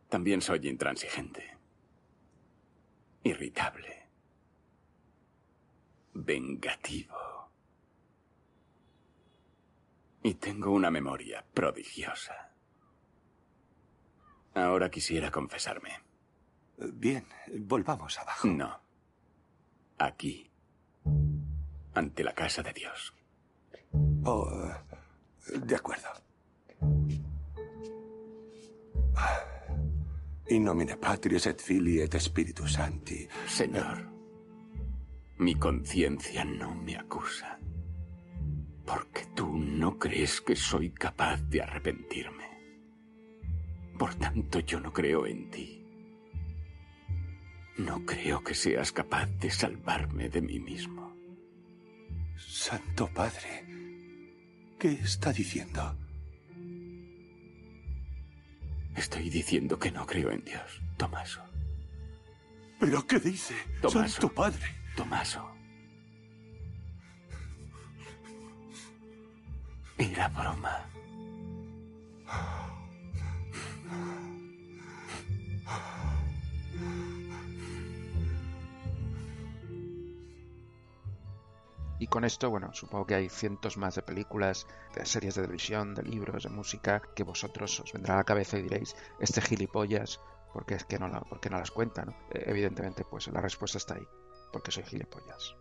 También 0.08 0.42
soy 0.42 0.68
intransigente. 0.70 1.58
Irritable. 3.24 4.08
Vengativo. 6.14 7.52
Y 10.24 10.36
tengo 10.36 10.72
una 10.72 10.92
memoria 10.92 11.46
prodigiosa. 11.54 12.52
Ahora 14.54 14.90
quisiera 14.90 15.30
confesarme. 15.30 16.11
Bien, 16.94 17.26
volvamos 17.60 18.18
abajo. 18.20 18.48
No. 18.48 18.80
Aquí. 20.00 20.50
Ante 21.94 22.24
la 22.24 22.34
casa 22.34 22.64
de 22.64 22.74
Dios. 22.74 23.14
Oh, 24.24 24.50
de 25.48 25.76
acuerdo. 25.76 26.08
In 30.50 30.64
nomine 30.64 30.98
Patris 30.98 31.46
et 31.48 31.62
Filii 31.62 32.02
et 32.02 32.20
Spiritus 32.20 32.74
Sancti. 32.74 33.28
Señor, 33.48 34.06
mi 35.38 35.56
conciencia 35.56 36.44
no 36.44 36.76
me 36.76 36.98
acusa. 36.98 37.60
Porque 38.86 39.28
tú 39.36 39.58
no 39.58 39.98
crees 39.98 40.42
que 40.42 40.56
soy 40.56 40.92
capaz 40.92 41.38
de 41.50 41.62
arrepentirme. 41.62 42.50
Por 43.98 44.16
tanto, 44.16 44.60
yo 44.60 44.80
no 44.80 44.92
creo 44.92 45.26
en 45.26 45.50
ti. 45.52 45.81
No 47.78 48.06
creo 48.06 48.44
que 48.44 48.54
seas 48.54 48.92
capaz 48.92 49.28
de 49.40 49.50
salvarme 49.50 50.30
de 50.30 50.42
mí 50.42 50.60
mismo. 50.60 51.16
Santo 52.38 53.08
Padre, 53.08 53.66
¿qué 54.80 54.92
está 54.92 55.32
diciendo? 55.32 55.96
Estoy 58.96 59.30
diciendo 59.30 59.80
que 59.80 59.92
no 59.92 60.06
creo 60.06 60.32
en 60.32 60.44
Dios, 60.44 60.82
Tomaso. 60.98 61.42
¿Pero 62.80 63.06
qué 63.08 63.20
dice? 63.20 63.56
Tomaso. 63.82 64.08
Santo 64.10 64.34
Padre. 64.34 64.76
Tomaso. 64.96 65.50
Era 69.98 70.28
broma. 70.30 70.91
Con 82.12 82.26
esto, 82.26 82.50
bueno, 82.50 82.74
supongo 82.74 83.08
que 83.08 83.16
hay 83.16 83.30
cientos 83.30 83.78
más 83.78 83.96
de 83.96 84.02
películas, 84.02 84.68
de 84.94 85.06
series 85.06 85.36
de 85.36 85.44
televisión, 85.44 85.96
de 85.96 86.04
libros, 86.04 86.44
de 86.44 86.50
música, 86.50 87.02
que 87.16 87.24
vosotros 87.24 87.80
os 87.80 87.94
vendrá 87.94 88.16
a 88.16 88.18
la 88.18 88.24
cabeza 88.26 88.58
y 88.58 88.64
diréis, 88.64 88.98
este 89.20 89.42
gilipollas, 89.42 90.20
porque 90.54 90.76
es 90.76 90.84
que 90.84 91.00
no, 91.00 91.08
la, 91.08 91.22
porque 91.22 91.50
no 91.50 91.58
las 91.58 91.72
cuenta, 91.72 92.04
¿no? 92.04 92.12
Eh, 92.32 92.44
evidentemente, 92.48 93.06
pues 93.10 93.28
la 93.30 93.40
respuesta 93.40 93.78
está 93.78 93.96
ahí, 93.96 94.06
porque 94.52 94.72
soy 94.72 94.84
gilipollas. 94.84 95.56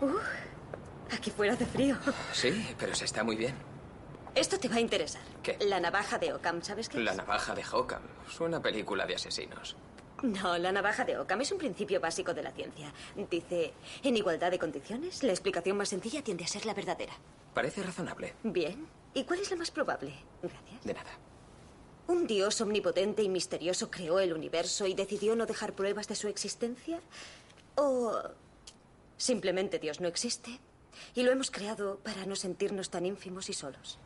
Uh, 0.00 0.16
aquí 1.12 1.30
fuera 1.30 1.52
hace 1.52 1.66
frío. 1.66 1.98
Sí, 2.32 2.74
pero 2.78 2.94
se 2.94 3.04
está 3.04 3.22
muy 3.22 3.36
bien. 3.36 3.77
Esto 4.58 4.66
te 4.68 4.74
va 4.74 4.78
a 4.78 4.80
interesar. 4.80 5.22
¿Qué? 5.40 5.56
La 5.60 5.78
navaja 5.78 6.18
de 6.18 6.32
Occam, 6.32 6.62
¿sabes 6.62 6.88
qué 6.88 6.98
La 6.98 7.12
es? 7.12 7.16
navaja 7.16 7.54
de 7.54 7.62
Hockham. 7.64 8.02
Suena 8.28 8.56
a 8.56 8.60
película 8.60 9.06
de 9.06 9.14
asesinos. 9.14 9.76
No, 10.24 10.58
la 10.58 10.72
navaja 10.72 11.04
de 11.04 11.16
Occam 11.16 11.40
es 11.42 11.52
un 11.52 11.58
principio 11.58 12.00
básico 12.00 12.34
de 12.34 12.42
la 12.42 12.50
ciencia. 12.50 12.92
Dice, 13.30 13.72
en 14.02 14.16
igualdad 14.16 14.50
de 14.50 14.58
condiciones, 14.58 15.22
la 15.22 15.30
explicación 15.30 15.76
más 15.76 15.90
sencilla 15.90 16.24
tiende 16.24 16.42
a 16.42 16.48
ser 16.48 16.66
la 16.66 16.74
verdadera. 16.74 17.12
Parece 17.54 17.84
razonable. 17.84 18.34
Bien. 18.42 18.84
¿Y 19.14 19.22
cuál 19.22 19.38
es 19.38 19.48
la 19.52 19.56
más 19.58 19.70
probable? 19.70 20.12
Gracias. 20.42 20.82
De 20.84 20.92
nada. 20.94 21.10
¿Un 22.08 22.26
dios 22.26 22.60
omnipotente 22.60 23.22
y 23.22 23.28
misterioso 23.28 23.92
creó 23.92 24.18
el 24.18 24.32
universo 24.32 24.88
y 24.88 24.94
decidió 24.94 25.36
no 25.36 25.46
dejar 25.46 25.74
pruebas 25.74 26.08
de 26.08 26.16
su 26.16 26.26
existencia? 26.26 27.00
¿O 27.76 28.12
simplemente 29.16 29.78
Dios 29.78 30.00
no 30.00 30.08
existe 30.08 30.58
y 31.14 31.22
lo 31.22 31.30
hemos 31.30 31.52
creado 31.52 32.00
para 32.00 32.26
no 32.26 32.34
sentirnos 32.34 32.90
tan 32.90 33.06
ínfimos 33.06 33.48
y 33.50 33.52
solos? 33.52 34.00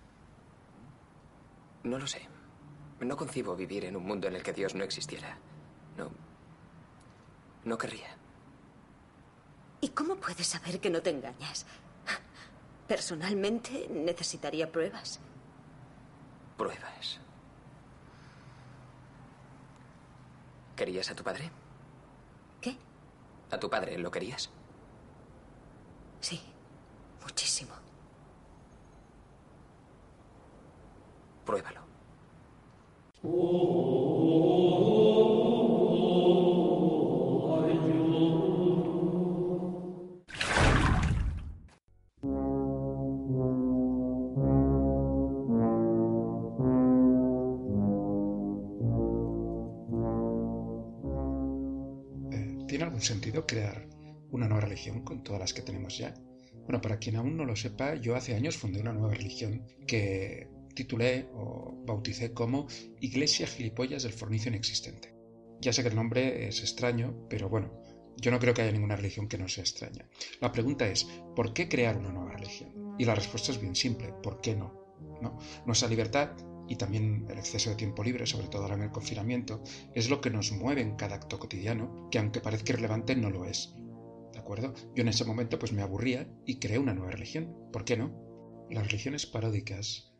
No 1.84 1.98
lo 1.98 2.06
sé. 2.06 2.28
No 3.00 3.16
concibo 3.16 3.56
vivir 3.56 3.84
en 3.84 3.96
un 3.96 4.04
mundo 4.04 4.28
en 4.28 4.36
el 4.36 4.42
que 4.42 4.52
Dios 4.52 4.74
no 4.74 4.84
existiera. 4.84 5.36
No. 5.96 6.10
No 7.64 7.76
querría. 7.76 8.16
¿Y 9.80 9.88
cómo 9.88 10.16
puedes 10.16 10.46
saber 10.46 10.80
que 10.80 10.90
no 10.90 11.02
te 11.02 11.10
engañas? 11.10 11.66
Personalmente 12.86 13.88
necesitaría 13.90 14.70
pruebas. 14.70 15.18
Pruebas. 16.56 17.18
¿Querías 20.76 21.10
a 21.10 21.14
tu 21.14 21.24
padre? 21.24 21.50
¿Qué? 22.60 22.76
¿A 23.50 23.58
tu 23.58 23.68
padre 23.68 23.98
lo 23.98 24.10
querías? 24.10 24.50
Sí, 26.20 26.40
muchísimo. 27.22 27.81
Pruébalo. 31.52 31.82
¿Tiene 52.66 52.84
algún 52.84 53.02
sentido 53.02 53.46
crear 53.46 53.86
una 54.30 54.48
nueva 54.48 54.62
religión 54.62 55.04
con 55.04 55.22
todas 55.22 55.40
las 55.40 55.52
que 55.52 55.60
tenemos 55.60 55.98
ya? 55.98 56.14
Bueno, 56.64 56.80
para 56.80 56.96
quien 56.96 57.16
aún 57.16 57.36
no 57.36 57.44
lo 57.44 57.56
sepa, 57.56 57.96
yo 57.96 58.16
hace 58.16 58.34
años 58.34 58.56
fundé 58.56 58.80
una 58.80 58.94
nueva 58.94 59.12
religión 59.12 59.66
que 59.86 60.48
titulé 60.74 61.28
o 61.34 61.82
bauticé 61.86 62.32
como 62.32 62.66
Iglesia 63.00 63.46
Gilipollas 63.46 64.02
del 64.02 64.12
Fornicio 64.12 64.50
Inexistente. 64.50 65.14
Ya 65.60 65.72
sé 65.72 65.82
que 65.82 65.88
el 65.88 65.96
nombre 65.96 66.48
es 66.48 66.60
extraño, 66.60 67.26
pero 67.28 67.48
bueno, 67.48 67.72
yo 68.16 68.30
no 68.30 68.38
creo 68.38 68.54
que 68.54 68.62
haya 68.62 68.72
ninguna 68.72 68.96
religión 68.96 69.28
que 69.28 69.38
no 69.38 69.48
sea 69.48 69.62
extraña. 69.62 70.08
La 70.40 70.52
pregunta 70.52 70.86
es, 70.88 71.04
¿por 71.34 71.52
qué 71.52 71.68
crear 71.68 71.96
una 71.96 72.12
nueva 72.12 72.32
religión? 72.32 72.96
Y 72.98 73.04
la 73.04 73.14
respuesta 73.14 73.52
es 73.52 73.60
bien 73.60 73.74
simple, 73.74 74.12
¿por 74.22 74.40
qué 74.40 74.54
no? 74.54 74.96
¿No? 75.20 75.38
Nuestra 75.66 75.88
libertad 75.88 76.32
y 76.68 76.76
también 76.76 77.26
el 77.28 77.38
exceso 77.38 77.70
de 77.70 77.76
tiempo 77.76 78.02
libre, 78.02 78.26
sobre 78.26 78.48
todo 78.48 78.62
ahora 78.62 78.74
en 78.74 78.82
el 78.82 78.90
confinamiento, 78.90 79.62
es 79.94 80.08
lo 80.08 80.20
que 80.20 80.30
nos 80.30 80.52
mueve 80.52 80.80
en 80.80 80.96
cada 80.96 81.16
acto 81.16 81.38
cotidiano, 81.38 82.08
que 82.10 82.18
aunque 82.18 82.40
parezca 82.40 82.72
irrelevante 82.72 83.16
no 83.16 83.30
lo 83.30 83.44
es. 83.44 83.74
¿De 84.32 84.38
acuerdo? 84.38 84.74
Yo 84.94 85.02
en 85.02 85.08
ese 85.08 85.24
momento 85.24 85.58
pues 85.58 85.72
me 85.72 85.82
aburría 85.82 86.28
y 86.46 86.58
creé 86.58 86.78
una 86.78 86.94
nueva 86.94 87.12
religión. 87.12 87.54
¿Por 87.72 87.84
qué 87.84 87.96
no? 87.96 88.66
Las 88.70 88.86
religiones 88.86 89.26
paródicas, 89.26 90.11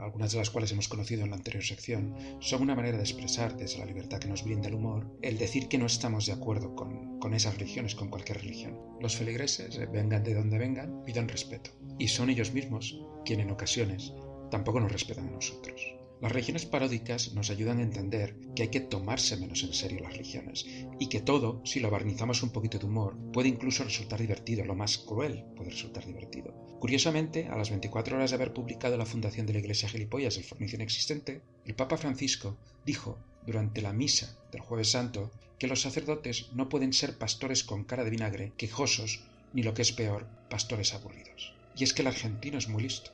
algunas 0.00 0.32
de 0.32 0.38
las 0.38 0.50
cuales 0.50 0.72
hemos 0.72 0.88
conocido 0.88 1.24
en 1.24 1.30
la 1.30 1.36
anterior 1.36 1.64
sección, 1.64 2.14
son 2.40 2.62
una 2.62 2.74
manera 2.74 2.96
de 2.96 3.02
expresar 3.02 3.56
desde 3.56 3.78
la 3.78 3.86
libertad 3.86 4.18
que 4.18 4.28
nos 4.28 4.44
brinda 4.44 4.68
el 4.68 4.74
humor 4.74 5.10
el 5.22 5.38
decir 5.38 5.68
que 5.68 5.78
no 5.78 5.86
estamos 5.86 6.26
de 6.26 6.32
acuerdo 6.32 6.74
con, 6.74 7.18
con 7.18 7.34
esas 7.34 7.56
religiones, 7.56 7.94
con 7.94 8.08
cualquier 8.08 8.40
religión. 8.40 8.78
Los 9.00 9.16
feligreses, 9.16 9.76
eh, 9.76 9.86
vengan 9.86 10.22
de 10.22 10.34
donde 10.34 10.58
vengan, 10.58 11.02
piden 11.04 11.28
respeto. 11.28 11.70
Y 11.98 12.08
son 12.08 12.30
ellos 12.30 12.52
mismos 12.52 13.00
quienes 13.24 13.46
en 13.46 13.52
ocasiones 13.52 14.12
tampoco 14.50 14.80
nos 14.80 14.92
respetan 14.92 15.28
a 15.28 15.32
nosotros. 15.32 15.99
Las 16.20 16.32
religiones 16.32 16.66
paródicas 16.66 17.32
nos 17.32 17.48
ayudan 17.48 17.78
a 17.78 17.82
entender 17.82 18.36
que 18.54 18.64
hay 18.64 18.68
que 18.68 18.80
tomarse 18.80 19.38
menos 19.38 19.62
en 19.62 19.72
serio 19.72 20.00
las 20.00 20.12
religiones 20.12 20.66
y 20.98 21.08
que 21.08 21.20
todo, 21.20 21.62
si 21.64 21.80
lo 21.80 21.90
barnizamos 21.90 22.42
un 22.42 22.50
poquito 22.50 22.78
de 22.78 22.84
humor, 22.84 23.16
puede 23.32 23.48
incluso 23.48 23.84
resultar 23.84 24.20
divertido, 24.20 24.66
lo 24.66 24.74
más 24.74 24.98
cruel 24.98 25.44
puede 25.56 25.70
resultar 25.70 26.04
divertido. 26.04 26.52
Curiosamente, 26.78 27.48
a 27.48 27.56
las 27.56 27.70
24 27.70 28.16
horas 28.16 28.30
de 28.30 28.36
haber 28.36 28.52
publicado 28.52 28.98
la 28.98 29.06
fundación 29.06 29.46
de 29.46 29.54
la 29.54 29.60
Iglesia 29.60 29.88
Gilipollas 29.88 30.36
el 30.36 30.44
Fornicio 30.44 30.76
Inexistente, 30.76 31.40
el 31.64 31.74
Papa 31.74 31.96
Francisco 31.96 32.58
dijo 32.84 33.18
durante 33.46 33.80
la 33.80 33.94
misa 33.94 34.36
del 34.52 34.60
Jueves 34.60 34.90
Santo 34.90 35.30
que 35.58 35.68
los 35.68 35.80
sacerdotes 35.80 36.50
no 36.52 36.68
pueden 36.68 36.92
ser 36.92 37.16
pastores 37.16 37.64
con 37.64 37.84
cara 37.84 38.04
de 38.04 38.10
vinagre, 38.10 38.52
quejosos, 38.58 39.24
ni 39.54 39.62
lo 39.62 39.72
que 39.72 39.82
es 39.82 39.92
peor, 39.92 40.26
pastores 40.50 40.92
aburridos. 40.92 41.54
Y 41.76 41.84
es 41.84 41.94
que 41.94 42.02
el 42.02 42.08
argentino 42.08 42.58
es 42.58 42.68
muy 42.68 42.82
listo 42.82 43.10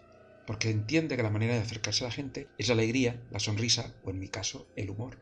porque 0.46 0.70
entiende 0.70 1.16
que 1.16 1.22
la 1.22 1.30
manera 1.30 1.54
de 1.54 1.60
acercarse 1.60 2.04
a 2.04 2.08
la 2.08 2.14
gente 2.14 2.48
es 2.58 2.68
la 2.68 2.74
alegría, 2.74 3.22
la 3.30 3.40
sonrisa 3.40 3.94
o, 4.04 4.10
en 4.10 4.18
mi 4.18 4.28
caso, 4.28 4.68
el 4.76 4.90
humor. 4.90 5.18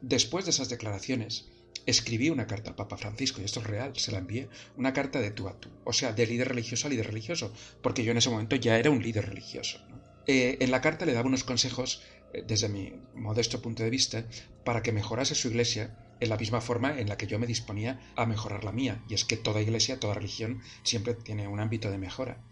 Después 0.00 0.44
de 0.44 0.52
esas 0.52 0.68
declaraciones, 0.68 1.48
escribí 1.86 2.30
una 2.30 2.46
carta 2.46 2.70
al 2.70 2.76
Papa 2.76 2.96
Francisco, 2.96 3.40
y 3.40 3.44
esto 3.44 3.60
es 3.60 3.66
real, 3.66 3.96
se 3.96 4.12
la 4.12 4.18
envié, 4.18 4.48
una 4.76 4.92
carta 4.92 5.20
de 5.20 5.30
tú 5.30 5.48
a 5.48 5.58
tú, 5.58 5.70
o 5.84 5.92
sea, 5.92 6.12
de 6.12 6.26
líder 6.26 6.48
religioso 6.48 6.86
a 6.86 6.90
líder 6.90 7.06
religioso, 7.06 7.52
porque 7.82 8.04
yo 8.04 8.12
en 8.12 8.18
ese 8.18 8.30
momento 8.30 8.56
ya 8.56 8.78
era 8.78 8.90
un 8.90 9.02
líder 9.02 9.26
religioso. 9.28 9.80
Eh, 10.26 10.58
en 10.60 10.70
la 10.70 10.80
carta 10.80 11.06
le 11.06 11.14
daba 11.14 11.26
unos 11.26 11.44
consejos, 11.44 12.02
eh, 12.34 12.44
desde 12.46 12.68
mi 12.68 12.92
modesto 13.14 13.62
punto 13.62 13.82
de 13.82 13.90
vista, 13.90 14.26
para 14.64 14.82
que 14.82 14.92
mejorase 14.92 15.34
su 15.34 15.48
iglesia 15.48 15.96
en 16.20 16.28
la 16.28 16.36
misma 16.36 16.60
forma 16.60 16.98
en 16.98 17.08
la 17.08 17.16
que 17.16 17.26
yo 17.26 17.38
me 17.38 17.46
disponía 17.46 18.00
a 18.16 18.26
mejorar 18.26 18.64
la 18.64 18.72
mía, 18.72 19.02
y 19.08 19.14
es 19.14 19.24
que 19.24 19.36
toda 19.36 19.62
iglesia, 19.62 19.98
toda 19.98 20.14
religión, 20.14 20.60
siempre 20.82 21.14
tiene 21.14 21.48
un 21.48 21.60
ámbito 21.60 21.90
de 21.90 21.98
mejora. 21.98 22.44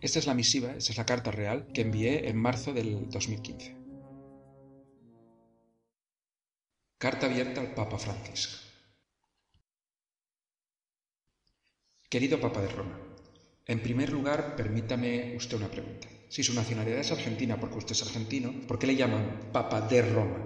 Esta 0.00 0.18
es 0.18 0.26
la 0.26 0.34
misiva, 0.34 0.72
esta 0.72 0.92
es 0.92 0.98
la 0.98 1.06
carta 1.06 1.30
real 1.30 1.68
que 1.72 1.80
envié 1.80 2.28
en 2.28 2.36
marzo 2.36 2.72
del 2.72 3.08
2015. 3.08 3.76
Carta 6.98 7.26
abierta 7.26 7.60
al 7.60 7.74
Papa 7.74 7.98
Francisco. 7.98 8.62
Querido 12.08 12.40
Papa 12.40 12.60
de 12.60 12.68
Roma, 12.68 12.98
en 13.66 13.82
primer 13.82 14.12
lugar, 14.12 14.54
permítame 14.54 15.34
usted 15.36 15.56
una 15.56 15.70
pregunta. 15.70 16.08
Si 16.28 16.42
su 16.42 16.54
nacionalidad 16.54 17.00
es 17.00 17.10
argentina 17.10 17.58
porque 17.58 17.78
usted 17.78 17.92
es 17.92 18.02
argentino, 18.02 18.52
¿por 18.68 18.78
qué 18.78 18.86
le 18.86 18.96
llaman 18.96 19.50
Papa 19.52 19.80
de 19.80 20.02
Roma? 20.02 20.38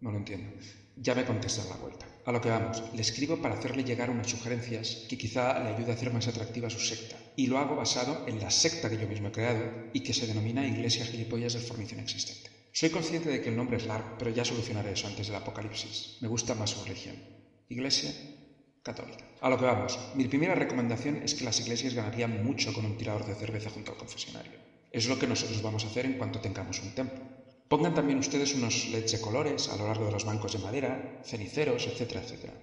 No 0.00 0.10
lo 0.10 0.16
entiendo. 0.16 0.50
Ya 0.96 1.14
me 1.14 1.24
contesta 1.24 1.64
la 1.68 1.76
vuelta. 1.76 2.09
A 2.26 2.32
lo 2.32 2.40
que 2.40 2.50
vamos, 2.50 2.82
le 2.94 3.00
escribo 3.00 3.40
para 3.40 3.54
hacerle 3.54 3.82
llegar 3.82 4.10
unas 4.10 4.28
sugerencias 4.28 5.06
que 5.08 5.16
quizá 5.16 5.58
le 5.62 5.70
ayude 5.70 5.90
a 5.90 5.94
hacer 5.94 6.12
más 6.12 6.28
atractiva 6.28 6.68
su 6.68 6.78
secta. 6.78 7.16
Y 7.36 7.46
lo 7.46 7.58
hago 7.58 7.76
basado 7.76 8.24
en 8.28 8.40
la 8.40 8.50
secta 8.50 8.90
que 8.90 8.98
yo 8.98 9.08
mismo 9.08 9.28
he 9.28 9.32
creado 9.32 9.90
y 9.92 10.00
que 10.00 10.12
se 10.12 10.26
denomina 10.26 10.66
Iglesia 10.66 11.06
Gilipollas 11.06 11.54
de 11.54 11.60
Formación 11.60 12.00
Existente. 12.00 12.50
Soy 12.72 12.90
consciente 12.90 13.30
de 13.30 13.40
que 13.40 13.48
el 13.48 13.56
nombre 13.56 13.78
es 13.78 13.86
largo, 13.86 14.16
pero 14.18 14.30
ya 14.30 14.44
solucionaré 14.44 14.92
eso 14.92 15.06
antes 15.06 15.26
del 15.26 15.36
apocalipsis. 15.36 16.18
Me 16.20 16.28
gusta 16.28 16.54
más 16.54 16.70
su 16.70 16.84
religión. 16.84 17.16
Iglesia 17.68 18.12
católica. 18.82 19.24
A 19.40 19.50
lo 19.50 19.58
que 19.58 19.64
vamos, 19.64 19.98
mi 20.14 20.26
primera 20.26 20.54
recomendación 20.54 21.22
es 21.22 21.34
que 21.34 21.44
las 21.44 21.58
iglesias 21.60 21.94
ganarían 21.94 22.44
mucho 22.44 22.72
con 22.72 22.84
un 22.84 22.96
tirador 22.96 23.26
de 23.26 23.34
cerveza 23.34 23.70
junto 23.70 23.92
al 23.92 23.98
confesionario. 23.98 24.52
Es 24.92 25.08
lo 25.08 25.18
que 25.18 25.26
nosotros 25.26 25.62
vamos 25.62 25.84
a 25.84 25.88
hacer 25.88 26.06
en 26.06 26.18
cuanto 26.18 26.40
tengamos 26.40 26.80
un 26.80 26.94
templo. 26.94 27.39
Pongan 27.70 27.94
también 27.94 28.18
ustedes 28.18 28.56
unos 28.56 28.88
LEDs 28.88 29.12
de 29.12 29.20
colores 29.20 29.68
a 29.68 29.76
lo 29.76 29.86
largo 29.86 30.04
de 30.04 30.10
los 30.10 30.24
bancos 30.24 30.54
de 30.54 30.58
madera, 30.58 31.22
ceniceros, 31.24 31.86
etcétera, 31.86 32.20
etcétera. 32.20 32.54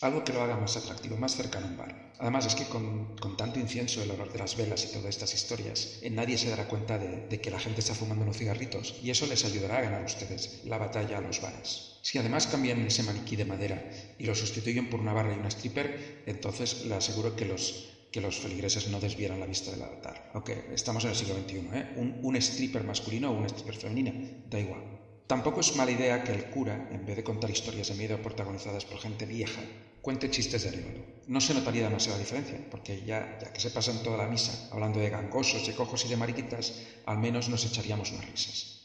Algo 0.00 0.24
que 0.24 0.32
lo 0.32 0.40
haga 0.40 0.56
más 0.56 0.78
atractivo, 0.78 1.18
más 1.18 1.36
cercano 1.36 1.66
a 1.66 1.68
un 1.68 1.76
bar. 1.76 1.94
Además, 2.18 2.46
es 2.46 2.54
que 2.54 2.64
con, 2.64 3.14
tanto 3.36 3.60
incienso, 3.60 4.02
el 4.02 4.10
olor 4.10 4.32
de 4.32 4.38
las 4.38 4.56
velas 4.56 4.82
y 4.86 4.92
todas 4.94 5.10
estas 5.10 5.34
historias, 5.34 5.98
en 6.00 6.14
nadie 6.14 6.38
se 6.38 6.48
dará 6.48 6.68
cuenta 6.68 6.98
de, 6.98 7.28
que 7.28 7.50
la 7.50 7.58
gente 7.58 7.80
está 7.80 7.92
fumando 7.92 8.24
unos 8.24 8.38
cigarritos 8.38 8.94
y 9.02 9.10
eso 9.10 9.26
les 9.26 9.44
ayudará 9.44 9.76
a 9.76 9.82
ganar 9.82 10.02
ustedes 10.02 10.58
la 10.62 10.78
batalla 10.78 11.18
a 11.18 11.20
los 11.20 11.42
bares. 11.42 12.00
Si 12.00 12.16
además 12.16 12.46
cambian 12.46 12.86
ese 12.86 13.02
maniquí 13.02 13.36
de 13.36 13.44
madera 13.44 13.84
y 14.16 14.24
lo 14.24 14.34
sustituyen 14.34 14.88
por 14.88 15.00
una 15.00 15.12
barra 15.12 15.34
y 15.34 15.38
una 15.38 15.48
stripper, 15.48 16.22
entonces 16.24 16.80
le 16.80 16.94
aseguro 16.94 17.36
que 17.36 17.44
los 17.44 17.95
que 18.16 18.22
los 18.22 18.38
feligreses 18.38 18.88
no 18.88 18.98
desvieran 18.98 19.40
la 19.40 19.44
vista 19.44 19.70
del 19.70 19.82
altar. 19.82 20.30
Aunque 20.32 20.70
estamos 20.72 21.04
en 21.04 21.10
el 21.10 21.16
siglo 21.16 21.34
XXI, 21.34 21.56
¿eh? 21.74 21.92
un, 21.96 22.18
un 22.22 22.36
stripper 22.36 22.82
masculino 22.82 23.30
o 23.30 23.36
una 23.36 23.46
stripper 23.46 23.76
femenina, 23.76 24.10
da 24.48 24.58
igual. 24.58 24.80
Tampoco 25.26 25.60
es 25.60 25.76
mala 25.76 25.90
idea 25.90 26.24
que 26.24 26.32
el 26.32 26.46
cura, 26.46 26.88
en 26.92 27.04
vez 27.04 27.16
de 27.16 27.22
contar 27.22 27.50
historias 27.50 27.88
de 27.88 27.94
miedo 27.94 28.16
protagonizadas 28.22 28.86
por 28.86 29.00
gente 29.00 29.26
vieja, 29.26 29.60
cuente 30.00 30.30
chistes 30.30 30.62
de 30.62 30.70
arévalo. 30.70 31.04
No 31.26 31.42
se 31.42 31.52
notaría 31.52 31.82
demasiada 31.82 32.18
diferencia, 32.18 32.58
porque 32.70 33.04
ya, 33.04 33.36
ya 33.38 33.52
que 33.52 33.60
se 33.60 33.70
pasan 33.70 34.02
toda 34.02 34.16
la 34.16 34.28
misa 34.28 34.70
hablando 34.72 34.98
de 34.98 35.10
gangosos, 35.10 35.66
de 35.66 35.74
cojos 35.74 36.06
y 36.06 36.08
de 36.08 36.16
mariquitas, 36.16 36.72
al 37.04 37.18
menos 37.18 37.50
nos 37.50 37.66
echaríamos 37.66 38.12
unas 38.12 38.30
risas. 38.30 38.75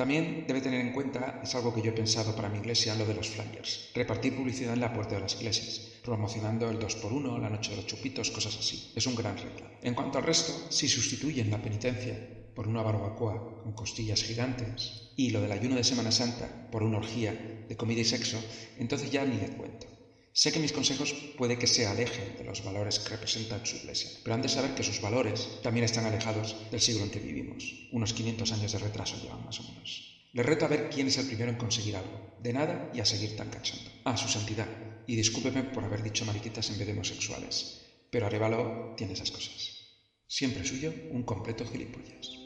También 0.00 0.46
debe 0.48 0.62
tener 0.62 0.80
en 0.80 0.94
cuenta, 0.94 1.42
es 1.44 1.54
algo 1.54 1.74
que 1.74 1.82
yo 1.82 1.90
he 1.90 1.92
pensado 1.92 2.34
para 2.34 2.48
mi 2.48 2.56
iglesia, 2.56 2.94
lo 2.94 3.04
de 3.04 3.12
los 3.12 3.28
flyers. 3.28 3.90
Repartir 3.94 4.34
publicidad 4.34 4.72
en 4.72 4.80
la 4.80 4.94
puerta 4.94 5.16
de 5.16 5.20
las 5.20 5.34
iglesias, 5.34 5.98
promocionando 6.02 6.70
el 6.70 6.78
2x1, 6.78 7.38
la 7.38 7.50
noche 7.50 7.72
de 7.72 7.76
los 7.76 7.86
chupitos, 7.86 8.30
cosas 8.30 8.56
así. 8.56 8.92
Es 8.96 9.06
un 9.06 9.14
gran 9.14 9.36
regla. 9.36 9.70
En 9.82 9.92
cuanto 9.92 10.16
al 10.16 10.24
resto, 10.24 10.54
si 10.70 10.88
sustituyen 10.88 11.50
la 11.50 11.60
penitencia 11.60 12.16
por 12.54 12.66
una 12.66 12.80
barbacoa 12.80 13.60
con 13.62 13.74
costillas 13.74 14.22
gigantes 14.22 15.12
y 15.16 15.28
lo 15.32 15.42
del 15.42 15.52
ayuno 15.52 15.76
de 15.76 15.84
Semana 15.84 16.10
Santa 16.10 16.48
por 16.72 16.82
una 16.82 16.96
orgía 16.96 17.66
de 17.68 17.76
comida 17.76 18.00
y 18.00 18.06
sexo, 18.06 18.42
entonces 18.78 19.10
ya 19.10 19.26
ni 19.26 19.36
le 19.36 19.48
cuento. 19.48 19.86
Sé 20.32 20.52
que 20.52 20.60
mis 20.60 20.72
consejos 20.72 21.12
puede 21.36 21.58
que 21.58 21.66
se 21.66 21.86
alejen 21.86 22.36
de 22.38 22.44
los 22.44 22.64
valores 22.64 23.00
que 23.00 23.10
representan 23.10 23.66
su 23.66 23.76
iglesia, 23.76 24.10
pero 24.22 24.34
han 24.34 24.42
de 24.42 24.48
saber 24.48 24.74
que 24.74 24.84
sus 24.84 25.00
valores 25.00 25.60
también 25.62 25.84
están 25.84 26.06
alejados 26.06 26.56
del 26.70 26.80
siglo 26.80 27.02
en 27.02 27.10
que 27.10 27.18
vivimos. 27.18 27.88
Unos 27.90 28.12
500 28.12 28.52
años 28.52 28.72
de 28.72 28.78
retraso 28.78 29.20
llevan 29.20 29.44
más 29.44 29.58
o 29.58 29.64
menos. 29.64 30.28
Les 30.32 30.46
reto 30.46 30.64
a 30.64 30.68
ver 30.68 30.88
quién 30.88 31.08
es 31.08 31.18
el 31.18 31.26
primero 31.26 31.50
en 31.50 31.58
conseguir 31.58 31.96
algo. 31.96 32.36
De 32.38 32.52
nada 32.52 32.90
y 32.94 33.00
a 33.00 33.04
seguir 33.04 33.34
tan 33.34 33.50
cachondo. 33.50 33.90
Ah, 34.04 34.16
su 34.16 34.28
santidad. 34.28 34.68
Y 35.06 35.16
discúlpeme 35.16 35.64
por 35.64 35.82
haber 35.82 36.04
dicho 36.04 36.24
mariquitas 36.24 36.70
en 36.70 36.78
vez 36.78 36.86
de 36.86 36.92
homosexuales. 36.92 37.82
Pero 38.10 38.26
Arevalo 38.26 38.94
tiene 38.96 39.14
esas 39.14 39.32
cosas. 39.32 39.88
Siempre 40.28 40.64
suyo, 40.64 40.94
un 41.10 41.24
completo 41.24 41.66
gilipollas. 41.66 42.39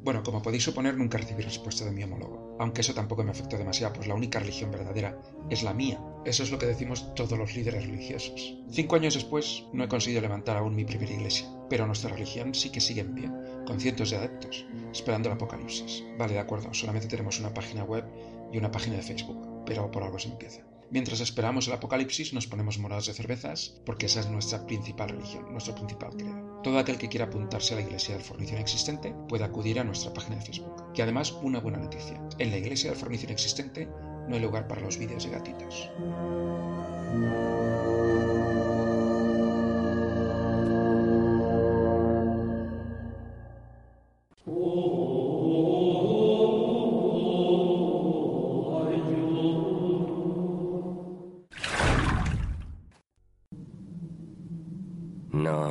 Bueno, 0.00 0.22
como 0.22 0.42
podéis 0.42 0.62
suponer, 0.62 0.96
nunca 0.96 1.18
recibí 1.18 1.42
respuesta 1.42 1.84
de 1.84 1.90
mi 1.90 2.02
homólogo, 2.02 2.56
aunque 2.60 2.80
eso 2.82 2.94
tampoco 2.94 3.24
me 3.24 3.32
afectó 3.32 3.58
demasiado, 3.58 3.94
pues 3.94 4.06
la 4.06 4.14
única 4.14 4.38
religión 4.38 4.70
verdadera 4.70 5.20
es 5.50 5.62
la 5.62 5.74
mía. 5.74 6.00
Eso 6.24 6.42
es 6.42 6.50
lo 6.50 6.58
que 6.58 6.66
decimos 6.66 7.14
todos 7.14 7.38
los 7.38 7.54
líderes 7.54 7.84
religiosos. 7.84 8.56
Cinco 8.70 8.96
años 8.96 9.14
después, 9.14 9.64
no 9.72 9.84
he 9.84 9.88
conseguido 9.88 10.22
levantar 10.22 10.56
aún 10.56 10.76
mi 10.76 10.84
primera 10.84 11.12
iglesia, 11.12 11.48
pero 11.68 11.86
nuestra 11.86 12.10
religión 12.10 12.54
sí 12.54 12.70
que 12.70 12.80
sigue 12.80 13.00
en 13.00 13.14
pie, 13.14 13.30
con 13.66 13.80
cientos 13.80 14.10
de 14.10 14.16
adeptos, 14.16 14.66
esperando 14.92 15.28
el 15.28 15.34
apocalipsis. 15.34 16.04
Vale, 16.16 16.34
de 16.34 16.40
acuerdo, 16.40 16.72
solamente 16.72 17.08
tenemos 17.08 17.40
una 17.40 17.52
página 17.52 17.84
web 17.84 18.04
y 18.52 18.58
una 18.58 18.70
página 18.70 18.96
de 18.96 19.02
Facebook, 19.02 19.64
pero 19.66 19.90
por 19.90 20.04
algo 20.04 20.18
se 20.18 20.28
empieza. 20.28 20.67
Mientras 20.90 21.20
esperamos 21.20 21.66
el 21.66 21.74
apocalipsis 21.74 22.32
nos 22.32 22.46
ponemos 22.46 22.78
morados 22.78 23.06
de 23.06 23.14
cervezas 23.14 23.80
porque 23.84 24.06
esa 24.06 24.20
es 24.20 24.30
nuestra 24.30 24.66
principal 24.66 25.10
religión, 25.10 25.52
nuestro 25.52 25.74
principal 25.74 26.16
credo. 26.16 26.60
Todo 26.62 26.78
aquel 26.78 26.96
que 26.96 27.08
quiera 27.08 27.26
apuntarse 27.26 27.74
a 27.74 27.76
la 27.76 27.82
iglesia 27.82 28.14
del 28.14 28.24
fornicio 28.24 28.56
existente 28.58 29.14
puede 29.28 29.44
acudir 29.44 29.78
a 29.78 29.84
nuestra 29.84 30.14
página 30.14 30.36
de 30.36 30.42
Facebook. 30.42 30.84
Y 30.94 31.02
además 31.02 31.32
una 31.42 31.60
buena 31.60 31.78
noticia. 31.78 32.20
En 32.38 32.50
la 32.50 32.56
iglesia 32.56 32.90
del 32.90 32.98
fornicio 32.98 33.28
existente 33.28 33.86
no 34.28 34.34
hay 34.34 34.40
lugar 34.40 34.66
para 34.66 34.80
los 34.80 34.96
vídeos 34.96 35.24
de 35.24 35.30
gatitos. 35.30 35.90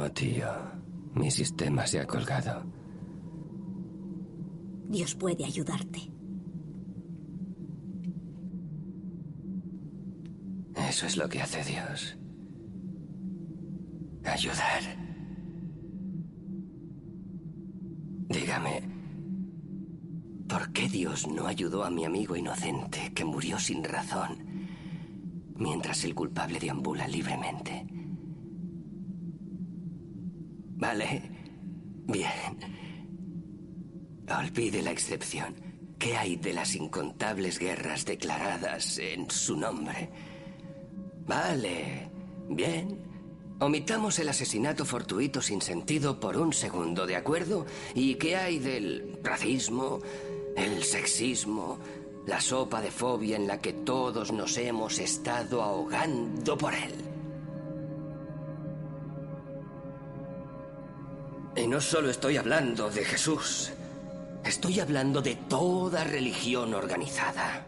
No, 0.07 0.13
tío. 0.13 0.47
Mi 1.15 1.29
sistema 1.29 1.85
se 1.85 1.99
ha 1.99 2.07
colgado. 2.07 2.63
Dios 4.87 5.15
puede 5.15 5.43
ayudarte. 5.43 5.99
Eso 10.89 11.07
es 11.07 11.17
lo 11.17 11.27
que 11.27 11.41
hace 11.41 11.61
Dios. 11.65 12.17
Ayudar. 14.23 14.81
Dígame, 18.29 18.83
¿por 20.47 20.71
qué 20.71 20.87
Dios 20.87 21.27
no 21.27 21.47
ayudó 21.47 21.83
a 21.83 21.89
mi 21.89 22.05
amigo 22.05 22.37
inocente 22.37 23.11
que 23.13 23.25
murió 23.25 23.59
sin 23.59 23.83
razón 23.83 24.37
mientras 25.55 26.05
el 26.05 26.15
culpable 26.15 26.59
deambula 26.59 27.09
libremente? 27.09 27.85
Vale. 30.77 31.21
Bien. 32.05 32.57
Olvide 34.29 34.81
la 34.81 34.91
excepción. 34.91 35.55
¿Qué 35.97 36.15
hay 36.15 36.35
de 36.35 36.53
las 36.53 36.75
incontables 36.75 37.57
guerras 37.57 38.05
declaradas 38.05 38.99
en 38.99 39.29
su 39.31 39.57
nombre? 39.57 40.09
Vale. 41.25 42.11
Bien. 42.49 43.01
Omitamos 43.59 44.19
el 44.19 44.29
asesinato 44.29 44.85
fortuito 44.85 45.41
sin 45.41 45.61
sentido 45.61 46.19
por 46.19 46.37
un 46.37 46.53
segundo, 46.53 47.07
¿de 47.07 47.15
acuerdo? 47.15 47.65
¿Y 47.95 48.13
qué 48.15 48.35
hay 48.35 48.59
del 48.59 49.17
racismo, 49.23 49.99
el 50.55 50.83
sexismo, 50.83 51.79
la 52.27 52.39
sopa 52.39 52.81
de 52.81 52.91
fobia 52.91 53.35
en 53.35 53.47
la 53.47 53.59
que 53.59 53.73
todos 53.73 54.31
nos 54.31 54.55
hemos 54.59 54.99
estado 54.99 55.63
ahogando 55.63 56.55
por 56.55 56.75
él? 56.75 57.06
Y 61.57 61.65
no 61.65 61.81
solo 61.81 62.11
estoy 62.11 62.37
hablando 62.37 62.91
de 62.91 63.03
Jesús, 63.03 63.71
estoy 64.45 64.79
hablando 64.79 65.23
de 65.23 65.35
toda 65.35 66.03
religión 66.03 66.75
organizada. 66.75 67.65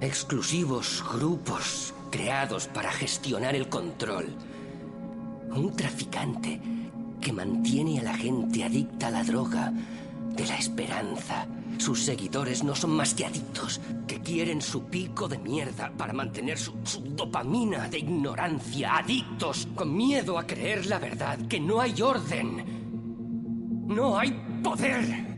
Exclusivos 0.00 1.02
grupos 1.10 1.94
creados 2.10 2.66
para 2.66 2.92
gestionar 2.92 3.54
el 3.54 3.70
control. 3.70 4.26
Un 5.48 5.74
traficante 5.74 6.60
que 7.18 7.32
mantiene 7.32 8.00
a 8.00 8.02
la 8.02 8.14
gente 8.14 8.62
adicta 8.62 9.06
a 9.06 9.10
la 9.10 9.24
droga, 9.24 9.72
de 10.36 10.46
la 10.46 10.58
esperanza. 10.58 11.46
Sus 11.78 12.02
seguidores 12.02 12.62
no 12.64 12.74
son 12.74 12.90
más 12.92 13.14
que 13.14 13.26
adictos 13.26 13.80
que 14.06 14.20
quieren 14.20 14.62
su 14.62 14.84
pico 14.84 15.28
de 15.28 15.38
mierda 15.38 15.92
para 15.96 16.12
mantener 16.12 16.58
su, 16.58 16.72
dopamina 17.10 17.88
de 17.88 17.98
ignorancia. 17.98 18.96
Adictos 18.96 19.68
con 19.74 19.94
miedo 19.94 20.38
a 20.38 20.46
creer 20.46 20.86
la 20.86 20.98
verdad, 20.98 21.38
que 21.46 21.60
no 21.60 21.80
hay 21.80 22.00
orden. 22.00 22.64
No 23.86 24.18
hay 24.18 24.32
poder. 24.62 25.34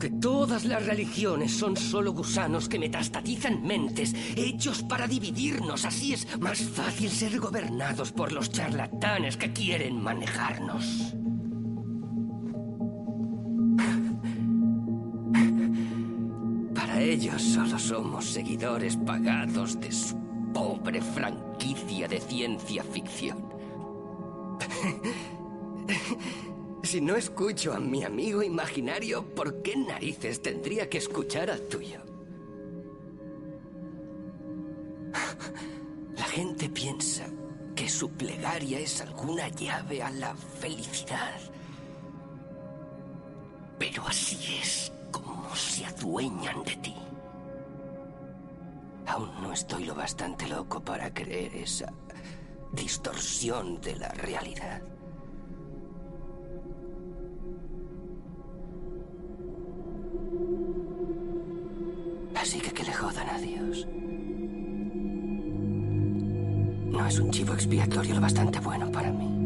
Que 0.00 0.10
todas 0.10 0.64
las 0.64 0.86
religiones 0.86 1.52
son 1.52 1.76
solo 1.76 2.12
gusanos 2.12 2.68
que 2.68 2.78
metastatizan 2.78 3.62
mentes, 3.62 4.14
hechos 4.36 4.84
para 4.84 5.08
dividirnos. 5.08 5.84
Así 5.84 6.12
es 6.12 6.38
más 6.38 6.60
fácil 6.60 7.10
ser 7.10 7.40
gobernados 7.40 8.12
por 8.12 8.32
los 8.32 8.50
charlatanes 8.50 9.36
que 9.36 9.52
quieren 9.52 10.00
manejarnos. 10.00 11.14
Ellos 16.98 17.40
solo 17.40 17.78
somos 17.78 18.24
seguidores 18.24 18.96
pagados 18.96 19.80
de 19.80 19.92
su 19.92 20.16
pobre 20.52 21.00
franquicia 21.00 22.08
de 22.08 22.20
ciencia 22.20 22.82
ficción. 22.82 23.48
Si 26.80 27.00
no 27.02 27.16
escucho 27.16 27.74
a 27.74 27.80
mi 27.80 28.02
amigo 28.02 28.42
imaginario, 28.42 29.34
¿por 29.34 29.60
qué 29.60 29.76
narices 29.76 30.40
tendría 30.40 30.88
que 30.88 30.96
escuchar 30.96 31.50
al 31.50 31.60
tuyo? 31.62 32.00
La 36.16 36.24
gente 36.24 36.70
piensa 36.70 37.26
que 37.74 37.90
su 37.90 38.10
plegaria 38.12 38.78
es 38.78 39.02
alguna 39.02 39.48
llave 39.48 40.02
a 40.02 40.10
la 40.10 40.34
felicidad. 40.34 41.38
Pero 43.78 44.06
así 44.06 44.38
es 44.62 44.90
se 45.54 45.86
adueñan 45.86 46.62
de 46.64 46.76
ti. 46.76 46.94
Aún 49.06 49.30
no 49.42 49.52
estoy 49.52 49.84
lo 49.84 49.94
bastante 49.94 50.46
loco 50.46 50.80
para 50.80 51.12
creer 51.12 51.54
esa 51.56 51.92
distorsión 52.72 53.80
de 53.80 53.96
la 53.96 54.08
realidad. 54.08 54.82
Así 62.34 62.60
que 62.60 62.70
que 62.70 62.84
le 62.84 62.92
jodan 62.92 63.28
a 63.28 63.38
Dios. 63.38 63.86
No 66.86 67.06
es 67.06 67.18
un 67.18 67.30
chivo 67.30 67.54
expiatorio 67.54 68.14
lo 68.14 68.20
bastante 68.20 68.60
bueno 68.60 68.90
para 68.90 69.10
mí. 69.10 69.37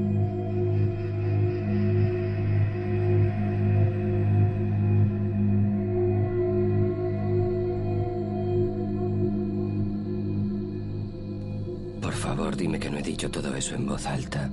Dime 12.73 12.81
que 12.81 12.91
no 12.91 12.99
he 12.99 13.03
dicho 13.03 13.31
todo 13.31 13.55
eso 13.55 13.75
en 13.75 13.87
voz 13.87 14.07
alta. 14.07 14.49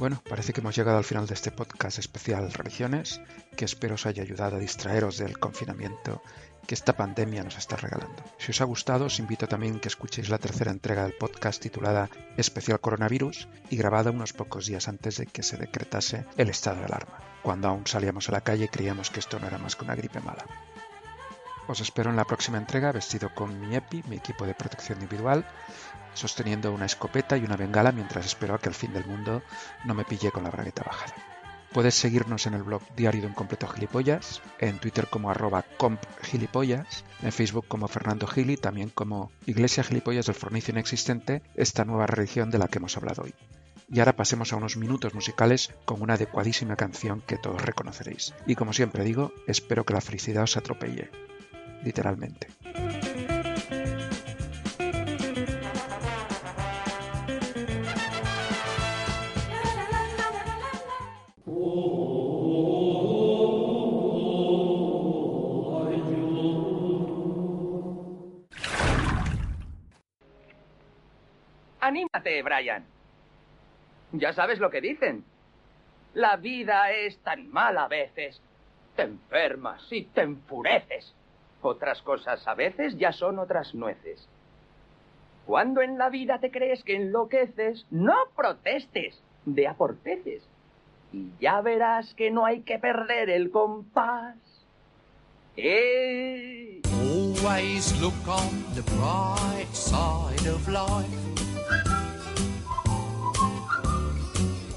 Bueno, 0.00 0.22
parece 0.26 0.54
que 0.54 0.62
hemos 0.62 0.74
llegado 0.74 0.96
al 0.96 1.04
final 1.04 1.26
de 1.26 1.34
este 1.34 1.50
podcast 1.50 1.98
especial 1.98 2.50
Religiones, 2.54 3.20
que 3.54 3.66
espero 3.66 3.96
os 3.96 4.06
haya 4.06 4.22
ayudado 4.22 4.56
a 4.56 4.58
distraeros 4.58 5.18
del 5.18 5.38
confinamiento 5.38 6.22
que 6.66 6.74
esta 6.74 6.96
pandemia 6.96 7.44
nos 7.44 7.58
está 7.58 7.76
regalando. 7.76 8.24
Si 8.38 8.50
os 8.50 8.62
ha 8.62 8.64
gustado, 8.64 9.04
os 9.04 9.18
invito 9.18 9.46
también 9.46 9.78
que 9.78 9.88
escuchéis 9.88 10.30
la 10.30 10.38
tercera 10.38 10.70
entrega 10.70 11.02
del 11.02 11.18
podcast 11.18 11.60
titulada 11.60 12.08
Especial 12.38 12.80
Coronavirus 12.80 13.46
y 13.68 13.76
grabada 13.76 14.10
unos 14.10 14.32
pocos 14.32 14.64
días 14.64 14.88
antes 14.88 15.18
de 15.18 15.26
que 15.26 15.42
se 15.42 15.58
decretase 15.58 16.24
el 16.38 16.48
estado 16.48 16.78
de 16.78 16.86
alarma, 16.86 17.18
cuando 17.42 17.68
aún 17.68 17.86
salíamos 17.86 18.26
a 18.30 18.32
la 18.32 18.40
calle 18.40 18.64
y 18.64 18.68
creíamos 18.68 19.10
que 19.10 19.20
esto 19.20 19.38
no 19.38 19.48
era 19.48 19.58
más 19.58 19.76
que 19.76 19.84
una 19.84 19.96
gripe 19.96 20.20
mala. 20.20 20.46
Os 21.70 21.80
espero 21.80 22.10
en 22.10 22.16
la 22.16 22.24
próxima 22.24 22.58
entrega 22.58 22.90
vestido 22.90 23.32
con 23.32 23.60
mi 23.60 23.76
EPI, 23.76 24.02
mi 24.08 24.16
equipo 24.16 24.44
de 24.44 24.54
protección 24.54 24.98
individual, 24.98 25.46
sosteniendo 26.14 26.72
una 26.72 26.86
escopeta 26.86 27.36
y 27.36 27.44
una 27.44 27.56
bengala 27.56 27.92
mientras 27.92 28.26
espero 28.26 28.54
a 28.54 28.58
que 28.58 28.68
el 28.68 28.74
fin 28.74 28.92
del 28.92 29.06
mundo 29.06 29.42
no 29.84 29.94
me 29.94 30.04
pille 30.04 30.30
con 30.30 30.44
la 30.44 30.50
bragueta 30.50 30.82
bajada. 30.84 31.14
Puedes 31.72 31.94
seguirnos 31.94 32.46
en 32.46 32.54
el 32.54 32.64
blog 32.64 32.82
Diario 32.96 33.20
de 33.20 33.28
un 33.28 33.32
Completo 33.32 33.68
Gilipollas, 33.68 34.42
en 34.58 34.80
Twitter 34.80 35.06
como 35.06 35.30
arroba 35.30 35.64
compgilipollas, 35.76 37.04
en 37.22 37.30
Facebook 37.30 37.66
como 37.68 37.86
Fernando 37.86 38.26
Gili, 38.26 38.56
también 38.56 38.90
como 38.90 39.30
Iglesia 39.46 39.84
Gilipollas 39.84 40.26
del 40.26 40.34
Fornicio 40.34 40.72
Inexistente, 40.72 41.42
esta 41.54 41.84
nueva 41.84 42.08
religión 42.08 42.50
de 42.50 42.58
la 42.58 42.66
que 42.66 42.78
hemos 42.78 42.96
hablado 42.96 43.22
hoy. 43.22 43.34
Y 43.88 44.00
ahora 44.00 44.16
pasemos 44.16 44.52
a 44.52 44.56
unos 44.56 44.76
minutos 44.76 45.14
musicales 45.14 45.72
con 45.84 46.02
una 46.02 46.14
adecuadísima 46.14 46.74
canción 46.74 47.22
que 47.24 47.38
todos 47.38 47.62
reconoceréis. 47.62 48.34
Y 48.46 48.56
como 48.56 48.72
siempre 48.72 49.04
digo, 49.04 49.32
espero 49.46 49.84
que 49.84 49.94
la 49.94 50.00
felicidad 50.00 50.44
os 50.44 50.56
atropelle. 50.56 51.10
Literalmente. 51.84 52.48
Anímate, 71.90 72.40
Brian. 72.44 72.84
Ya 74.12 74.32
sabes 74.32 74.60
lo 74.60 74.70
que 74.70 74.80
dicen. 74.80 75.24
La 76.14 76.36
vida 76.36 76.92
es 76.92 77.18
tan 77.18 77.50
mala 77.50 77.86
a 77.86 77.88
veces. 77.88 78.40
Te 78.94 79.02
enfermas 79.02 79.82
y 79.90 80.04
te 80.04 80.20
enfureces. 80.20 81.12
Otras 81.62 82.00
cosas 82.02 82.46
a 82.46 82.54
veces 82.54 82.96
ya 82.96 83.10
son 83.10 83.40
otras 83.40 83.74
nueces. 83.74 84.24
Cuando 85.46 85.82
en 85.82 85.98
la 85.98 86.10
vida 86.10 86.38
te 86.38 86.52
crees 86.52 86.84
que 86.84 86.94
enloqueces, 86.94 87.84
no 87.90 88.14
protestes, 88.36 89.20
ve 89.44 89.66
a 89.66 89.74
por 89.74 89.96
peces. 89.96 90.44
Y 91.12 91.32
ya 91.40 91.60
verás 91.60 92.14
que 92.14 92.30
no 92.30 92.46
hay 92.46 92.60
que 92.60 92.78
perder 92.78 93.30
el 93.30 93.50
compás. 93.50 94.36
¡Eh! 95.56 96.82
Always 96.84 98.00
look 98.00 98.28
on 98.28 98.64
the 98.76 98.82
bright 98.82 99.74
side 99.74 100.46
of 100.46 100.68
life. 100.68 101.49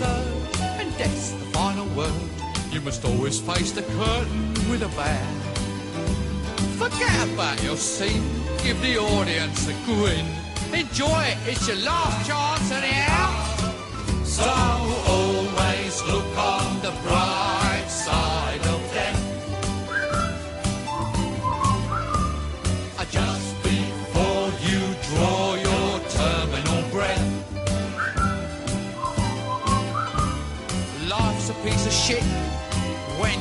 Absurd, 0.00 0.60
and 0.80 0.96
death's 0.96 1.32
the 1.32 1.44
final 1.46 1.86
word. 1.96 2.12
You 2.70 2.80
must 2.82 3.04
always 3.04 3.40
face 3.40 3.72
the 3.72 3.82
curtain 3.82 4.54
with 4.70 4.82
a 4.82 4.88
bow. 4.96 5.26
Forget 6.78 7.28
about 7.32 7.62
your 7.64 7.76
scene, 7.76 8.22
give 8.62 8.80
the 8.80 8.98
audience 8.98 9.68
a 9.68 9.74
grin. 9.84 10.26
Enjoy 10.72 11.22
it, 11.24 11.38
it's 11.46 11.66
your 11.66 11.78
last 11.78 12.28
chance 12.28 12.70
anyhow. 12.70 14.24
So 14.24 14.44
always 14.44 15.27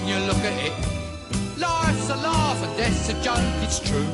you 0.07 0.19
look 0.19 0.37
at 0.37 0.57
it. 0.67 0.73
Life's 1.57 2.09
a 2.09 2.15
laugh 2.15 2.63
and 2.63 2.77
death's 2.77 3.09
a 3.09 3.13
joke, 3.21 3.37
it's 3.61 3.79
true. 3.79 4.07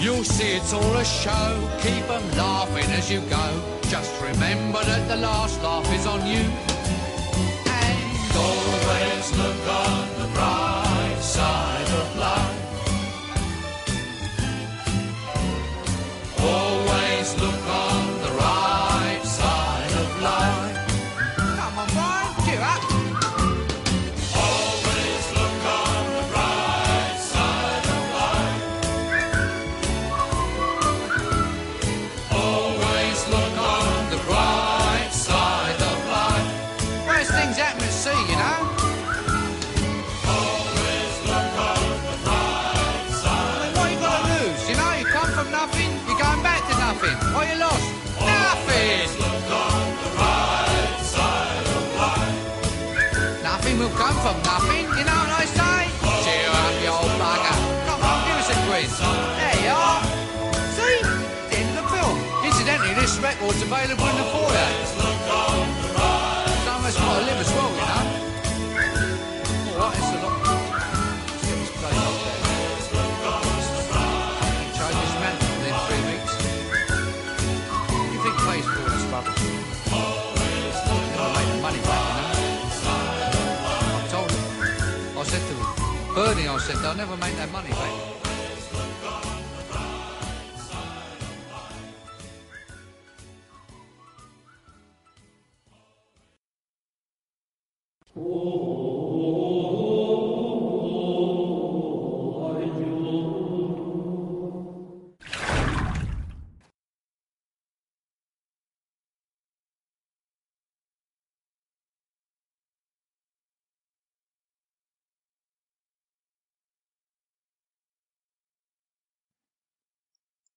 You'll 0.00 0.24
see 0.24 0.56
it's 0.56 0.72
all 0.72 0.96
a 0.96 1.04
show, 1.04 1.46
keep 1.80 2.08
'em 2.10 2.24
laughing 2.36 2.90
as 2.98 3.10
you 3.10 3.20
go. 3.38 3.46
Just 3.88 4.12
remember 4.20 4.82
that 4.84 5.08
the 5.08 5.16
last 5.16 5.62
laugh 5.62 5.88
is 5.92 6.06
on 6.06 6.26
you. 6.26 6.44
And 7.82 8.36
always 8.48 9.26
look 9.40 9.62
on 9.86 10.08
the 10.20 10.28
bright 10.36 11.20
side 11.20 11.90
of 12.00 12.08
life. 12.16 12.58
Always 16.42 16.99
This 63.40 63.48
record's 63.48 63.62
available 63.62 64.04
in 64.04 64.16
the 64.16 64.24
foyer. 64.24 64.68
Someone's 66.60 66.96
got 66.96 67.18
to 67.18 67.24
live 67.24 67.40
as 67.40 67.50
well, 67.56 67.70
you 67.72 67.86
know. 67.88 68.04
All 69.72 69.80
right, 69.80 69.96
it's 69.96 70.12
a 70.12 70.20
lot. 70.20 70.36
Let's 70.44 71.44
get 71.48 71.56
this 71.56 71.72
place 71.80 72.00
up 72.04 72.16
there. 72.20 72.40
Change 74.76 74.98
this 75.00 75.14
man 75.20 75.34
within 75.56 75.76
three 75.88 76.04
weeks. 76.12 76.32
You 78.12 78.18
think 78.20 78.36
pays 78.44 78.66
for 78.68 78.76
all 78.82 78.90
this 78.92 79.04
rubbish? 79.08 79.40
Never 81.08 81.30
make 81.32 81.48
the 81.48 81.60
money 81.62 81.80
back, 81.80 82.04
you 82.04 82.20
know. 82.20 82.36
I 83.96 84.08
told 84.10 84.30
him. 84.30 84.42
I 85.16 85.20
said 85.24 85.40
to 85.40 85.54
him, 85.54 85.64
Bernie, 86.14 86.46
I 86.46 86.58
said, 86.58 86.76
they'll 86.76 86.94
never 86.94 87.16
make 87.16 87.36
that 87.36 87.50
money 87.50 87.70
back. 87.70 88.09